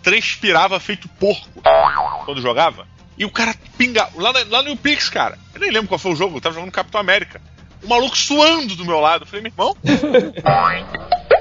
transpirava 0.04 0.80
feito 0.80 1.10
porco 1.20 1.62
quando 2.26 2.42
jogava. 2.42 2.88
E 3.18 3.26
o 3.26 3.32
cara 3.32 3.54
pinga. 3.78 4.08
Lá, 4.16 4.32
na- 4.32 4.46
lá 4.50 4.62
no 4.62 4.78
Pix, 4.78 5.10
cara. 5.10 5.38
Eu 5.54 5.60
nem 5.60 5.72
lembro 5.72 5.90
qual 5.90 6.00
foi 6.00 6.14
o 6.14 6.16
jogo, 6.16 6.38
eu 6.38 6.42
tava 6.42 6.56
jogando 6.56 6.72
Capitão 6.72 7.02
América. 7.02 7.42
O 7.84 7.88
maluco 7.88 8.16
suando 8.18 8.76
do 8.76 8.86
meu 8.86 9.00
lado. 9.00 9.24
Eu 9.24 9.28
falei, 9.28 9.42
meu 9.42 9.52
irmão, 9.52 9.76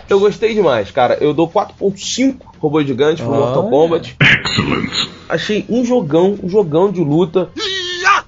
Eu 0.08 0.18
gostei 0.18 0.54
demais, 0.54 0.90
cara. 0.90 1.18
Eu 1.20 1.34
dou 1.34 1.48
4.5 1.48 2.36
robôs 2.58 2.86
gigantes 2.86 3.22
pro 3.22 3.32
Olha. 3.32 3.40
Mortal 3.40 3.68
Kombat. 3.68 4.16
Achei 5.28 5.66
um 5.68 5.84
jogão, 5.84 6.38
um 6.42 6.48
jogão 6.48 6.90
de 6.90 7.00
luta. 7.00 7.50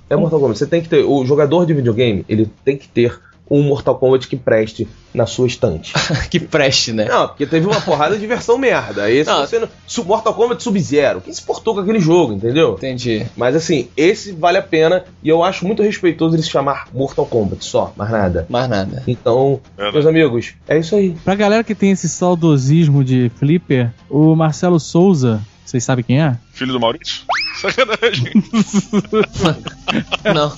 É 0.09 0.17
Mortal 0.17 0.41
Kombat. 0.41 0.59
Você 0.59 0.67
tem 0.67 0.83
que 0.83 0.89
ter. 0.89 1.05
O 1.05 1.25
jogador 1.25 1.65
de 1.65 1.73
videogame, 1.73 2.25
ele 2.29 2.51
tem 2.65 2.77
que 2.77 2.87
ter 2.87 3.19
um 3.51 3.63
Mortal 3.63 3.97
Kombat 3.99 4.29
que 4.29 4.37
preste 4.37 4.87
na 5.13 5.27
sua 5.27 5.47
estante. 5.49 5.93
que 6.31 6.39
preste, 6.39 6.93
né? 6.93 7.07
Não, 7.07 7.27
porque 7.29 7.45
teve 7.47 7.67
uma 7.67 7.81
porrada 7.81 8.17
de 8.17 8.27
versão 8.27 8.57
merda. 8.57 9.11
Esse 9.11 9.29
Não. 9.29 9.41
você 9.41 9.59
não. 9.59 9.69
Su- 9.87 10.05
Mortal 10.05 10.33
Kombat 10.35 10.63
Sub-Zero. 10.63 11.21
Quem 11.21 11.33
se 11.33 11.43
portou 11.43 11.75
com 11.75 11.81
aquele 11.81 11.99
jogo, 11.99 12.33
entendeu? 12.33 12.75
Entendi. 12.75 13.27
Mas 13.37 13.57
assim, 13.57 13.89
esse 13.97 14.31
vale 14.33 14.59
a 14.59 14.63
pena 14.63 15.05
e 15.23 15.29
eu 15.29 15.43
acho 15.43 15.67
muito 15.67 15.83
respeitoso 15.83 16.37
ele 16.37 16.43
se 16.43 16.51
chamar 16.51 16.87
Mortal 16.95 17.27
Kombat 17.27 17.65
só, 17.65 17.93
mais 17.97 18.11
nada. 18.11 18.47
Mais 18.49 18.69
nada. 18.69 19.03
Então, 19.07 19.61
Verdade. 19.77 19.95
meus 19.97 20.07
amigos, 20.07 20.55
é 20.69 20.79
isso 20.79 20.95
aí. 20.95 21.17
Pra 21.25 21.35
galera 21.35 21.65
que 21.65 21.75
tem 21.75 21.91
esse 21.91 22.09
saudosismo 22.09 23.03
de 23.03 23.31
flipper, 23.37 23.91
o 24.09 24.37
Marcelo 24.37 24.79
Souza, 24.79 25.41
vocês 25.65 25.83
sabem 25.83 26.05
quem 26.05 26.23
é? 26.23 26.37
Filho 26.53 26.73
do 26.73 26.81
Maurício? 26.81 27.23
Sacanagem. 27.61 28.33
Não. 30.35 30.53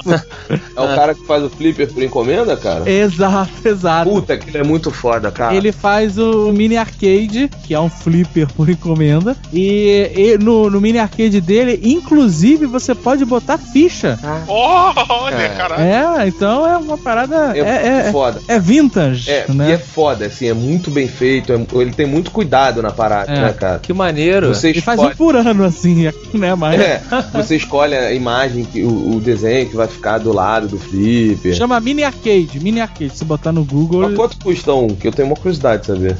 É 0.76 0.81
o 0.81 0.94
cara 0.96 1.14
que 1.14 1.24
faz 1.26 1.42
o 1.42 1.50
flipper 1.50 1.92
por 1.92 2.02
encomenda, 2.02 2.57
cara? 2.57 2.88
Exato, 2.90 3.50
exato. 3.64 4.11
Puta, 4.11 4.37
que 4.37 4.50
ele 4.50 4.59
é 4.59 4.62
muito 4.62 4.90
foda, 4.90 5.31
cara. 5.31 5.55
Ele 5.55 5.72
faz 5.72 6.18
o 6.18 6.52
mini 6.52 6.76
arcade, 6.76 7.50
que 7.64 7.74
é 7.74 7.81
um 7.81 7.88
flipper 7.88 8.46
por 8.52 8.68
encomenda. 8.68 9.37
E, 9.52 10.11
e 10.14 10.38
no, 10.38 10.68
no 10.70 10.81
mini 10.81 10.98
arcade 10.98 11.40
dele, 11.40 11.81
inclusive, 11.83 12.66
você 12.66 12.94
pode 12.94 13.24
botar 13.24 13.59
ficha. 13.59 14.18
Oh, 14.46 14.92
olha, 15.09 15.35
É. 15.35 15.48
caralho. 15.57 15.83
É, 16.22 16.28
então 16.28 16.66
é 16.66 16.76
uma 16.76 16.98
parada. 16.98 17.57
É, 17.57 17.61
É, 17.61 17.87
é, 18.09 18.12
foda. 18.12 18.40
é 18.48 18.59
vintage, 18.59 19.31
É, 19.31 19.46
né? 19.48 19.70
e 19.70 19.72
é 19.72 19.78
foda, 19.78 20.26
assim, 20.26 20.46
é 20.48 20.55
muito 20.55 20.90
bem 20.90 21.09
feito. 21.09 21.52
é- 21.52 21.66
ele 21.81 21.92
tem 21.92 22.07
muito 22.07 22.31
cuidado 22.31 22.83
na 22.83 22.90
parada, 22.90 23.33
É. 23.33 23.40
né, 23.40 23.52
cara? 23.52 23.78
Que 23.78 23.92
maneiro. 23.92 24.48
Você 24.55 24.68
Ele 24.70 24.81
faz 24.81 25.00
um 25.00 25.11
por 25.11 25.35
ano, 25.37 25.64
assim, 25.64 25.91
né? 25.94 26.55
Mas 26.55 26.81
é, 26.81 27.02
você 27.33 27.57
escolhe 27.57 27.94
a 27.94 28.12
imagem, 28.12 28.64
que, 28.64 28.83
o, 28.83 29.16
o 29.16 29.20
desenho 29.20 29.68
que 29.68 29.76
vai 29.76 29.88
ficar 29.88 30.18
do 30.18 30.33
lado 30.33 30.68
do 30.68 30.78
flipper. 30.78 31.55
chama 31.55 31.81
mini 31.81 32.05
arcade. 32.05 32.61
Mini 32.61 32.81
arcade. 32.81 33.16
Se 33.16 33.24
botar 33.24 33.52
no 33.52 33.64
Google. 33.64 34.02
Mas 34.02 34.14
quanto 34.14 34.37
custa 34.38 34.74
um? 34.74 34.88
Que 34.88 35.09
eu 35.09 35.12
tenho 35.12 35.28
uma 35.28 35.37
curiosidade 35.37 35.83
de 35.83 35.88
saber. 35.88 36.16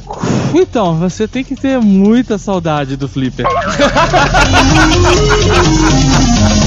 Então, 0.53 0.97
você 0.97 1.27
tem 1.27 1.43
que 1.43 1.55
ter 1.55 1.79
muita 1.79 2.37
saudade 2.37 2.95
do 2.95 3.07
flipper. 3.07 3.47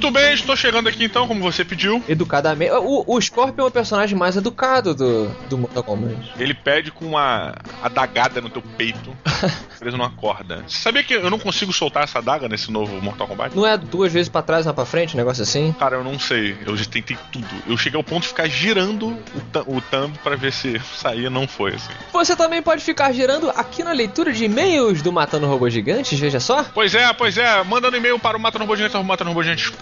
Muito 0.00 0.18
bem, 0.18 0.32
estou 0.32 0.56
chegando 0.56 0.88
aqui 0.88 1.04
então, 1.04 1.28
como 1.28 1.42
você 1.42 1.62
pediu. 1.62 2.02
Educadamente. 2.08 2.72
O, 2.72 3.04
o 3.06 3.20
Scorpion 3.20 3.64
é 3.64 3.68
o 3.68 3.70
personagem 3.70 4.16
mais 4.16 4.34
educado 4.34 4.94
do, 4.94 5.28
do 5.46 5.58
Mortal 5.58 5.82
Kombat. 5.82 6.32
Ele 6.38 6.54
pede 6.54 6.90
com 6.90 7.04
uma 7.04 7.54
adagada 7.82 8.40
no 8.40 8.48
teu 8.48 8.62
peito, 8.62 9.14
preso 9.78 9.98
numa 9.98 10.08
corda. 10.08 10.64
Você 10.66 10.78
sabia 10.78 11.04
que 11.04 11.12
eu 11.12 11.28
não 11.28 11.38
consigo 11.38 11.70
soltar 11.70 12.04
essa 12.04 12.18
adaga 12.18 12.48
nesse 12.48 12.72
novo 12.72 12.98
Mortal 13.02 13.28
Kombat? 13.28 13.54
Não 13.54 13.66
é 13.66 13.76
duas 13.76 14.10
vezes 14.10 14.30
pra 14.30 14.40
trás, 14.40 14.66
uma 14.66 14.72
pra 14.72 14.86
frente, 14.86 15.14
um 15.14 15.18
negócio 15.18 15.42
assim? 15.42 15.70
Cara, 15.78 15.96
eu 15.96 16.04
não 16.04 16.18
sei. 16.18 16.56
Eu 16.64 16.74
já 16.78 16.86
tentei 16.86 17.18
tudo. 17.30 17.46
Eu 17.68 17.76
cheguei 17.76 17.98
ao 17.98 18.04
ponto 18.04 18.22
de 18.22 18.28
ficar 18.28 18.48
girando 18.48 19.08
o, 19.08 19.76
o 19.76 19.82
thumb 19.82 20.16
pra 20.24 20.34
ver 20.34 20.50
se 20.50 20.80
saía, 20.94 21.28
não 21.28 21.46
foi 21.46 21.74
assim. 21.74 21.92
Você 22.10 22.34
também 22.34 22.62
pode 22.62 22.82
ficar 22.82 23.12
girando 23.12 23.50
aqui 23.50 23.84
na 23.84 23.92
leitura 23.92 24.32
de 24.32 24.46
e-mails 24.46 25.02
do 25.02 25.12
Matando 25.12 25.46
Robôs 25.46 25.74
Gigantes, 25.74 26.18
veja 26.18 26.40
só. 26.40 26.64
Pois 26.64 26.94
é, 26.94 27.12
pois 27.12 27.36
é. 27.36 27.62
Mandando 27.64 27.98
e-mail 27.98 28.18
para 28.18 28.38
o 28.38 28.40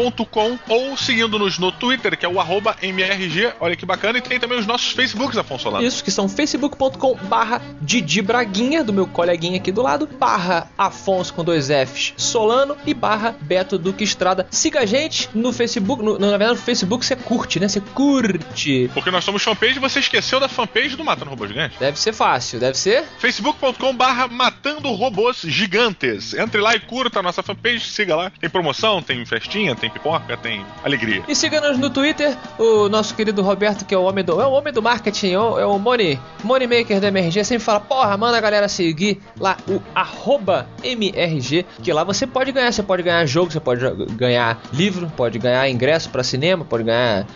matanorobogigantes.com 0.09 0.59
ou 0.68 0.97
seguindo-nos 0.97 1.59
no 1.59 1.71
Twitter, 1.71 2.16
que 2.16 2.25
é 2.25 2.29
o 2.29 2.40
arroba 2.40 2.77
MRG. 2.83 3.53
Olha 3.61 3.77
que 3.77 3.87
bacana. 3.87 4.18
E 4.18 4.23
tem 4.23 4.38
também 4.38 4.59
os 4.59 4.66
nossos 4.66 4.92
Facebooks, 4.92 5.37
Afonso 5.37 5.64
Solano. 5.64 5.85
Isso, 5.85 6.03
que 6.03 6.11
são 6.11 6.29
facebook.com 6.29 7.14
barra 7.25 7.61
Didi 7.81 8.23
Braguinha, 8.23 8.83
do 8.83 8.92
meu 8.92 9.07
coleguinha 9.07 9.57
aqui 9.57 9.71
do 9.71 9.83
lado, 9.83 10.07
barra 10.07 10.71
Afonso 10.77 11.35
com 11.35 11.44
dois 11.44 11.68
Fs 11.68 12.14
Solano 12.16 12.77
e 12.87 12.94
barra 12.94 13.35
Beto 13.40 13.79
Duque 13.79 14.05
Estrada. 14.05 14.47
Siga 14.51 14.81
a 14.81 14.87
gente 14.87 15.29
no 15.35 15.53
Facebook, 15.53 16.03
no, 16.03 16.18
na 16.18 16.29
verdade 16.31 16.53
no 16.53 16.64
Facebook 16.64 17.05
você 17.05 17.16
curte, 17.16 17.61
né? 17.61 17.68
Você 17.68 17.81
curte. 17.81 18.90
Porque 18.94 19.11
nós 19.11 19.25
somos 19.25 19.42
fanpage 19.42 19.77
e 19.77 19.81
você 19.81 20.01
esqueceu 20.01 20.40
da 20.40 20.49
fanpage 20.49 20.97
do 20.97 21.05
Matando 21.05 21.31
Robôs 21.31 21.51
Gigantes. 21.51 21.79
Deve 21.79 21.99
ser 21.99 22.12
fácil, 22.12 22.59
deve 22.59 22.77
ser? 22.77 23.05
facebook.com 23.18 23.94
barra 23.94 24.29
Matando 24.29 24.90
Robôs 24.92 25.42
Gigantes. 25.42 26.35
Entre 26.35 26.61
lá 26.61 26.75
e 26.75 26.81
curta 26.81 27.21
a 27.21 27.23
nossa 27.23 27.42
fanpage, 27.42 27.81
siga 27.81 28.16
lá. 28.16 28.33
Tem 28.40 28.49
promoção, 28.49 29.03
tem 29.03 29.25
festinha, 29.27 29.75
tem 29.75 29.90
pipoca, 29.99 30.37
tem 30.37 30.65
alegria. 30.85 31.23
E 31.29 31.35
siga-nos 31.35 31.77
no 31.77 31.91
Twitter, 31.91 32.37
o 32.59 32.89
nosso 32.89 33.15
querido 33.15 33.43
Roberto, 33.43 33.85
que 33.85 33.95
é 33.95 33.99
o 33.99 34.03
homem 34.03 34.25
do, 34.25 34.41
é 34.41 34.47
o 34.47 34.53
homem 34.53 34.73
do 34.73 34.81
marketing, 34.81 35.33
é 35.33 35.39
o, 35.39 35.59
é 35.59 35.67
o 35.67 35.79
Money, 35.79 36.19
Money 36.43 36.67
Maker 36.67 37.01
da 37.01 37.09
MRG, 37.09 37.45
sempre 37.45 37.65
fala, 37.65 37.81
porra, 37.81 38.17
manda 38.17 38.39
a 38.39 38.41
galera 38.41 38.69
seguir 38.69 39.21
lá 39.39 39.57
o 39.69 39.83
arroba 39.95 40.67
MRG, 40.83 41.67
que 41.83 41.93
lá 41.93 42.05
você 42.05 42.27
pode 42.27 42.53
ganhar, 42.53 42.73
você 42.73 42.83
pode 42.83 43.03
ganhar 43.03 43.27
jogo, 43.27 43.51
você 43.53 43.61
pode 43.61 43.85
ganhar 44.15 44.61
livro, 44.73 45.11
pode 45.17 45.39
ganhar 45.39 45.69
ingresso 45.69 46.09
pra 46.11 46.23
cinema, 46.23 46.65
pode 46.65 46.85
ganhar, 46.85 47.27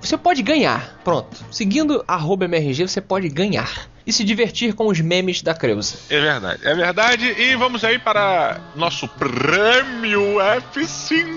você 0.00 0.16
pode 0.16 0.42
ganhar, 0.42 1.00
pronto. 1.04 1.44
Seguindo 1.50 2.04
arroba 2.06 2.44
MRG, 2.44 2.88
você 2.88 3.00
pode 3.00 3.28
ganhar. 3.28 3.88
E 4.08 4.12
se 4.12 4.24
divertir 4.24 4.72
com 4.72 4.86
os 4.86 5.02
memes 5.02 5.42
da 5.42 5.52
Creuza. 5.52 5.98
É 6.08 6.18
verdade, 6.18 6.66
é 6.66 6.74
verdade. 6.74 7.26
E 7.38 7.54
vamos 7.56 7.84
aí 7.84 7.98
para 7.98 8.58
nosso 8.74 9.06
prêmio 9.06 10.38
F5. 10.72 11.27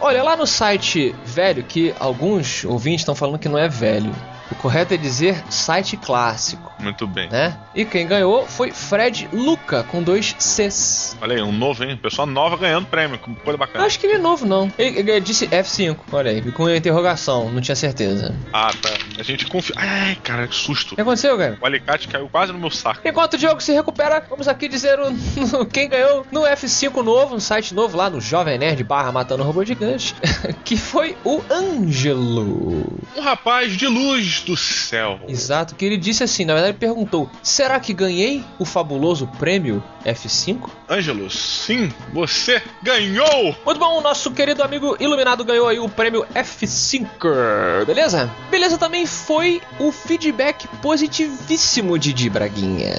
Olha, 0.00 0.22
lá 0.22 0.36
no 0.36 0.46
site 0.46 1.14
velho, 1.24 1.62
que 1.62 1.94
alguns 1.98 2.64
ouvintes 2.64 3.02
estão 3.02 3.14
falando 3.14 3.38
que 3.38 3.48
não 3.48 3.58
é 3.58 3.68
velho. 3.68 4.14
O 4.50 4.54
correto 4.54 4.94
é 4.94 4.96
dizer 4.96 5.42
site 5.50 5.96
clássico, 5.96 6.72
Muito 6.78 7.06
bem. 7.06 7.28
né? 7.28 7.56
E 7.74 7.84
quem 7.84 8.06
ganhou 8.06 8.46
foi 8.46 8.70
Fred 8.70 9.28
Luca, 9.32 9.82
com 9.84 10.02
dois 10.02 10.34
Cs. 10.38 11.16
Olha 11.20 11.36
aí, 11.36 11.42
um 11.42 11.52
novo, 11.52 11.84
hein? 11.84 11.96
Pessoa 11.96 12.24
nova 12.26 12.56
ganhando 12.56 12.86
prêmio, 12.86 13.18
coisa 13.18 13.56
bacana. 13.58 13.84
Acho 13.84 13.98
que 14.00 14.06
ele 14.06 14.14
é 14.14 14.18
novo, 14.18 14.46
não. 14.46 14.72
Ele, 14.78 14.98
ele 14.98 15.20
disse 15.20 15.46
F5, 15.48 15.96
olha 16.12 16.30
aí, 16.30 16.52
com 16.52 16.68
interrogação, 16.70 17.50
não 17.50 17.60
tinha 17.60 17.76
certeza. 17.76 18.34
Ah, 18.52 18.70
tá. 18.80 18.90
A 19.18 19.22
gente 19.22 19.46
confia. 19.46 19.74
Ai, 19.78 20.16
cara, 20.22 20.46
que 20.48 20.54
susto. 20.54 20.92
O 20.92 20.94
que 20.94 21.00
aconteceu, 21.02 21.36
cara? 21.36 21.58
O 21.60 21.66
alicate 21.66 22.08
caiu 22.08 22.28
quase 22.28 22.52
no 22.52 22.58
meu 22.58 22.70
saco. 22.70 23.00
Enquanto 23.04 23.34
o 23.34 23.38
Diogo 23.38 23.60
se 23.60 23.72
recupera, 23.72 24.24
vamos 24.28 24.48
aqui 24.48 24.66
dizer 24.68 24.98
o, 24.98 25.66
quem 25.66 25.88
ganhou 25.88 26.26
no 26.32 26.40
F5 26.42 27.02
novo, 27.02 27.34
no 27.34 27.40
site 27.40 27.74
novo 27.74 27.96
lá 27.96 28.08
no 28.08 28.20
Jovem 28.20 28.58
Nerd 28.58 28.82
barra 28.82 29.12
Matando 29.12 29.42
Robô 29.42 29.64
Gigante, 29.64 30.14
que 30.64 30.76
foi 30.76 31.16
o 31.24 31.42
Ângelo. 31.50 32.86
Um 33.16 33.20
rapaz 33.20 33.76
de 33.76 33.86
luz 33.86 34.37
do 34.42 34.56
céu. 34.56 35.20
Exato, 35.28 35.74
que 35.74 35.84
ele 35.84 35.96
disse 35.96 36.22
assim, 36.22 36.44
na 36.44 36.54
verdade 36.54 36.72
ele 36.72 36.78
perguntou: 36.78 37.30
Será 37.42 37.78
que 37.80 37.92
ganhei 37.92 38.44
o 38.58 38.64
fabuloso 38.64 39.26
prêmio 39.38 39.82
F5? 40.04 40.70
Ângelo, 40.88 41.30
sim, 41.30 41.92
você 42.12 42.62
ganhou! 42.82 43.54
Muito 43.64 43.78
bom, 43.78 43.98
o 43.98 44.00
nosso 44.00 44.30
querido 44.30 44.62
amigo 44.62 44.96
Iluminado 45.00 45.44
ganhou 45.44 45.68
aí 45.68 45.78
o 45.78 45.88
prêmio 45.88 46.26
F5, 46.34 47.84
beleza? 47.86 48.30
Beleza 48.50 48.78
também 48.78 49.06
foi 49.06 49.60
o 49.78 49.92
feedback 49.92 50.66
positivíssimo 50.80 51.98
de 51.98 52.12
Di 52.12 52.30
Braguinha. 52.30 52.94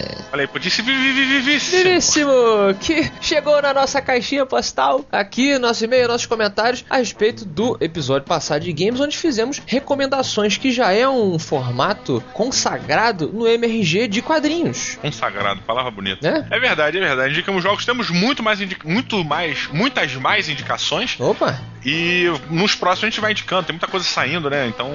Ser 0.70 0.84
vivíssimo. 0.84 1.84
Belíssimo! 1.84 2.32
Que 2.80 3.12
chegou 3.22 3.62
na 3.62 3.74
nossa 3.74 4.02
caixinha 4.02 4.46
postal, 4.46 5.06
aqui, 5.12 5.58
nosso 5.58 5.84
e-mail, 5.84 6.08
nossos 6.08 6.26
comentários, 6.26 6.86
a 6.90 6.98
respeito 6.98 7.46
do 7.46 7.78
episódio 7.82 8.28
passado 8.28 8.64
de 8.64 8.74
games, 8.74 9.00
onde 9.00 9.18
fizemos 9.18 9.62
recomendações, 9.66 10.58
que 10.58 10.72
já 10.72 10.92
é 10.92 11.08
um 11.08 11.29
formato 11.38 12.24
consagrado 12.34 13.30
no 13.32 13.48
MRG 13.48 14.08
de 14.08 14.22
quadrinhos. 14.22 14.98
Consagrado, 15.02 15.62
palavra 15.62 15.92
bonita. 15.92 16.32
Né? 16.32 16.48
É 16.50 16.60
verdade, 16.60 16.98
é 16.98 17.02
verdade. 17.02 17.34
Indicamos 17.34 17.62
jogos, 17.62 17.86
temos 17.86 18.10
muito 18.10 18.42
mais, 18.42 18.60
muito 18.84 19.24
mais, 19.24 19.68
muitas 19.68 20.16
mais 20.16 20.50
indicações. 20.50 21.20
Opa! 21.20 21.60
E 21.86 22.26
nos 22.50 22.76
próximos 22.76 23.06
a 23.06 23.10
gente 23.10 23.22
vai 23.22 23.32
indicando, 23.32 23.64
tem 23.64 23.74
muita 23.74 23.88
coisa 23.88 24.06
saindo, 24.06 24.50
né? 24.50 24.68
Então 24.68 24.90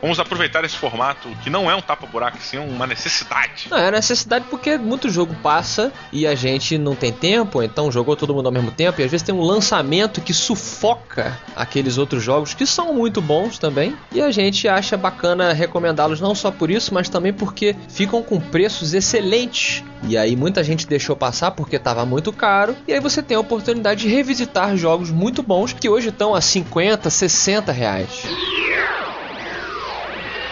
vamos 0.00 0.18
aproveitar 0.18 0.64
esse 0.64 0.76
formato 0.76 1.28
que 1.42 1.50
não 1.50 1.70
é 1.70 1.74
um 1.74 1.80
tapa-buraco, 1.80 2.38
sim, 2.40 2.56
é 2.56 2.60
uma 2.60 2.86
necessidade. 2.86 3.66
Não, 3.70 3.78
é 3.78 3.90
necessidade 3.90 4.46
porque 4.48 4.78
muito 4.78 5.10
jogo 5.10 5.34
passa 5.42 5.92
e 6.12 6.26
a 6.26 6.34
gente 6.34 6.78
não 6.78 6.94
tem 6.94 7.12
tempo, 7.12 7.62
então 7.62 7.92
jogou 7.92 8.16
todo 8.16 8.34
mundo 8.34 8.46
ao 8.46 8.52
mesmo 8.52 8.70
tempo, 8.70 9.00
e 9.00 9.04
às 9.04 9.10
vezes 9.10 9.24
tem 9.24 9.34
um 9.34 9.42
lançamento 9.42 10.20
que 10.20 10.32
sufoca 10.32 11.38
aqueles 11.54 11.98
outros 11.98 12.22
jogos 12.22 12.54
que 12.54 12.66
são 12.66 12.94
muito 12.94 13.20
bons 13.20 13.58
também, 13.58 13.96
e 14.10 14.20
a 14.20 14.30
gente 14.30 14.66
acha 14.68 14.96
bacana 14.96 15.52
recomendá-los 15.52 16.20
não 16.20 16.34
só 16.34 16.50
por 16.50 16.70
isso, 16.70 16.94
mas 16.94 17.08
também 17.08 17.32
porque 17.32 17.76
ficam 17.88 18.22
com 18.22 18.40
preços 18.40 18.94
excelentes. 18.94 19.84
E 20.04 20.16
aí 20.16 20.34
muita 20.34 20.64
gente 20.64 20.86
deixou 20.86 21.14
passar 21.14 21.52
porque 21.52 21.76
estava 21.76 22.04
muito 22.04 22.32
caro, 22.32 22.76
e 22.86 22.92
aí 22.92 23.00
você 23.00 23.22
tem 23.22 23.36
a 23.36 23.40
oportunidade 23.40 24.02
de 24.02 24.08
revisitar 24.08 24.76
jogos 24.76 25.10
muito 25.10 25.42
bons 25.42 25.72
que 25.72 25.88
hoje 25.88 26.08
estão 26.08 26.34
a 26.34 26.40
50, 26.40 27.08
60 27.08 27.72
reais. 27.72 28.24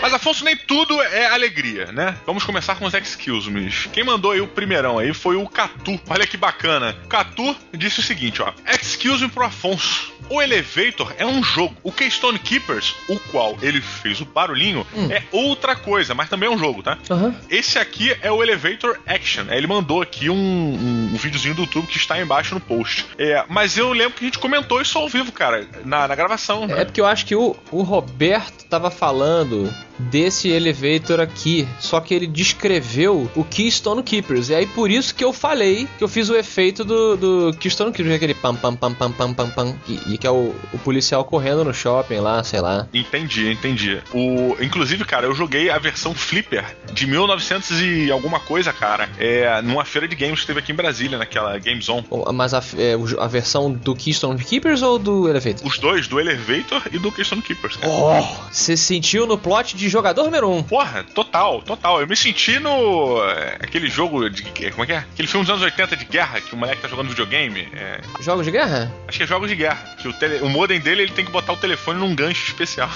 Mas, 0.03 0.15
Afonso, 0.15 0.45
nem 0.45 0.57
tudo 0.57 1.01
é 1.03 1.27
alegria, 1.27 1.93
né? 1.93 2.17
Vamos 2.25 2.43
começar 2.43 2.75
com 2.77 2.87
os 2.87 2.95
excuse 2.95 3.51
me. 3.51 3.71
Quem 3.93 4.03
mandou 4.03 4.31
aí 4.31 4.41
o 4.41 4.49
primeirão 4.49 4.99
aí 4.99 5.13
foi 5.13 5.37
o 5.37 5.47
Catu. 5.47 6.01
Olha 6.09 6.27
que 6.27 6.37
bacana. 6.37 6.97
Catu 7.09 7.55
disse 7.73 8.01
o 8.01 8.03
seguinte, 8.03 8.41
ó. 8.41 8.53
Excuse 8.67 9.25
me 9.25 9.31
pro 9.31 9.45
Afonso. 9.45 10.11
O 10.31 10.41
Elevator 10.41 11.13
é 11.19 11.27
um 11.27 11.43
jogo. 11.43 11.77
O 11.83 11.93
Keystone 11.93 12.39
Keepers, 12.39 12.95
o 13.09 13.19
qual 13.19 13.59
ele 13.61 13.81
fez 13.81 14.21
o 14.21 14.25
barulhinho, 14.25 14.87
é 15.11 15.23
outra 15.33 15.77
coisa, 15.77 16.15
mas 16.15 16.29
também 16.29 16.49
é 16.49 16.53
um 16.53 16.59
jogo, 16.59 16.83
tá? 16.83 16.97
Aham. 17.11 17.35
Esse 17.51 17.79
aqui 17.79 18.17
é 18.23 18.31
o 18.31 18.43
Elevator 18.43 18.99
Action. 19.07 19.45
Ele 19.51 19.67
mandou 19.67 20.01
aqui 20.01 20.31
um, 20.31 20.35
um, 20.35 21.11
um 21.13 21.17
videozinho 21.17 21.55
do 21.55 21.63
YouTube 21.63 21.89
que 21.89 21.99
está 21.99 22.15
aí 22.15 22.23
embaixo 22.23 22.55
no 22.55 22.61
post. 22.61 23.07
É, 23.19 23.45
mas 23.49 23.77
eu 23.77 23.93
lembro 23.93 24.15
que 24.15 24.25
a 24.25 24.29
gente 24.29 24.39
comentou 24.39 24.81
isso 24.81 24.97
ao 24.97 25.09
vivo, 25.09 25.31
cara, 25.33 25.67
na, 25.85 26.09
na 26.09 26.15
gravação. 26.15 26.65
É 26.71 26.85
porque 26.85 27.01
eu 27.01 27.07
acho 27.07 27.27
que 27.27 27.35
o, 27.35 27.57
o 27.71 27.83
Roberto 27.83 28.65
tava 28.67 28.91
falando 28.91 29.69
desse 30.01 30.49
elevator 30.49 31.21
aqui, 31.21 31.67
só 31.79 32.01
que 32.01 32.15
ele 32.15 32.27
descreveu 32.27 33.31
o 33.35 33.45
Keystone 33.45 34.03
Keepers. 34.03 34.49
E 34.49 34.55
aí 34.55 34.67
por 34.67 34.91
isso 34.91 35.15
que 35.15 35.25
eu 35.25 35.33
falei 35.33 35.89
que 35.99 36.05
eu 36.05 36.09
fiz 36.09 36.29
o 36.29 36.37
efeito 36.37 36.85
do, 36.85 37.17
do 37.17 37.57
Keystone 37.59 37.93
Keepers, 37.93 38.17
aquele 38.17 38.35
pam 38.35 38.55
pam 38.55 38.75
pam 38.75 38.93
pam 38.93 39.13
pam 39.13 39.35
pam 39.35 39.51
pam, 39.51 39.77
e, 39.89 40.15
e 40.15 40.19
que 40.19 40.27
é 40.27 40.31
o, 40.31 40.55
o 40.73 40.79
policial 40.79 41.25
correndo 41.25 41.65
no 41.65 41.75
shopping 41.75 42.19
lá, 42.19 42.43
sei 42.43 42.61
lá. 42.61 42.89
Entendi, 42.93 43.51
entendi. 43.51 44.01
O, 44.13 44.57
inclusive, 44.61 45.05
cara, 45.05 45.27
eu 45.27 45.35
joguei 45.35 45.71
a 45.71 45.79
versão 45.79 46.15
Flipper 46.15 46.65
de 46.93 47.07
1900 47.07 47.81
e 47.81 48.11
alguma 48.11 48.41
coisa, 48.41 48.73
cara, 48.73 49.09
é, 49.19 49.61
numa 49.63 49.85
feira 49.85 50.09
de 50.09 50.17
games 50.17 50.41
que 50.41 50.47
teve 50.47 50.61
aqui 50.61 50.73
em 50.73 50.75
Brasília, 50.75 51.19
naquela 51.19 51.59
Game 51.59 51.81
Zone. 51.81 52.07
Mas 52.33 52.55
a, 52.55 52.63
é, 52.77 52.95
a 53.19 53.27
versão 53.27 53.71
do 53.73 53.95
Keystone 53.95 54.39
Keepers 54.43 54.83
ou 54.83 54.99
do 54.99 55.29
elevator? 55.29 55.67
Os 55.67 55.79
dois, 55.79 56.09
do 56.09 56.21
Elevator 56.21 56.83
e 56.93 56.99
do 56.99 57.11
Keystone 57.11 57.43
Keepers, 57.43 57.77
cara. 57.77 57.93
Oh, 57.93 58.51
você 58.51 58.77
sentiu 58.77 59.27
no 59.27 59.37
plot 59.37 59.77
de 59.77 59.89
jogador 59.91 60.25
número 60.25 60.49
1. 60.49 60.57
Um. 60.57 60.63
Porra, 60.63 61.05
total, 61.15 61.61
total. 61.63 62.01
Eu 62.01 62.07
me 62.07 62.17
senti 62.17 62.59
no. 62.59 63.23
é, 63.25 63.57
aquele 63.61 63.89
jogo 63.89 64.29
de. 64.31 64.43
Como 64.71 64.85
é 64.85 64.87
que 64.87 64.93
é? 64.93 64.99
Aquele 64.99 65.29
filme 65.29 65.45
dos 65.45 65.51
anos 65.51 65.63
80 65.63 65.97
de 65.97 66.05
guerra 66.05 66.41
que 66.41 66.55
o 66.55 66.57
moleque 66.57 66.81
tá 66.83 66.89
jogando 66.89 67.09
videogame. 67.09 67.69
É, 67.75 68.01
Jogos 68.21 68.45
de 68.47 68.53
guerra? 68.53 68.91
acho 69.07 69.19
que 69.19 69.25
é 69.25 69.27
jogos 69.27 69.49
de 69.49 69.57
guerra. 69.57 69.83
Que 70.01 70.09
o, 70.09 70.13
tele, 70.13 70.39
o 70.43 70.49
modem 70.49 70.81
dele 70.81 71.03
ele 71.03 71.13
tem 71.13 71.25
que 71.25 71.31
botar 71.31 71.53
o 71.53 71.57
telefone 71.57 71.99
num 71.99 72.15
gancho 72.15 72.47
especial. 72.49 72.91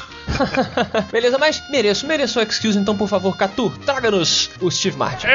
Beleza, 1.13 1.39
mas 1.39 1.63
mereço, 1.71 2.07
mereço 2.07 2.39
o 2.39 2.43
excuse, 2.43 2.79
então 2.79 2.97
por 2.97 3.09
favor, 3.09 3.37
Catu, 3.37 3.71
traga-nos 3.85 4.51
o 4.61 4.71
Steve 4.71 4.97
Martin. 4.97 5.27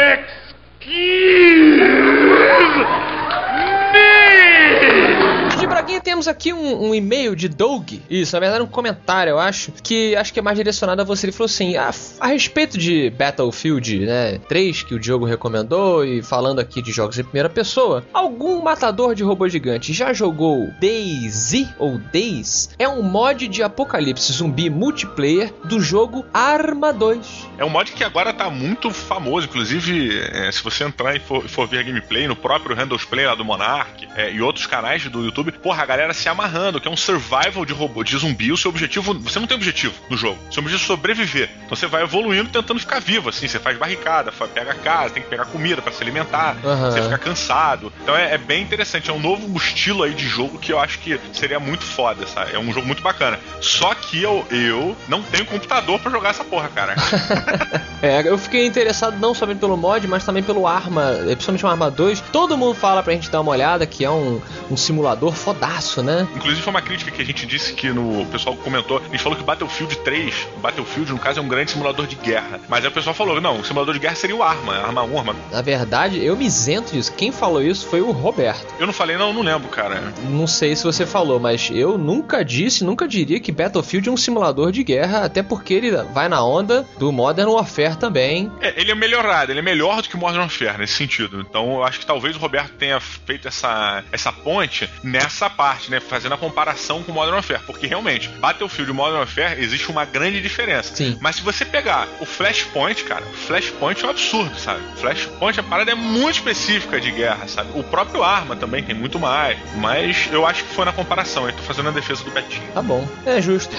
De 5.59 5.67
Braguinha 5.79 6.01
temos 6.01 6.27
aqui 6.27 6.51
um, 6.51 6.89
um 6.89 6.93
e-mail 6.93 7.33
de 7.33 7.47
Doug. 7.47 7.93
Isso, 8.09 8.35
na 8.35 8.41
verdade 8.41 8.61
um 8.61 8.67
comentário, 8.67 9.31
eu 9.31 9.39
acho, 9.39 9.71
que 9.81 10.13
acho 10.13 10.33
que 10.33 10.39
é 10.39 10.41
mais 10.41 10.57
direcionado 10.57 11.01
a 11.01 11.05
você. 11.05 11.27
Ele 11.27 11.31
falou 11.31 11.45
assim: 11.45 11.77
a, 11.77 11.89
a 12.19 12.27
respeito 12.27 12.77
de 12.77 13.09
Battlefield, 13.11 14.05
né, 14.05 14.39
3 14.49 14.83
que 14.83 14.93
o 14.93 14.99
Diogo 14.99 15.25
recomendou 15.25 16.03
e 16.03 16.21
falando 16.21 16.59
aqui 16.59 16.81
de 16.81 16.91
jogos 16.91 17.17
em 17.17 17.23
primeira 17.23 17.49
pessoa, 17.49 18.03
algum 18.13 18.61
matador 18.61 19.15
de 19.15 19.23
robô 19.23 19.47
gigante 19.47 19.93
já 19.93 20.11
jogou 20.11 20.67
DayZ 20.81 21.69
ou 21.77 21.97
Days? 21.97 22.71
É 22.77 22.89
um 22.89 23.01
mod 23.01 23.47
de 23.47 23.63
apocalipse 23.63 24.33
zumbi 24.33 24.69
multiplayer 24.69 25.53
do 25.63 25.79
jogo 25.79 26.25
Arma 26.33 26.91
2. 26.91 27.47
É 27.57 27.63
um 27.63 27.69
mod 27.69 27.93
que 27.93 28.03
agora 28.03 28.33
tá 28.33 28.49
muito 28.49 28.91
famoso, 28.91 29.47
inclusive, 29.47 30.19
é, 30.33 30.51
se 30.51 30.61
você 30.61 30.83
entrar 30.83 31.15
e 31.15 31.21
for, 31.21 31.47
for 31.47 31.65
ver 31.65 31.85
gameplay 31.85 32.27
no 32.27 32.35
próprio 32.35 32.75
Randall's 32.75 33.05
Play 33.05 33.25
lá 33.25 33.33
do 33.33 33.45
Monarch 33.45 34.09
é, 34.17 34.33
e 34.33 34.41
outros 34.41 34.65
canais 34.65 35.07
do 35.07 35.23
YouTube, 35.23 35.53
porra, 35.69 35.83
a 35.83 35.85
galera 35.85 36.13
se 36.15 36.27
amarrando, 36.27 36.81
que 36.81 36.87
é 36.87 36.91
um 36.91 36.97
survival 36.97 37.63
de 37.63 37.73
robô, 37.73 38.03
de 38.03 38.17
zumbi. 38.17 38.51
O 38.51 38.57
seu 38.57 38.71
objetivo, 38.71 39.13
você 39.19 39.39
não 39.39 39.45
tem 39.45 39.55
objetivo 39.55 39.93
no 40.09 40.17
jogo. 40.17 40.39
O 40.49 40.51
seu 40.51 40.61
objetivo 40.61 40.83
é 40.83 40.87
sobreviver. 40.87 41.47
Então 41.63 41.77
você 41.77 41.85
vai 41.85 42.01
evoluindo 42.01 42.49
tentando 42.49 42.79
ficar 42.79 42.99
vivo, 42.99 43.29
assim. 43.29 43.47
Você 43.47 43.59
faz 43.59 43.77
barricada, 43.77 44.33
pega 44.51 44.73
casa, 44.73 45.13
tem 45.13 45.21
que 45.21 45.29
pegar 45.29 45.45
comida 45.45 45.79
pra 45.79 45.91
se 45.91 46.01
alimentar, 46.01 46.57
Aham. 46.65 46.89
você 46.89 47.03
fica 47.03 47.19
cansado. 47.19 47.93
Então 48.01 48.17
é, 48.17 48.33
é 48.33 48.37
bem 48.39 48.63
interessante. 48.63 49.11
É 49.11 49.13
um 49.13 49.19
novo 49.19 49.55
estilo 49.57 50.01
aí 50.01 50.15
de 50.15 50.27
jogo 50.27 50.57
que 50.57 50.73
eu 50.73 50.79
acho 50.79 50.97
que 50.97 51.19
seria 51.33 51.59
muito 51.59 51.83
foda, 51.83 52.25
sabe? 52.25 52.55
É 52.55 52.57
um 52.57 52.73
jogo 52.73 52.87
muito 52.87 53.03
bacana. 53.03 53.39
Só 53.61 53.93
que 53.93 54.19
eu, 54.19 54.43
eu 54.49 54.97
não 55.07 55.21
tenho 55.21 55.45
computador 55.45 55.99
pra 55.99 56.09
jogar 56.09 56.29
essa 56.31 56.43
porra, 56.43 56.69
cara. 56.69 56.95
É, 58.01 58.25
eu 58.25 58.37
fiquei 58.37 58.65
interessado 58.65 59.19
não 59.19 59.33
somente 59.33 59.59
pelo 59.59 59.75
mod, 59.75 60.07
mas 60.07 60.23
também 60.23 60.41
pelo 60.41 60.65
Arma, 60.65 61.17
principalmente 61.25 61.65
o 61.65 61.67
Arma 61.67 61.91
2. 61.91 62.21
Todo 62.31 62.57
mundo 62.57 62.73
fala 62.73 63.03
pra 63.03 63.11
gente 63.11 63.29
dar 63.29 63.41
uma 63.41 63.51
olhada, 63.51 63.85
que 63.85 64.05
é 64.05 64.09
um, 64.09 64.39
um 64.71 64.77
simulador 64.77 65.33
fodaço, 65.59 66.01
né? 66.01 66.27
Inclusive 66.35 66.61
foi 66.61 66.71
uma 66.71 66.81
crítica 66.81 67.11
que 67.11 67.21
a 67.21 67.25
gente 67.25 67.45
disse 67.45 67.73
que 67.73 67.89
no 67.89 68.21
o 68.21 68.25
pessoal 68.25 68.55
comentou, 68.55 68.97
a 68.97 69.11
gente 69.11 69.21
falou 69.21 69.37
que 69.37 69.43
Battlefield 69.43 69.97
3, 69.97 70.47
Battlefield 70.61 71.11
no 71.11 71.19
caso 71.19 71.39
é 71.39 71.41
um 71.41 71.47
grande 71.47 71.71
simulador 71.71 72.07
de 72.07 72.15
guerra. 72.15 72.59
Mas 72.67 72.83
aí 72.83 72.89
o 72.89 72.93
pessoal 72.93 73.13
falou, 73.13 73.39
não, 73.41 73.59
o 73.59 73.65
simulador 73.65 73.93
de 73.93 73.99
guerra 73.99 74.15
seria 74.15 74.35
o 74.35 74.43
Arma, 74.43 74.75
Arma 74.75 75.03
1, 75.03 75.19
Arma. 75.19 75.35
Na 75.51 75.61
verdade, 75.61 76.23
eu 76.23 76.35
me 76.35 76.45
isento 76.45 76.93
disso. 76.93 77.13
Quem 77.13 77.31
falou 77.31 77.61
isso 77.61 77.87
foi 77.87 78.01
o 78.01 78.11
Roberto. 78.11 78.73
Eu 78.79 78.85
não 78.85 78.93
falei, 78.93 79.17
não, 79.17 79.33
não 79.33 79.41
lembro, 79.41 79.69
cara. 79.69 80.13
Não 80.29 80.47
sei 80.47 80.75
se 80.75 80.83
você 80.83 81.05
falou, 81.05 81.39
mas 81.39 81.69
eu 81.71 81.97
nunca 81.97 82.43
disse, 82.43 82.83
nunca 82.83 83.07
diria 83.07 83.39
que 83.39 83.51
Battlefield 83.51 84.09
é 84.09 84.11
um 84.11 84.17
simulador 84.17 84.71
de 84.71 84.83
guerra, 84.83 85.25
até 85.25 85.43
porque 85.43 85.73
ele 85.73 85.91
vai 86.13 86.29
na 86.29 86.43
onda 86.43 86.85
do 86.97 87.11
Modern 87.11 87.49
Warfare 87.49 87.97
também. 87.97 88.51
É, 88.61 88.79
ele 88.79 88.91
é 88.91 88.95
melhorado, 88.95 89.51
ele 89.51 89.59
é 89.59 89.63
melhor 89.63 90.01
do 90.01 90.09
que 90.09 90.17
Modern 90.17 90.41
Warfare 90.41 90.77
nesse 90.77 90.93
sentido. 90.93 91.39
Então 91.41 91.75
eu 91.75 91.83
acho 91.83 91.99
que 91.99 92.05
talvez 92.05 92.35
o 92.35 92.39
Roberto 92.39 92.73
tenha 92.73 92.99
feito 92.99 93.47
essa, 93.47 94.03
essa 94.11 94.31
ponte 94.31 94.89
nessa 95.03 95.48
parte, 95.49 95.91
né? 95.91 95.99
Fazendo 95.99 96.33
a 96.33 96.37
comparação 96.37 97.03
com 97.03 97.11
Modern 97.11 97.35
Warfare. 97.35 97.61
Porque 97.65 97.87
realmente, 97.87 98.29
Battlefield 98.29 98.91
e 98.91 98.93
Modern 98.93 99.19
Warfare 99.19 99.61
existe 99.61 99.89
uma 99.89 100.05
grande 100.05 100.41
diferença. 100.41 100.95
Sim. 100.95 101.17
Mas 101.21 101.37
se 101.37 101.41
você 101.41 101.65
pegar 101.65 102.07
o 102.19 102.25
Flashpoint, 102.25 103.03
cara, 103.03 103.23
o 103.25 103.33
Flashpoint 103.33 104.03
é 104.03 104.07
um 104.07 104.09
absurdo, 104.09 104.57
sabe? 104.59 104.81
Flashpoint, 104.97 105.59
a 105.59 105.63
parada 105.63 105.91
é 105.91 105.95
muito 105.95 106.35
específica 106.35 106.99
de 106.99 107.11
guerra, 107.11 107.47
sabe? 107.47 107.71
O 107.77 107.83
próprio 107.83 108.23
Arma 108.23 108.55
também 108.55 108.83
tem 108.83 108.95
muito 108.95 109.19
mais. 109.19 109.57
Mas 109.75 110.29
eu 110.31 110.45
acho 110.45 110.63
que 110.63 110.73
foi 110.73 110.85
na 110.85 110.93
comparação. 110.93 111.47
Eu 111.47 111.55
tô 111.55 111.63
fazendo 111.63 111.89
a 111.89 111.91
defesa 111.91 112.23
do 112.23 112.31
Betinho. 112.31 112.67
Tá 112.73 112.81
bom, 112.81 113.07
é 113.25 113.41
justo. 113.41 113.75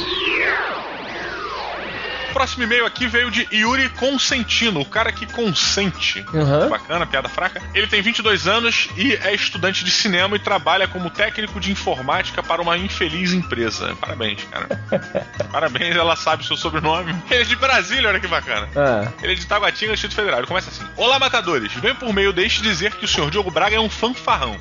O 2.30 2.32
próximo 2.32 2.62
e-mail 2.62 2.86
aqui 2.86 3.08
veio 3.08 3.28
de 3.30 3.46
Yuri 3.52 3.88
Consentino, 3.90 4.80
o 4.80 4.84
cara 4.84 5.10
que 5.10 5.26
consente. 5.26 6.24
Aham. 6.32 6.68
Bacana, 6.68 7.04
piada 7.04 7.28
fraca. 7.28 7.60
Ele 7.74 7.88
tem 7.88 8.00
22 8.00 8.46
anos 8.46 8.88
e 8.96 9.14
é 9.14 9.34
estudante 9.34 9.84
de 9.84 9.90
cinema 9.90 10.36
e 10.36 10.38
trabalha 10.38 10.86
como 10.86 11.10
técnico 11.10 11.58
de 11.58 11.72
informática 11.72 12.40
para 12.40 12.62
uma 12.62 12.78
infeliz 12.78 13.32
empresa. 13.32 13.96
Parabéns, 14.00 14.44
cara. 14.44 14.68
Parabéns, 15.50 15.96
ela 15.96 16.14
sabe 16.14 16.44
o 16.44 16.46
seu 16.46 16.56
sobrenome. 16.56 17.14
Ele 17.28 17.42
é 17.42 17.44
de 17.44 17.56
Brasília, 17.56 18.08
olha 18.08 18.20
que 18.20 18.28
bacana. 18.28 18.68
Ah, 18.76 19.10
Ele 19.22 19.32
é 19.32 19.34
de 19.34 19.46
Taguatinga, 19.46 19.92
Distrito 19.92 20.14
Federal. 20.14 20.38
Ele 20.38 20.46
começa 20.46 20.70
assim: 20.70 20.84
Olá, 20.96 21.18
matadores. 21.18 21.72
Venho 21.74 21.96
por 21.96 22.12
meio 22.12 22.32
deste 22.32 22.62
dizer 22.62 22.94
que 22.94 23.04
o 23.04 23.08
senhor 23.08 23.30
Diogo 23.30 23.50
Braga 23.50 23.74
é 23.74 23.80
um 23.80 23.90
fanfarrão. 23.90 24.56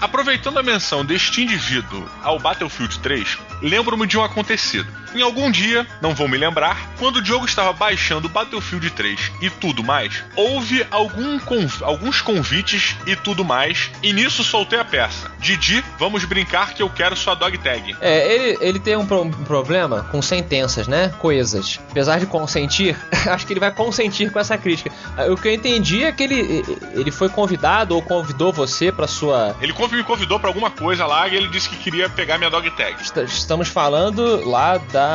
Aproveitando 0.00 0.58
a 0.58 0.62
menção 0.62 1.04
deste 1.04 1.40
indivíduo 1.42 2.08
ao 2.22 2.40
Battlefield 2.40 2.98
3, 2.98 3.38
lembro-me 3.62 4.06
de 4.08 4.18
um 4.18 4.24
acontecido. 4.24 5.05
Em 5.14 5.22
algum 5.22 5.50
dia, 5.50 5.86
não 6.00 6.14
vou 6.14 6.28
me 6.28 6.36
lembrar, 6.36 6.90
quando 6.98 7.16
o 7.16 7.22
Diogo 7.22 7.44
estava 7.46 7.72
baixando 7.72 8.28
Battlefield 8.28 8.90
3 8.90 9.32
e 9.40 9.48
tudo 9.50 9.82
mais, 9.82 10.22
houve 10.34 10.86
algum 10.90 11.38
conv- 11.38 11.82
alguns 11.82 12.20
convites 12.20 12.96
e 13.06 13.16
tudo 13.16 13.44
mais, 13.44 13.90
e 14.02 14.12
nisso 14.12 14.42
soltei 14.44 14.78
a 14.78 14.84
peça. 14.84 15.30
Didi, 15.38 15.82
vamos 15.98 16.24
brincar 16.24 16.74
que 16.74 16.82
eu 16.82 16.90
quero 16.90 17.16
sua 17.16 17.34
dog 17.34 17.56
tag. 17.58 17.96
É, 18.00 18.34
ele, 18.34 18.58
ele 18.60 18.78
tem 18.80 18.96
um, 18.96 19.06
pro- 19.06 19.22
um 19.22 19.30
problema 19.30 20.02
com 20.10 20.20
sentenças, 20.20 20.86
né? 20.88 21.12
Coisas. 21.18 21.78
Apesar 21.90 22.18
de 22.18 22.26
consentir, 22.26 22.96
acho 23.30 23.46
que 23.46 23.52
ele 23.52 23.60
vai 23.60 23.70
consentir 23.70 24.30
com 24.30 24.38
essa 24.38 24.58
crítica. 24.58 24.90
Ah, 25.16 25.26
O 25.32 25.36
que 25.36 25.48
eu 25.48 25.52
entendi 25.54 26.04
é 26.04 26.12
que 26.12 26.22
ele, 26.22 26.64
ele 26.92 27.10
foi 27.10 27.28
convidado 27.28 27.94
ou 27.94 28.02
convidou 28.02 28.52
você 28.52 28.90
pra 28.92 29.06
sua. 29.06 29.56
Ele 29.60 29.72
me 29.92 30.02
convidou 30.02 30.38
pra 30.40 30.48
alguma 30.48 30.70
coisa 30.70 31.06
lá 31.06 31.28
e 31.28 31.36
ele 31.36 31.48
disse 31.48 31.68
que 31.68 31.76
queria 31.76 32.08
pegar 32.08 32.38
minha 32.38 32.50
dog 32.50 32.68
tag. 32.72 33.00
Est- 33.00 33.16
Estamos 33.18 33.68
falando 33.68 34.44
lá 34.48 34.78
da. 34.78 35.05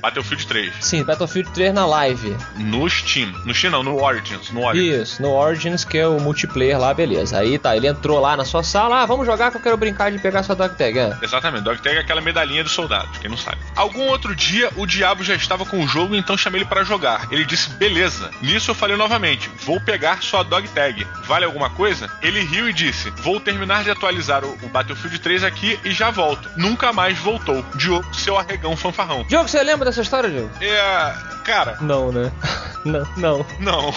Battlefield 0.00 0.46
3. 0.46 0.72
Sim, 0.80 1.04
Battlefield 1.04 1.50
3 1.52 1.74
na 1.74 1.86
live. 1.86 2.36
No 2.56 2.88
Steam. 2.88 3.32
No 3.44 3.54
Steam 3.54 3.70
não, 3.70 3.82
no 3.82 4.02
Origins. 4.02 4.50
No 4.50 4.64
Origins. 4.64 5.02
Isso, 5.02 5.22
no 5.22 5.30
Origins, 5.32 5.84
que 5.84 5.98
é 5.98 6.06
o 6.06 6.20
multiplayer 6.20 6.78
lá, 6.78 6.92
beleza. 6.92 7.38
Aí 7.38 7.58
tá, 7.58 7.76
ele 7.76 7.86
entrou 7.86 8.20
lá 8.20 8.36
na 8.36 8.44
sua 8.44 8.62
sala, 8.62 9.02
ah, 9.02 9.06
vamos 9.06 9.26
jogar 9.26 9.50
que 9.50 9.56
eu 9.56 9.60
quero 9.60 9.76
brincar 9.76 10.10
de 10.10 10.18
pegar 10.18 10.42
sua 10.42 10.54
dog 10.54 10.76
tag. 10.76 10.98
É. 10.98 11.16
Exatamente, 11.22 11.64
dog 11.64 11.80
tag 11.80 11.96
é 11.96 12.00
aquela 12.00 12.20
medalhinha 12.20 12.62
dos 12.62 12.72
soldados, 12.72 13.18
quem 13.18 13.30
não 13.30 13.36
sabe. 13.36 13.58
Algum 13.76 14.08
outro 14.08 14.34
dia 14.34 14.70
o 14.76 14.86
diabo 14.86 15.22
já 15.22 15.34
estava 15.34 15.64
com 15.64 15.82
o 15.82 15.88
jogo, 15.88 16.14
então 16.14 16.36
chamei 16.36 16.60
ele 16.60 16.68
para 16.68 16.84
jogar. 16.84 17.28
Ele 17.30 17.44
disse, 17.44 17.70
beleza. 17.70 18.30
Nisso 18.40 18.70
eu 18.70 18.74
falei 18.74 18.96
novamente, 18.96 19.50
vou 19.64 19.80
pegar 19.80 20.22
sua 20.22 20.42
dog 20.42 20.68
tag. 20.68 21.06
Vale 21.26 21.44
alguma 21.44 21.70
coisa? 21.70 22.10
Ele 22.22 22.40
riu 22.40 22.68
e 22.68 22.72
disse, 22.72 23.10
vou 23.10 23.40
terminar 23.40 23.84
de 23.84 23.90
atualizar 23.90 24.44
o, 24.44 24.52
o 24.62 24.68
Battlefield 24.68 25.18
3 25.18 25.44
aqui 25.44 25.78
e 25.84 25.92
já 25.92 26.10
volto. 26.10 26.50
Nunca 26.56 26.92
mais 26.92 27.18
voltou. 27.18 27.64
Diogo, 27.74 28.14
seu 28.14 28.38
arregão 28.38 28.76
fanfarrão. 28.76 29.19
Diogo, 29.28 29.48
você 29.48 29.62
lembra 29.62 29.84
dessa 29.86 30.02
história, 30.02 30.30
Diogo? 30.30 30.50
É. 30.60 31.30
Cara, 31.44 31.78
Não, 31.80 32.12
né? 32.12 32.30
não, 32.84 33.06
não. 33.16 33.46
não. 33.58 33.94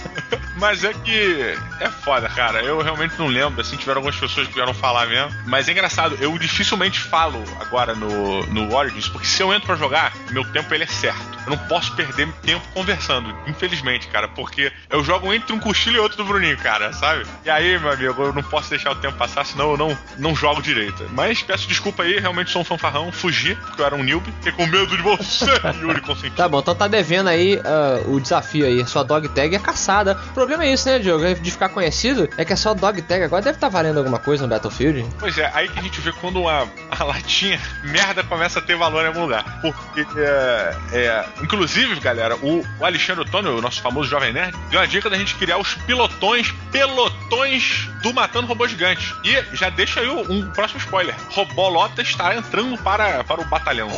Mas 0.58 0.82
é 0.82 0.92
que 0.94 1.54
é 1.80 1.88
foda, 1.90 2.28
cara. 2.30 2.62
Eu 2.62 2.80
realmente 2.80 3.14
não 3.18 3.26
lembro, 3.26 3.60
assim, 3.60 3.76
tiveram 3.76 3.98
algumas 3.98 4.16
pessoas 4.16 4.48
que 4.48 4.54
vieram 4.54 4.72
falar 4.72 5.06
mesmo. 5.06 5.30
Mas 5.44 5.68
é 5.68 5.72
engraçado, 5.72 6.16
eu 6.20 6.36
dificilmente 6.38 6.98
falo 6.98 7.44
agora 7.60 7.94
no, 7.94 8.42
no 8.46 8.74
Origins, 8.74 9.08
porque 9.08 9.26
se 9.26 9.42
eu 9.42 9.52
entro 9.52 9.66
pra 9.66 9.76
jogar, 9.76 10.12
meu 10.30 10.44
tempo 10.52 10.72
ele 10.74 10.84
é 10.84 10.86
certo. 10.86 11.35
Eu 11.46 11.50
não 11.50 11.58
posso 11.68 11.94
perder 11.94 12.26
tempo 12.42 12.66
conversando, 12.74 13.34
infelizmente, 13.46 14.08
cara, 14.08 14.28
porque 14.28 14.72
eu 14.90 15.02
jogo 15.02 15.32
entre 15.32 15.52
um 15.52 15.58
cochilo 15.58 15.96
e 15.96 16.00
outro 16.00 16.16
do 16.16 16.24
Bruninho, 16.24 16.56
cara, 16.58 16.92
sabe? 16.92 17.24
E 17.44 17.50
aí, 17.50 17.78
meu 17.78 17.92
amigo, 17.92 18.22
eu 18.22 18.32
não 18.32 18.42
posso 18.42 18.70
deixar 18.70 18.90
o 18.90 18.96
tempo 18.96 19.16
passar, 19.16 19.44
senão 19.44 19.70
eu 19.70 19.76
não, 19.76 19.98
não 20.18 20.34
jogo 20.34 20.60
direito. 20.60 21.08
Mas 21.12 21.42
peço 21.42 21.68
desculpa 21.68 22.02
aí, 22.02 22.18
realmente 22.18 22.50
sou 22.50 22.62
um 22.62 22.64
fanfarrão, 22.64 23.12
fugi, 23.12 23.54
porque 23.54 23.80
eu 23.80 23.86
era 23.86 23.94
um 23.94 24.02
newbie, 24.02 24.32
fiquei 24.40 24.52
com 24.52 24.66
medo 24.66 24.96
de 24.96 25.02
você, 25.02 25.46
Yuri 25.80 26.00
Consentido. 26.00 26.36
Tá 26.36 26.48
bom, 26.48 26.58
então 26.58 26.74
tá 26.74 26.88
devendo 26.88 27.28
aí 27.28 27.56
uh, 27.56 28.10
o 28.12 28.20
desafio 28.20 28.66
aí. 28.66 28.86
Sua 28.86 29.02
dog 29.02 29.28
tag 29.28 29.54
é 29.54 29.58
caçada. 29.58 30.18
O 30.30 30.34
problema 30.34 30.64
é 30.64 30.72
isso, 30.72 30.88
né, 30.88 30.98
Diogo? 30.98 31.24
É 31.24 31.34
De 31.34 31.50
ficar 31.50 31.68
conhecido 31.68 32.28
é 32.36 32.44
que 32.44 32.52
a 32.52 32.56
sua 32.56 32.74
dog 32.74 33.00
tag 33.02 33.22
agora 33.22 33.42
deve 33.42 33.56
estar 33.56 33.68
valendo 33.68 33.98
alguma 33.98 34.18
coisa 34.18 34.42
no 34.42 34.48
Battlefield. 34.48 35.06
Pois 35.18 35.36
é, 35.38 35.50
aí 35.54 35.68
que 35.68 35.78
a 35.78 35.82
gente 35.82 36.00
vê 36.00 36.12
quando 36.12 36.48
a, 36.48 36.66
a 36.90 37.04
latinha 37.04 37.60
merda 37.84 38.22
começa 38.24 38.58
a 38.58 38.62
ter 38.62 38.76
valor 38.76 39.04
em 39.04 39.08
algum 39.08 39.22
lugar. 39.22 39.60
Porque, 39.60 40.06
é, 40.16 40.76
é, 40.92 41.24
inclusive, 41.42 41.98
galera, 42.00 42.36
o, 42.36 42.64
Alexandre 42.80 43.22
Otônio, 43.22 43.58
o 43.58 43.62
nosso 43.62 43.80
famoso 43.80 44.08
Jovem 44.08 44.32
Nerd, 44.32 44.56
deu 44.70 44.80
a 44.80 44.86
dica 44.86 45.10
da 45.10 45.16
gente 45.16 45.34
criar 45.34 45.58
os 45.58 45.74
pilotões, 45.74 46.52
pelotões 46.70 47.88
do 48.02 48.12
Matando 48.12 48.46
Robô 48.46 48.66
Gigante. 48.66 49.14
E 49.24 49.56
já 49.56 49.70
deixa 49.70 50.00
aí 50.00 50.08
um 50.08 50.50
próximo 50.50 50.80
spoiler. 50.80 51.14
Robolota 51.30 52.02
está 52.02 52.34
entrando 52.34 52.76
para, 52.78 53.24
para 53.24 53.40
o 53.40 53.44
batalhão. 53.44 53.88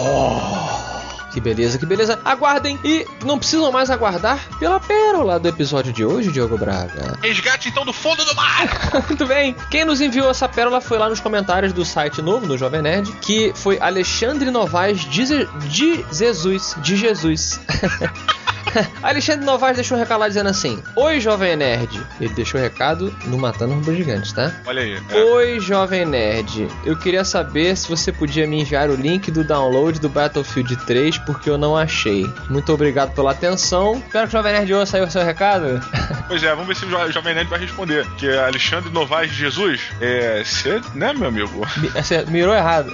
Que 1.30 1.40
beleza, 1.40 1.78
que 1.78 1.86
beleza. 1.86 2.18
Aguardem 2.24 2.78
e 2.84 3.06
não 3.24 3.38
precisam 3.38 3.70
mais 3.70 3.90
aguardar 3.90 4.40
pela 4.58 4.80
pérola 4.80 5.38
do 5.38 5.48
episódio 5.48 5.92
de 5.92 6.04
hoje, 6.04 6.32
Diogo 6.32 6.56
Braga. 6.56 7.18
Resgate 7.22 7.68
então 7.68 7.84
do 7.84 7.92
fundo 7.92 8.24
do 8.24 8.34
mar! 8.34 8.68
Muito 9.08 9.26
bem. 9.26 9.54
Quem 9.70 9.84
nos 9.84 10.00
enviou 10.00 10.30
essa 10.30 10.48
pérola 10.48 10.80
foi 10.80 10.98
lá 10.98 11.08
nos 11.08 11.20
comentários 11.20 11.72
do 11.72 11.84
site 11.84 12.22
novo, 12.22 12.46
do 12.46 12.56
Jovem 12.56 12.82
Nerd, 12.82 13.12
que 13.20 13.52
foi 13.54 13.78
Alexandre 13.80 14.50
Novaes 14.50 15.00
de, 15.00 15.24
de 15.68 16.04
Jesus. 16.12 16.76
De 16.78 16.96
Jesus. 16.96 17.60
Alexandre 19.02 19.44
Novaes 19.44 19.76
deixou 19.76 19.96
um 19.96 20.00
recado 20.00 20.20
lá 20.20 20.28
dizendo 20.28 20.48
assim: 20.48 20.82
Oi, 20.96 21.20
Jovem 21.20 21.56
Nerd. 21.56 22.00
Ele 22.20 22.32
deixou 22.34 22.60
o 22.60 22.62
recado 22.62 23.14
no 23.26 23.38
Matando 23.38 23.74
Robôs 23.74 23.96
Gigantes, 23.96 24.32
tá? 24.32 24.52
Olha 24.66 24.82
aí. 24.82 25.00
é. 25.10 25.14
Oi, 25.24 25.60
Jovem 25.60 26.04
Nerd. 26.04 26.68
Eu 26.84 26.96
queria 26.96 27.24
saber 27.24 27.76
se 27.76 27.88
você 27.88 28.12
podia 28.12 28.46
me 28.46 28.60
enviar 28.60 28.90
o 28.90 28.94
link 28.94 29.30
do 29.30 29.42
download 29.44 29.98
do 30.00 30.08
Battlefield 30.08 30.76
3, 30.86 31.18
porque 31.18 31.48
eu 31.50 31.58
não 31.58 31.76
achei. 31.76 32.30
Muito 32.50 32.72
obrigado 32.72 33.12
pela 33.14 33.32
atenção. 33.32 33.94
Espero 34.04 34.28
que 34.28 34.34
o 34.34 34.38
Jovem 34.38 34.52
Nerd 34.52 34.74
ouça 34.74 34.96
aí 34.96 35.02
o 35.02 35.10
seu 35.10 35.22
recado. 35.24 35.80
Pois 36.28 36.42
é, 36.42 36.50
vamos 36.50 36.66
ver 36.66 36.76
se 36.76 36.84
o 36.84 36.90
Jo- 36.90 37.10
Jovem 37.10 37.34
Nerd 37.34 37.48
vai 37.48 37.58
responder. 37.58 38.06
Que 38.18 38.28
é 38.28 38.38
Alexandre 38.44 38.90
Novaes 38.92 39.30
de 39.30 39.36
Jesus, 39.38 39.80
é. 39.98 40.42
Você, 40.44 40.78
né, 40.94 41.14
meu 41.14 41.28
amigo? 41.28 41.66
Mi- 41.78 41.88
Você 41.88 42.22
mirou 42.26 42.54
errado. 42.54 42.90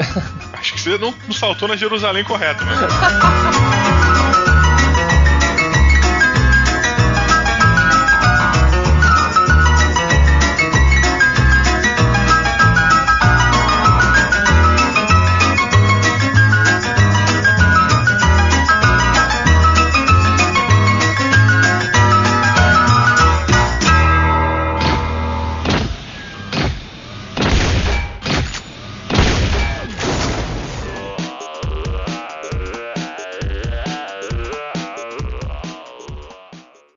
Acho 0.52 0.72
que 0.74 0.80
você 0.80 0.96
não, 0.98 1.12
não 1.26 1.34
saltou 1.34 1.66
na 1.66 1.74
Jerusalém 1.74 2.22
correta, 2.22 2.64
né? 2.64 2.72